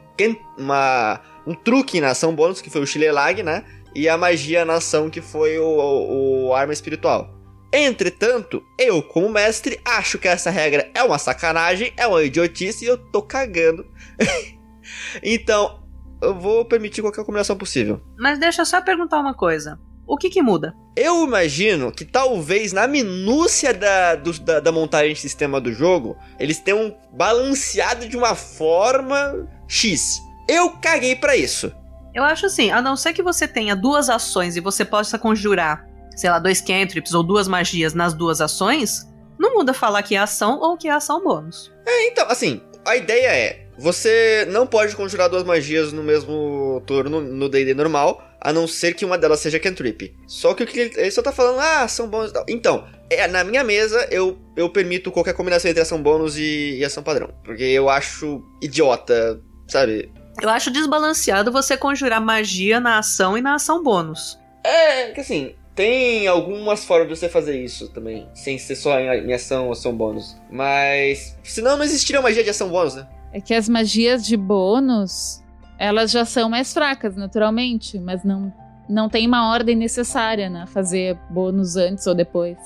uma, 0.58 1.20
um 1.46 1.54
truque 1.54 2.00
na 2.00 2.10
ação 2.10 2.34
bônus, 2.34 2.60
que 2.60 2.70
foi 2.70 2.80
o 2.80 2.86
Shilelag, 2.86 3.42
né? 3.42 3.64
E 3.94 4.08
a 4.08 4.16
magia 4.16 4.64
na 4.64 4.74
ação, 4.74 5.10
que 5.10 5.20
foi 5.20 5.58
o, 5.58 5.64
o, 5.64 6.46
o 6.46 6.54
arma 6.54 6.72
espiritual. 6.72 7.42
Entretanto, 7.72 8.62
eu, 8.78 9.02
como 9.02 9.30
mestre, 9.30 9.80
acho 9.82 10.18
que 10.18 10.28
essa 10.28 10.50
regra 10.50 10.90
é 10.94 11.02
uma 11.02 11.18
sacanagem, 11.18 11.92
é 11.96 12.06
uma 12.06 12.22
idiotice 12.22 12.84
e 12.84 12.88
eu 12.88 12.98
tô 12.98 13.22
cagando. 13.22 13.86
então, 15.22 15.82
eu 16.20 16.34
vou 16.34 16.66
permitir 16.66 17.00
qualquer 17.00 17.24
combinação 17.24 17.56
possível. 17.56 18.00
Mas 18.18 18.38
deixa 18.38 18.60
eu 18.60 18.66
só 18.66 18.82
perguntar 18.82 19.20
uma 19.20 19.34
coisa. 19.34 19.80
O 20.06 20.16
que 20.16 20.28
que 20.28 20.42
muda? 20.42 20.74
Eu 20.96 21.24
imagino 21.24 21.90
que 21.92 22.04
talvez 22.04 22.72
na 22.72 22.86
minúcia 22.86 23.72
da, 23.72 24.14
do, 24.14 24.32
da, 24.40 24.60
da, 24.60 24.72
montagem 24.72 25.14
de 25.14 25.20
sistema 25.20 25.60
do 25.60 25.72
jogo, 25.72 26.16
eles 26.38 26.58
tenham 26.58 26.94
balanceado 27.12 28.08
de 28.08 28.16
uma 28.16 28.34
forma 28.34 29.48
X. 29.66 30.20
Eu 30.48 30.70
caguei 30.70 31.16
para 31.16 31.36
isso. 31.36 31.72
Eu 32.14 32.24
acho 32.24 32.46
assim, 32.46 32.70
a 32.70 32.82
não 32.82 32.94
ser 32.94 33.14
que 33.14 33.22
você 33.22 33.48
tenha 33.48 33.74
duas 33.74 34.10
ações 34.10 34.56
e 34.56 34.60
você 34.60 34.84
possa 34.84 35.18
conjurar, 35.18 35.86
sei 36.14 36.28
lá, 36.28 36.38
dois 36.38 36.60
cantrips 36.60 37.14
ou 37.14 37.22
duas 37.22 37.48
magias 37.48 37.94
nas 37.94 38.12
duas 38.12 38.40
ações, 38.42 39.08
não 39.38 39.54
muda 39.54 39.72
falar 39.72 40.02
que 40.02 40.14
é 40.14 40.18
ação 40.18 40.58
ou 40.60 40.76
que 40.76 40.88
é 40.88 40.90
ação 40.90 41.24
bônus. 41.24 41.72
É, 41.86 42.08
então, 42.08 42.28
assim, 42.28 42.60
a 42.84 42.96
ideia 42.96 43.28
é, 43.28 43.66
você 43.82 44.46
não 44.48 44.64
pode 44.64 44.94
conjurar 44.94 45.28
duas 45.28 45.42
magias 45.42 45.92
no 45.92 46.04
mesmo 46.04 46.80
turno 46.86 47.20
no 47.20 47.48
D&D 47.48 47.74
normal, 47.74 48.22
a 48.40 48.52
não 48.52 48.64
ser 48.68 48.94
que 48.94 49.04
uma 49.04 49.18
delas 49.18 49.40
seja 49.40 49.58
cantrip. 49.58 50.14
Só 50.24 50.54
que 50.54 50.62
ele 50.62 51.10
só 51.10 51.20
tá 51.20 51.32
falando, 51.32 51.58
ah, 51.58 51.82
ação 51.82 52.06
bônus 52.06 52.30
e 52.30 52.32
tal. 52.32 52.44
Então, 52.48 52.88
é, 53.10 53.26
na 53.26 53.42
minha 53.42 53.64
mesa, 53.64 54.06
eu, 54.08 54.38
eu 54.56 54.70
permito 54.70 55.10
qualquer 55.10 55.34
combinação 55.34 55.68
entre 55.68 55.82
ação 55.82 56.00
bônus 56.00 56.38
e, 56.38 56.76
e 56.78 56.84
ação 56.84 57.02
padrão. 57.02 57.34
Porque 57.42 57.64
eu 57.64 57.90
acho 57.90 58.40
idiota, 58.62 59.40
sabe? 59.66 60.12
Eu 60.40 60.48
acho 60.48 60.70
desbalanceado 60.70 61.50
você 61.50 61.76
conjurar 61.76 62.20
magia 62.20 62.78
na 62.78 63.00
ação 63.00 63.36
e 63.36 63.42
na 63.42 63.56
ação 63.56 63.82
bônus. 63.82 64.38
É, 64.62 65.10
que 65.10 65.22
assim, 65.22 65.56
tem 65.74 66.28
algumas 66.28 66.84
formas 66.84 67.08
de 67.08 67.16
você 67.16 67.28
fazer 67.28 67.60
isso 67.60 67.88
também, 67.88 68.28
sem 68.32 68.58
ser 68.58 68.76
só 68.76 68.96
em, 69.00 69.26
em 69.26 69.32
ação 69.32 69.66
ou 69.66 69.72
ação 69.72 69.92
bônus. 69.92 70.36
Mas, 70.48 71.36
senão 71.42 71.76
não 71.76 71.84
existiria 71.84 72.22
magia 72.22 72.44
de 72.44 72.50
ação 72.50 72.68
bônus, 72.68 72.94
né? 72.94 73.08
É 73.32 73.40
que 73.40 73.54
as 73.54 73.68
magias 73.68 74.26
de 74.26 74.36
bônus, 74.36 75.42
elas 75.78 76.10
já 76.10 76.24
são 76.24 76.50
mais 76.50 76.72
fracas, 76.72 77.16
naturalmente, 77.16 77.98
mas 77.98 78.22
não, 78.22 78.52
não 78.88 79.08
tem 79.08 79.26
uma 79.26 79.50
ordem 79.50 79.74
necessária, 79.74 80.50
né? 80.50 80.66
Fazer 80.66 81.16
bônus 81.30 81.76
antes 81.76 82.06
ou 82.06 82.14
depois. 82.14 82.58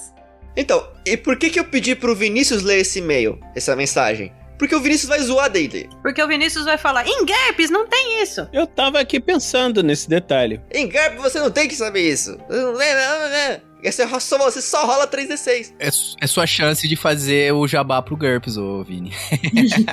Então, 0.56 0.86
e 1.04 1.16
por 1.16 1.38
que 1.38 1.50
que 1.50 1.60
eu 1.60 1.64
pedi 1.64 1.94
pro 1.94 2.16
Vinícius 2.16 2.62
ler 2.62 2.80
esse 2.80 2.98
e-mail, 2.98 3.38
essa 3.54 3.76
mensagem? 3.76 4.32
Porque 4.58 4.74
o 4.74 4.80
Vinícius 4.80 5.08
vai 5.08 5.20
zoar 5.20 5.50
dele. 5.50 5.88
Porque 6.02 6.22
o 6.22 6.26
Vinícius 6.26 6.64
vai 6.64 6.78
falar, 6.78 7.06
em 7.06 7.26
GURPS 7.26 7.70
não 7.70 7.86
tem 7.86 8.22
isso. 8.22 8.48
Eu 8.52 8.66
tava 8.66 8.98
aqui 8.98 9.20
pensando 9.20 9.82
nesse 9.82 10.08
detalhe. 10.08 10.60
Em 10.72 10.88
GURP 10.88 11.16
você 11.18 11.38
não 11.38 11.50
tem 11.50 11.68
que 11.68 11.74
saber 11.74 12.10
isso. 12.10 12.38
Não 12.48 12.72
não, 12.72 12.72
não. 12.72 13.60
Esse 13.86 14.02
é 14.02 14.18
só, 14.18 14.36
você 14.36 14.60
só 14.60 14.84
rola 14.84 15.06
3d6. 15.06 15.74
É, 15.78 15.86
é 15.86 16.26
sua 16.26 16.44
chance 16.44 16.88
de 16.88 16.96
fazer 16.96 17.52
o 17.52 17.68
jabá 17.68 18.02
pro 18.02 18.16
GURPS, 18.16 18.56
ô 18.56 18.82
Vini. 18.82 19.12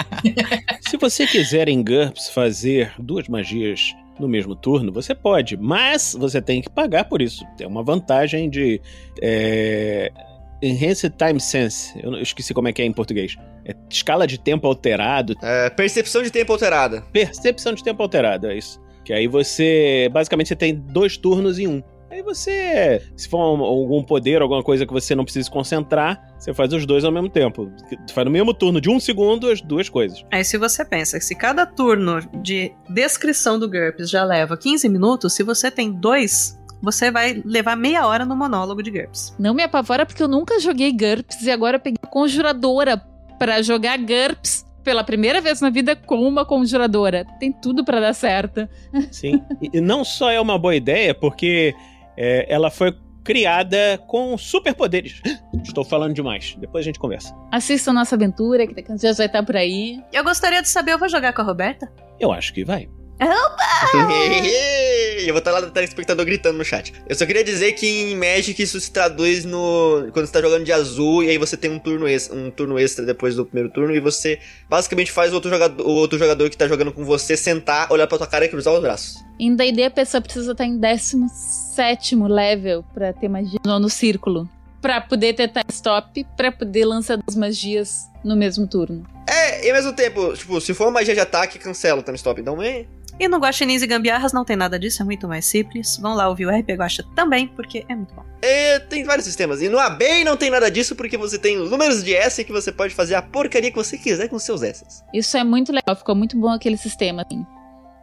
Se 0.81 0.97
você 0.97 1.27
quiser 1.27 1.69
em 1.69 1.83
GURPS 1.83 2.29
fazer 2.29 2.91
duas 2.97 3.27
magias 3.27 3.93
no 4.19 4.27
mesmo 4.27 4.55
turno, 4.55 4.91
você 4.91 5.13
pode, 5.13 5.55
mas 5.57 6.15
você 6.17 6.41
tem 6.41 6.59
que 6.59 6.71
pagar 6.71 7.05
por 7.05 7.21
isso. 7.21 7.45
Tem 7.55 7.67
uma 7.67 7.83
vantagem 7.83 8.49
de. 8.49 8.81
É, 9.21 10.11
Enhanced 10.59 11.13
Time 11.15 11.39
Sense. 11.39 11.93
Eu 12.01 12.19
esqueci 12.19 12.51
como 12.51 12.67
é 12.67 12.73
que 12.73 12.81
é 12.81 12.85
em 12.85 12.93
português. 12.93 13.35
É 13.63 13.75
escala 13.91 14.25
de 14.25 14.39
tempo 14.39 14.65
alterado. 14.65 15.35
É, 15.43 15.69
percepção 15.69 16.23
de 16.23 16.31
tempo 16.31 16.51
alterada. 16.51 17.01
Percepção 17.13 17.75
de 17.75 17.83
tempo 17.83 18.01
alterado, 18.01 18.47
é 18.47 18.57
isso. 18.57 18.81
Que 19.05 19.13
aí 19.13 19.27
você. 19.27 20.09
Basicamente 20.11 20.47
você 20.47 20.55
tem 20.55 20.73
dois 20.73 21.15
turnos 21.15 21.59
em 21.59 21.67
um. 21.67 21.83
Aí 22.13 22.21
você. 22.21 23.01
Se 23.17 23.27
for 23.27 23.39
um- 23.57 23.63
algum 23.63 24.03
poder, 24.03 24.41
alguma 24.41 24.61
coisa 24.61 24.85
que 24.85 24.93
você 24.93 25.15
não 25.15 25.23
precisa 25.23 25.45
se 25.45 25.51
concentrar, 25.51 26.21
você 26.37 26.53
faz 26.53 26.71
os 26.73 26.85
dois 26.85 27.03
ao 27.03 27.11
mesmo 27.11 27.27
tempo. 27.29 27.71
Tu 28.05 28.13
faz 28.13 28.23
no 28.25 28.31
mesmo 28.31 28.53
turno 28.53 28.79
de 28.79 28.89
um 28.89 28.99
segundo 28.99 29.49
as 29.49 29.61
duas 29.61 29.89
coisas. 29.89 30.23
Aí 30.31 30.43
se 30.43 30.57
você 30.57 30.85
pensa 30.85 31.17
que 31.17 31.25
se 31.25 31.35
cada 31.35 31.65
turno 31.65 32.19
de 32.41 32.71
descrição 32.89 33.57
do 33.57 33.67
GURPS 33.67 34.09
já 34.09 34.23
leva 34.23 34.55
15 34.55 34.87
minutos, 34.87 35.33
se 35.33 35.41
você 35.41 35.71
tem 35.71 35.91
dois, 35.91 36.55
você 36.81 37.09
vai 37.09 37.41
levar 37.45 37.75
meia 37.75 38.05
hora 38.05 38.25
no 38.25 38.35
monólogo 38.35 38.83
de 38.83 38.91
GURPS. 38.91 39.35
Não 39.39 39.53
me 39.53 39.63
apavora 39.63 40.05
porque 40.05 40.21
eu 40.21 40.27
nunca 40.27 40.59
joguei 40.59 40.91
GURPS 40.91 41.41
e 41.41 41.49
agora 41.51 41.77
eu 41.77 41.81
peguei 41.81 41.97
a 42.03 42.07
conjuradora 42.07 43.01
pra 43.39 43.61
jogar 43.63 43.97
GURPS 43.97 44.63
pela 44.83 45.01
primeira 45.01 45.39
vez 45.39 45.61
na 45.61 45.69
vida 45.69 45.95
com 45.95 46.17
uma 46.19 46.45
conjuradora. 46.45 47.25
Tem 47.39 47.53
tudo 47.53 47.85
pra 47.85 48.01
dar 48.01 48.13
certo. 48.13 48.67
Sim. 49.11 49.41
E 49.61 49.79
não 49.79 50.03
só 50.03 50.29
é 50.29 50.39
uma 50.41 50.59
boa 50.59 50.75
ideia, 50.75 51.15
porque 51.15 51.73
é, 52.17 52.45
ela 52.53 52.69
foi 52.69 52.95
criada 53.23 53.97
com 54.07 54.37
superpoderes. 54.37 55.21
Estou 55.63 55.83
falando 55.83 56.13
demais. 56.13 56.55
Depois 56.59 56.83
a 56.83 56.85
gente 56.85 56.99
conversa. 56.99 57.33
Assistam 57.51 57.93
nossa 57.93 58.15
aventura, 58.15 58.67
que 58.67 58.73
daqui 58.73 58.91
a 58.91 58.95
uns 58.95 59.01
dias 59.01 59.17
vai 59.17 59.27
estar 59.27 59.43
por 59.43 59.55
aí. 59.55 60.01
Eu 60.11 60.23
gostaria 60.23 60.61
de 60.61 60.67
saber, 60.67 60.93
eu 60.93 60.99
vou 60.99 61.07
jogar 61.09 61.33
com 61.33 61.41
a 61.41 61.45
Roberta? 61.45 61.91
Eu 62.19 62.31
acho 62.31 62.53
que 62.53 62.65
vai. 62.65 62.89
eu 65.25 65.33
vou 65.33 65.39
estar 65.39 65.51
lá 65.51 65.61
no 65.61 65.71
telespectador 65.71 66.25
gritando 66.25 66.57
no 66.57 66.65
chat. 66.65 66.93
Eu 67.07 67.15
só 67.15 67.25
queria 67.25 67.43
dizer 67.43 67.73
que 67.73 67.87
em 67.87 68.15
Magic 68.15 68.61
isso 68.61 68.79
se 68.79 68.91
traduz 68.91 69.45
no. 69.45 70.09
Quando 70.11 70.25
você 70.25 70.33
tá 70.33 70.41
jogando 70.41 70.63
de 70.63 70.71
azul 70.71 71.23
e 71.23 71.29
aí 71.29 71.37
você 71.37 71.55
tem 71.55 71.71
um 71.71 71.79
turno 71.79 72.07
extra, 72.07 72.35
um 72.35 72.49
turno 72.49 72.79
extra 72.79 73.05
depois 73.05 73.35
do 73.35 73.45
primeiro 73.45 73.69
turno 73.69 73.95
e 73.95 73.99
você 73.99 74.39
basicamente 74.69 75.11
faz 75.11 75.31
o 75.31 75.35
outro 75.35 75.49
jogador, 75.49 75.85
o 75.85 75.91
outro 75.91 76.17
jogador 76.17 76.49
que 76.49 76.57
tá 76.57 76.67
jogando 76.67 76.91
com 76.91 77.05
você 77.05 77.37
sentar, 77.37 77.91
olhar 77.91 78.07
pra 78.07 78.17
tua 78.17 78.27
cara 78.27 78.45
e 78.45 78.49
cruzar 78.49 78.73
os 78.73 78.81
braços. 78.81 79.23
Em 79.39 79.55
D&D 79.55 79.83
a 79.83 79.91
pessoa 79.91 80.21
precisa 80.21 80.51
estar 80.51 80.65
em 80.65 80.77
17 80.77 82.15
level 82.15 82.83
pra 82.93 83.13
ter 83.13 83.27
magia 83.27 83.59
no, 83.65 83.79
no 83.79 83.89
círculo. 83.89 84.49
Pra 84.81 84.99
poder 84.99 85.33
ter 85.33 85.47
time 85.47 85.63
stop, 85.69 86.25
pra 86.35 86.51
poder 86.51 86.83
lançar 86.83 87.17
duas 87.17 87.37
magias 87.37 88.01
no 88.23 88.35
mesmo 88.35 88.67
turno. 88.67 89.05
É, 89.27 89.65
e 89.65 89.69
ao 89.69 89.77
mesmo 89.77 89.93
tempo, 89.93 90.33
tipo, 90.33 90.59
se 90.59 90.73
for 90.73 90.85
uma 90.85 90.91
magia 90.91 91.13
de 91.13 91.21
ataque, 91.21 91.57
cancela 91.57 92.01
o 92.01 92.03
time 92.03 92.17
stop. 92.17 92.39
Então, 92.39 92.61
é. 92.61 92.85
E 93.23 93.27
no 93.29 93.37
Guaxinins 93.37 93.81
e 93.81 93.87
Gambiarras 93.87 94.33
não 94.33 94.43
tem 94.43 94.57
nada 94.57 94.77
disso, 94.77 95.01
é 95.01 95.05
muito 95.05 95.29
mais 95.29 95.45
simples. 95.45 95.95
Vão 95.95 96.13
lá 96.13 96.27
ouvir 96.27 96.45
o 96.45 96.49
RP 96.49 96.71
Guaxa 96.71 97.05
também, 97.15 97.47
porque 97.47 97.85
é 97.87 97.95
muito 97.95 98.13
bom. 98.13 98.25
É, 98.41 98.79
tem 98.79 99.05
vários 99.05 99.25
sistemas. 99.25 99.61
E 99.61 99.69
no 99.69 99.79
ABEI 99.79 100.25
não 100.25 100.35
tem 100.35 100.49
nada 100.49 100.69
disso, 100.69 100.93
porque 100.93 101.17
você 101.17 101.39
tem 101.39 101.57
os 101.57 101.71
números 101.71 102.03
de 102.03 102.13
S 102.13 102.43
que 102.43 102.51
você 102.51 102.69
pode 102.69 102.93
fazer 102.93 103.15
a 103.15 103.21
porcaria 103.21 103.71
que 103.71 103.77
você 103.77 103.97
quiser 103.97 104.27
com 104.27 104.37
seus 104.37 104.61
S. 104.61 104.83
Isso 105.13 105.37
é 105.37 105.43
muito 105.45 105.71
legal, 105.71 105.95
ficou 105.95 106.13
muito 106.13 106.37
bom 106.37 106.49
aquele 106.49 106.75
sistema. 106.75 107.21
Assim. 107.21 107.45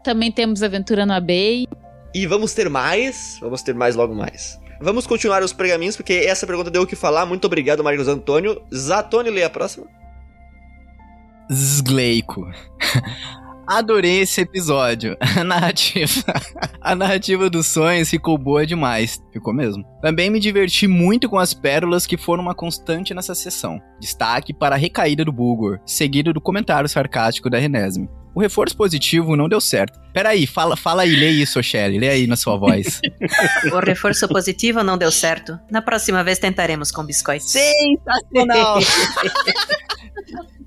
Também 0.02 0.32
temos 0.32 0.62
aventura 0.62 1.04
no 1.04 1.12
ABEI. 1.12 1.68
E 2.14 2.26
vamos 2.26 2.54
ter 2.54 2.70
mais, 2.70 3.36
vamos 3.42 3.60
ter 3.60 3.74
mais 3.74 3.94
logo 3.96 4.14
mais. 4.14 4.58
Vamos 4.80 5.06
continuar 5.06 5.42
os 5.42 5.52
pergaminhos, 5.52 5.96
porque 5.98 6.14
essa 6.14 6.46
pergunta 6.46 6.70
deu 6.70 6.80
o 6.80 6.86
que 6.86 6.96
falar. 6.96 7.26
Muito 7.26 7.44
obrigado, 7.44 7.84
Marcos 7.84 8.08
Antônio. 8.08 8.62
Zatônio, 8.74 9.30
lê 9.30 9.44
a 9.44 9.50
próxima. 9.50 9.86
Zgleico. 11.52 12.50
Adorei 13.70 14.22
esse 14.22 14.40
episódio. 14.40 15.16
A 15.38 15.44
narrativa. 15.44 16.34
A 16.80 16.92
narrativa 16.92 17.48
dos 17.48 17.68
sonhos 17.68 18.10
ficou 18.10 18.36
boa 18.36 18.66
demais. 18.66 19.22
Ficou 19.32 19.54
mesmo. 19.54 19.84
Também 20.02 20.28
me 20.28 20.40
diverti 20.40 20.88
muito 20.88 21.28
com 21.28 21.38
as 21.38 21.54
pérolas 21.54 22.04
que 22.04 22.16
foram 22.16 22.42
uma 22.42 22.52
constante 22.52 23.14
nessa 23.14 23.32
sessão. 23.32 23.80
Destaque 24.00 24.52
para 24.52 24.74
a 24.74 24.78
recaída 24.78 25.24
do 25.24 25.30
Bulgor, 25.30 25.78
seguido 25.86 26.32
do 26.32 26.40
comentário 26.40 26.88
sarcástico 26.88 27.48
da 27.48 27.58
Renesme. 27.58 28.08
O 28.34 28.40
reforço 28.40 28.76
positivo 28.76 29.36
não 29.36 29.48
deu 29.48 29.60
certo. 29.60 29.98
Peraí, 30.12 30.46
fala, 30.46 30.76
fala 30.76 31.02
aí, 31.02 31.14
lê 31.14 31.30
isso, 31.30 31.62
Shelly. 31.62 31.98
Lê 31.98 32.08
aí 32.08 32.26
na 32.26 32.36
sua 32.36 32.56
voz. 32.56 33.00
O 33.72 33.78
reforço 33.78 34.26
positivo 34.28 34.82
não 34.82 34.96
deu 34.96 35.10
certo. 35.10 35.58
Na 35.70 35.82
próxima 35.82 36.24
vez 36.24 36.38
tentaremos 36.38 36.90
com 36.90 37.04
biscoitos. 37.04 37.50
Sensacional! 37.50 38.78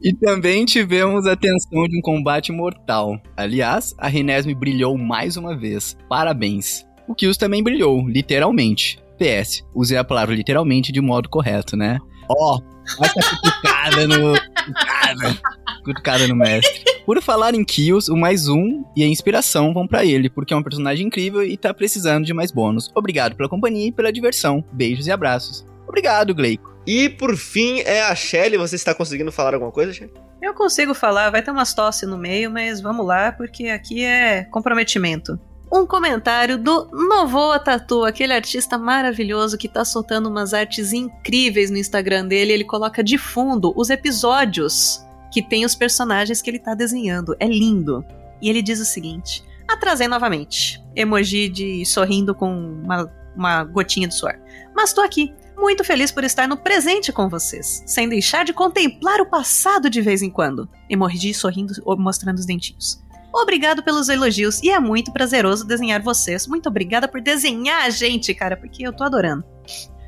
E 0.04 0.14
também 0.14 0.66
tivemos 0.66 1.26
a 1.26 1.34
tensão 1.34 1.88
de 1.88 1.98
um 1.98 2.02
combate 2.02 2.52
mortal. 2.52 3.18
Aliás, 3.38 3.96
a 3.98 4.10
Renesme 4.10 4.54
brilhou 4.54 4.98
mais 4.98 5.38
uma 5.38 5.58
vez. 5.58 5.96
Parabéns. 6.10 6.86
O 7.08 7.16
Kills 7.16 7.40
também 7.40 7.64
brilhou, 7.64 8.06
literalmente. 8.06 9.00
PS, 9.18 9.64
usei 9.74 9.98
a 9.98 10.04
palavra 10.04 10.36
literalmente 10.36 10.92
de 10.92 11.00
modo 11.00 11.30
correto, 11.30 11.78
né? 11.78 12.00
Ó, 12.28 12.60
olha 13.00 13.12
essa 13.18 13.38
cutucada 13.38 14.08
no. 14.08 14.34
Cutucada. 14.34 15.38
Cutucada 15.84 16.28
no 16.28 16.36
mestre. 16.36 16.84
Por 17.06 17.22
falar 17.22 17.54
em 17.54 17.64
Kills, 17.66 18.10
o 18.10 18.16
mais 18.16 18.48
um 18.48 18.84
e 18.96 19.04
a 19.04 19.08
inspiração 19.08 19.74
vão 19.74 19.88
pra 19.88 20.06
ele, 20.06 20.30
porque 20.30 20.54
é 20.54 20.58
um 20.58 20.64
personagem 20.64 21.08
incrível 21.08 21.44
e 21.44 21.58
tá 21.58 21.74
precisando 21.74 22.26
de 22.26 22.34
mais 22.34 22.52
bônus. 22.52 22.90
Obrigado 22.96 23.36
pela 23.36 23.50
companhia 23.50 23.88
e 23.88 23.92
pela 23.92 24.12
diversão. 24.12 24.64
Beijos 24.72 25.08
e 25.08 25.12
abraços. 25.12 25.66
Obrigado, 25.88 26.34
Gleico. 26.34 26.74
E 26.88 27.10
por 27.10 27.36
fim 27.36 27.80
é 27.82 28.04
a 28.04 28.16
Shelly. 28.16 28.58
Você 28.58 28.76
está 28.76 28.94
conseguindo 28.94 29.32
falar 29.32 29.54
alguma 29.54 29.72
coisa, 29.72 29.94
Shelly? 29.94 30.14
Eu 30.42 30.54
consigo 30.54 30.94
falar, 30.94 31.30
vai 31.30 31.42
ter 31.42 31.52
umas 31.52 31.74
tosse 31.74 32.06
no 32.06 32.18
meio, 32.18 32.52
mas 32.52 32.82
vamos 32.82 33.06
lá, 33.06 33.32
porque 33.32 33.68
aqui 33.68 34.04
é 34.04 34.44
comprometimento. 34.46 35.40
Um 35.76 35.88
comentário 35.88 36.60
do 36.60 36.88
Novoa 36.92 37.58
Tatu, 37.58 38.06
aquele 38.06 38.32
artista 38.32 38.78
maravilhoso 38.78 39.58
que 39.58 39.68
tá 39.68 39.84
soltando 39.84 40.30
umas 40.30 40.54
artes 40.54 40.94
incríveis 40.94 41.72
no 41.72 41.80
Instagram 41.80 42.28
dele. 42.28 42.54
Ele 42.54 42.64
coloca 42.64 43.04
de 43.04 43.18
fundo 43.18 43.74
os 43.76 43.90
episódios 43.90 45.04
que 45.32 45.42
tem 45.42 45.66
os 45.66 45.74
personagens 45.74 46.44
que 46.44 46.50
ele 46.52 46.60
tá 46.60 46.76
desenhando. 46.76 47.36
É 47.40 47.48
lindo. 47.48 48.06
E 48.40 48.52
ele 48.52 48.62
diz 48.62 48.80
o 48.80 48.86
seguinte: 48.86 49.44
Atrasei 49.68 50.08
novamente. 50.08 50.80
Emoji 50.96 51.50
de 51.50 51.84
sorrindo 51.88 52.36
com 52.36 52.54
uma, 52.54 53.12
uma 53.36 53.64
gotinha 53.64 54.08
de 54.08 54.14
suor. 54.14 54.40
Mas 54.76 54.94
tô 54.94 55.02
aqui, 55.02 55.34
muito 55.58 55.84
feliz 55.84 56.12
por 56.12 56.24
estar 56.24 56.48
no 56.48 56.56
presente 56.56 57.12
com 57.12 57.28
vocês, 57.28 57.82
sem 57.88 58.08
deixar 58.08 58.46
de 58.46 58.54
contemplar 58.54 59.20
o 59.22 59.26
passado 59.26 59.90
de 59.90 60.02
vez 60.02 60.22
em 60.22 60.30
quando. 60.30 60.70
Emoji 60.88 61.34
sorrindo, 61.34 61.74
mostrando 61.98 62.38
os 62.38 62.46
dentinhos. 62.46 63.02
Obrigado 63.34 63.82
pelos 63.82 64.10
elogios 64.10 64.62
e 64.62 64.70
é 64.70 64.80
muito 64.80 65.12
prazeroso 65.12 65.66
desenhar 65.66 66.02
vocês. 66.02 66.46
Muito 66.46 66.70
obrigada 66.70 67.08
por 67.08 67.20
desenhar 67.20 67.84
a 67.84 67.90
gente, 67.90 68.34
cara, 68.34 68.56
porque 68.56 68.86
eu 68.86 68.94
tô 68.94 69.04
adorando. 69.04 69.44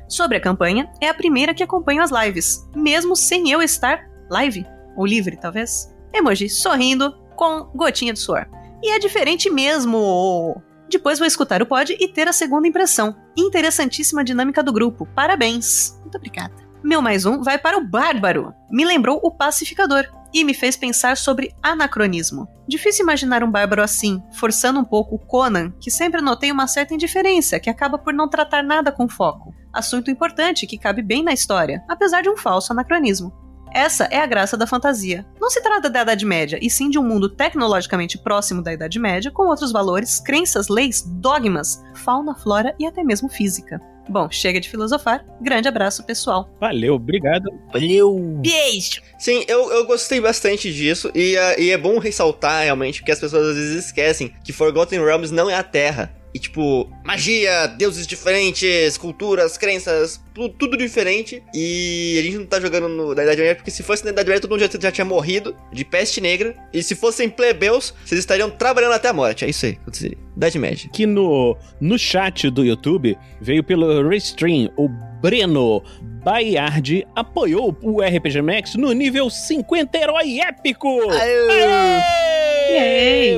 Sobre 0.08 0.36
a 0.36 0.40
campanha, 0.40 0.88
é 1.00 1.08
a 1.08 1.14
primeira 1.14 1.52
que 1.52 1.62
acompanho 1.62 2.02
as 2.02 2.12
lives, 2.12 2.64
mesmo 2.74 3.16
sem 3.16 3.50
eu 3.50 3.60
estar 3.60 4.08
live 4.30 4.64
ou 4.96 5.04
livre, 5.04 5.36
talvez. 5.36 5.92
Emoji 6.14 6.48
sorrindo 6.48 7.12
com 7.34 7.64
gotinha 7.74 8.12
de 8.12 8.20
suor. 8.20 8.46
E 8.82 8.90
é 8.92 8.98
diferente 9.00 9.50
mesmo. 9.50 10.62
Depois 10.88 11.18
vou 11.18 11.26
escutar 11.26 11.60
o 11.60 11.66
pod 11.66 11.96
e 11.98 12.08
ter 12.08 12.28
a 12.28 12.32
segunda 12.32 12.68
impressão. 12.68 13.16
Interessantíssima 13.36 14.22
dinâmica 14.22 14.62
do 14.62 14.72
grupo. 14.72 15.04
Parabéns. 15.14 15.98
Muito 16.02 16.16
obrigada. 16.16 16.54
Meu 16.82 17.02
mais 17.02 17.26
um 17.26 17.42
vai 17.42 17.58
para 17.58 17.76
o 17.76 17.84
Bárbaro. 17.84 18.54
Me 18.70 18.84
lembrou 18.84 19.18
o 19.22 19.32
Pacificador 19.32 20.06
e 20.36 20.44
me 20.44 20.52
fez 20.52 20.76
pensar 20.76 21.16
sobre 21.16 21.54
anacronismo. 21.62 22.46
Difícil 22.68 23.04
imaginar 23.04 23.42
um 23.42 23.50
bárbaro 23.50 23.82
assim, 23.82 24.22
forçando 24.34 24.78
um 24.78 24.84
pouco 24.84 25.14
o 25.14 25.18
Conan, 25.18 25.72
que 25.80 25.90
sempre 25.90 26.20
notei 26.20 26.52
uma 26.52 26.66
certa 26.66 26.92
indiferença, 26.92 27.58
que 27.58 27.70
acaba 27.70 27.96
por 27.96 28.12
não 28.12 28.28
tratar 28.28 28.62
nada 28.62 28.92
com 28.92 29.08
foco. 29.08 29.54
Assunto 29.72 30.10
importante 30.10 30.66
que 30.66 30.76
cabe 30.76 31.00
bem 31.00 31.24
na 31.24 31.32
história, 31.32 31.82
apesar 31.88 32.20
de 32.20 32.28
um 32.28 32.36
falso 32.36 32.70
anacronismo. 32.70 33.45
Essa 33.72 34.04
é 34.04 34.18
a 34.18 34.26
graça 34.26 34.56
da 34.56 34.66
fantasia. 34.66 35.26
Não 35.40 35.50
se 35.50 35.62
trata 35.62 35.90
da 35.90 36.02
Idade 36.02 36.24
Média, 36.24 36.58
e 36.62 36.70
sim 36.70 36.88
de 36.88 36.98
um 36.98 37.02
mundo 37.02 37.28
tecnologicamente 37.28 38.18
próximo 38.18 38.62
da 38.62 38.72
Idade 38.72 38.98
Média, 38.98 39.30
com 39.30 39.46
outros 39.46 39.72
valores, 39.72 40.20
crenças, 40.20 40.68
leis, 40.68 41.02
dogmas, 41.02 41.82
fauna, 41.94 42.34
flora 42.34 42.74
e 42.78 42.86
até 42.86 43.04
mesmo 43.04 43.28
física. 43.28 43.80
Bom, 44.08 44.30
chega 44.30 44.60
de 44.60 44.68
filosofar. 44.68 45.24
Grande 45.40 45.68
abraço, 45.68 46.04
pessoal. 46.04 46.48
Valeu, 46.60 46.94
obrigado. 46.94 47.50
Valeu. 47.72 48.14
Beijo! 48.40 49.02
Sim, 49.18 49.44
eu, 49.48 49.70
eu 49.72 49.84
gostei 49.86 50.20
bastante 50.20 50.72
disso. 50.72 51.10
E, 51.14 51.36
ah, 51.36 51.58
e 51.58 51.70
é 51.70 51.78
bom 51.78 51.98
ressaltar 51.98 52.62
realmente 52.62 53.00
porque 53.00 53.12
as 53.12 53.18
pessoas 53.18 53.48
às 53.48 53.56
vezes 53.56 53.86
esquecem 53.86 54.32
que 54.44 54.52
Forgotten 54.52 55.04
Realms 55.04 55.32
não 55.32 55.50
é 55.50 55.54
a 55.54 55.62
Terra. 55.62 56.14
E 56.36 56.38
tipo, 56.38 56.86
magia, 57.02 57.66
deuses 57.66 58.06
diferentes, 58.06 58.98
culturas, 58.98 59.56
crenças, 59.56 60.20
tu- 60.34 60.50
tudo 60.50 60.76
diferente. 60.76 61.42
E 61.54 62.16
a 62.18 62.22
gente 62.22 62.36
não 62.36 62.44
tá 62.44 62.60
jogando 62.60 62.88
no, 62.88 63.14
na 63.14 63.22
Idade 63.22 63.40
Média, 63.40 63.54
porque 63.56 63.70
se 63.70 63.82
fosse 63.82 64.04
na 64.04 64.10
Idade 64.10 64.28
Média 64.28 64.42
todo 64.42 64.50
mundo 64.50 64.60
já, 64.60 64.78
já 64.78 64.92
tinha 64.92 65.04
morrido 65.06 65.56
de 65.72 65.82
peste 65.82 66.20
negra. 66.20 66.54
E 66.74 66.82
se 66.82 66.94
fossem 66.94 67.30
plebeus, 67.30 67.94
vocês 68.04 68.18
estariam 68.18 68.50
trabalhando 68.50 68.92
até 68.92 69.08
a 69.08 69.14
morte. 69.14 69.46
É 69.46 69.48
isso 69.48 69.64
aí 69.64 69.72
que 69.76 69.80
aconteceria. 69.80 70.18
Idade 70.36 70.58
Média. 70.58 70.90
Aqui 70.92 71.06
no, 71.06 71.56
no 71.80 71.98
chat 71.98 72.50
do 72.50 72.62
YouTube 72.62 73.16
veio 73.40 73.64
pelo 73.64 74.06
Restream 74.06 74.70
o 74.76 74.90
Breno 75.22 75.82
Baiardi 76.26 77.06
apoiou 77.14 77.78
o 77.80 78.02
RPG 78.02 78.42
Max 78.42 78.74
no 78.74 78.90
nível 78.90 79.30
50 79.30 79.96
herói 79.96 80.40
épico. 80.40 80.88
Aê! 81.08 82.02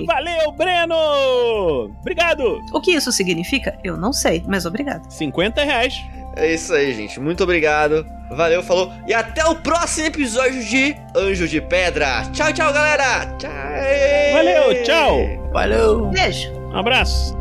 Valeu, 0.06 0.52
Breno! 0.52 1.92
Obrigado! 2.00 2.58
O 2.72 2.80
que 2.80 2.92
isso 2.92 3.12
significa? 3.12 3.78
Eu 3.84 3.98
não 3.98 4.10
sei, 4.10 4.42
mas 4.48 4.64
obrigado. 4.64 5.06
50 5.10 5.64
reais. 5.64 6.02
É 6.34 6.54
isso 6.54 6.72
aí, 6.72 6.94
gente. 6.94 7.20
Muito 7.20 7.44
obrigado. 7.44 8.06
Valeu, 8.30 8.62
falou. 8.62 8.90
E 9.06 9.12
até 9.12 9.44
o 9.44 9.54
próximo 9.56 10.06
episódio 10.06 10.64
de 10.64 10.96
Anjo 11.14 11.46
de 11.46 11.60
Pedra. 11.60 12.22
Tchau, 12.32 12.50
tchau, 12.54 12.72
galera. 12.72 13.26
Tchau. 13.36 13.50
Valeu, 14.32 14.82
tchau. 14.82 15.50
Valeu. 15.52 16.06
Beijo! 16.06 16.50
Um 16.72 16.76
abraço. 16.78 17.37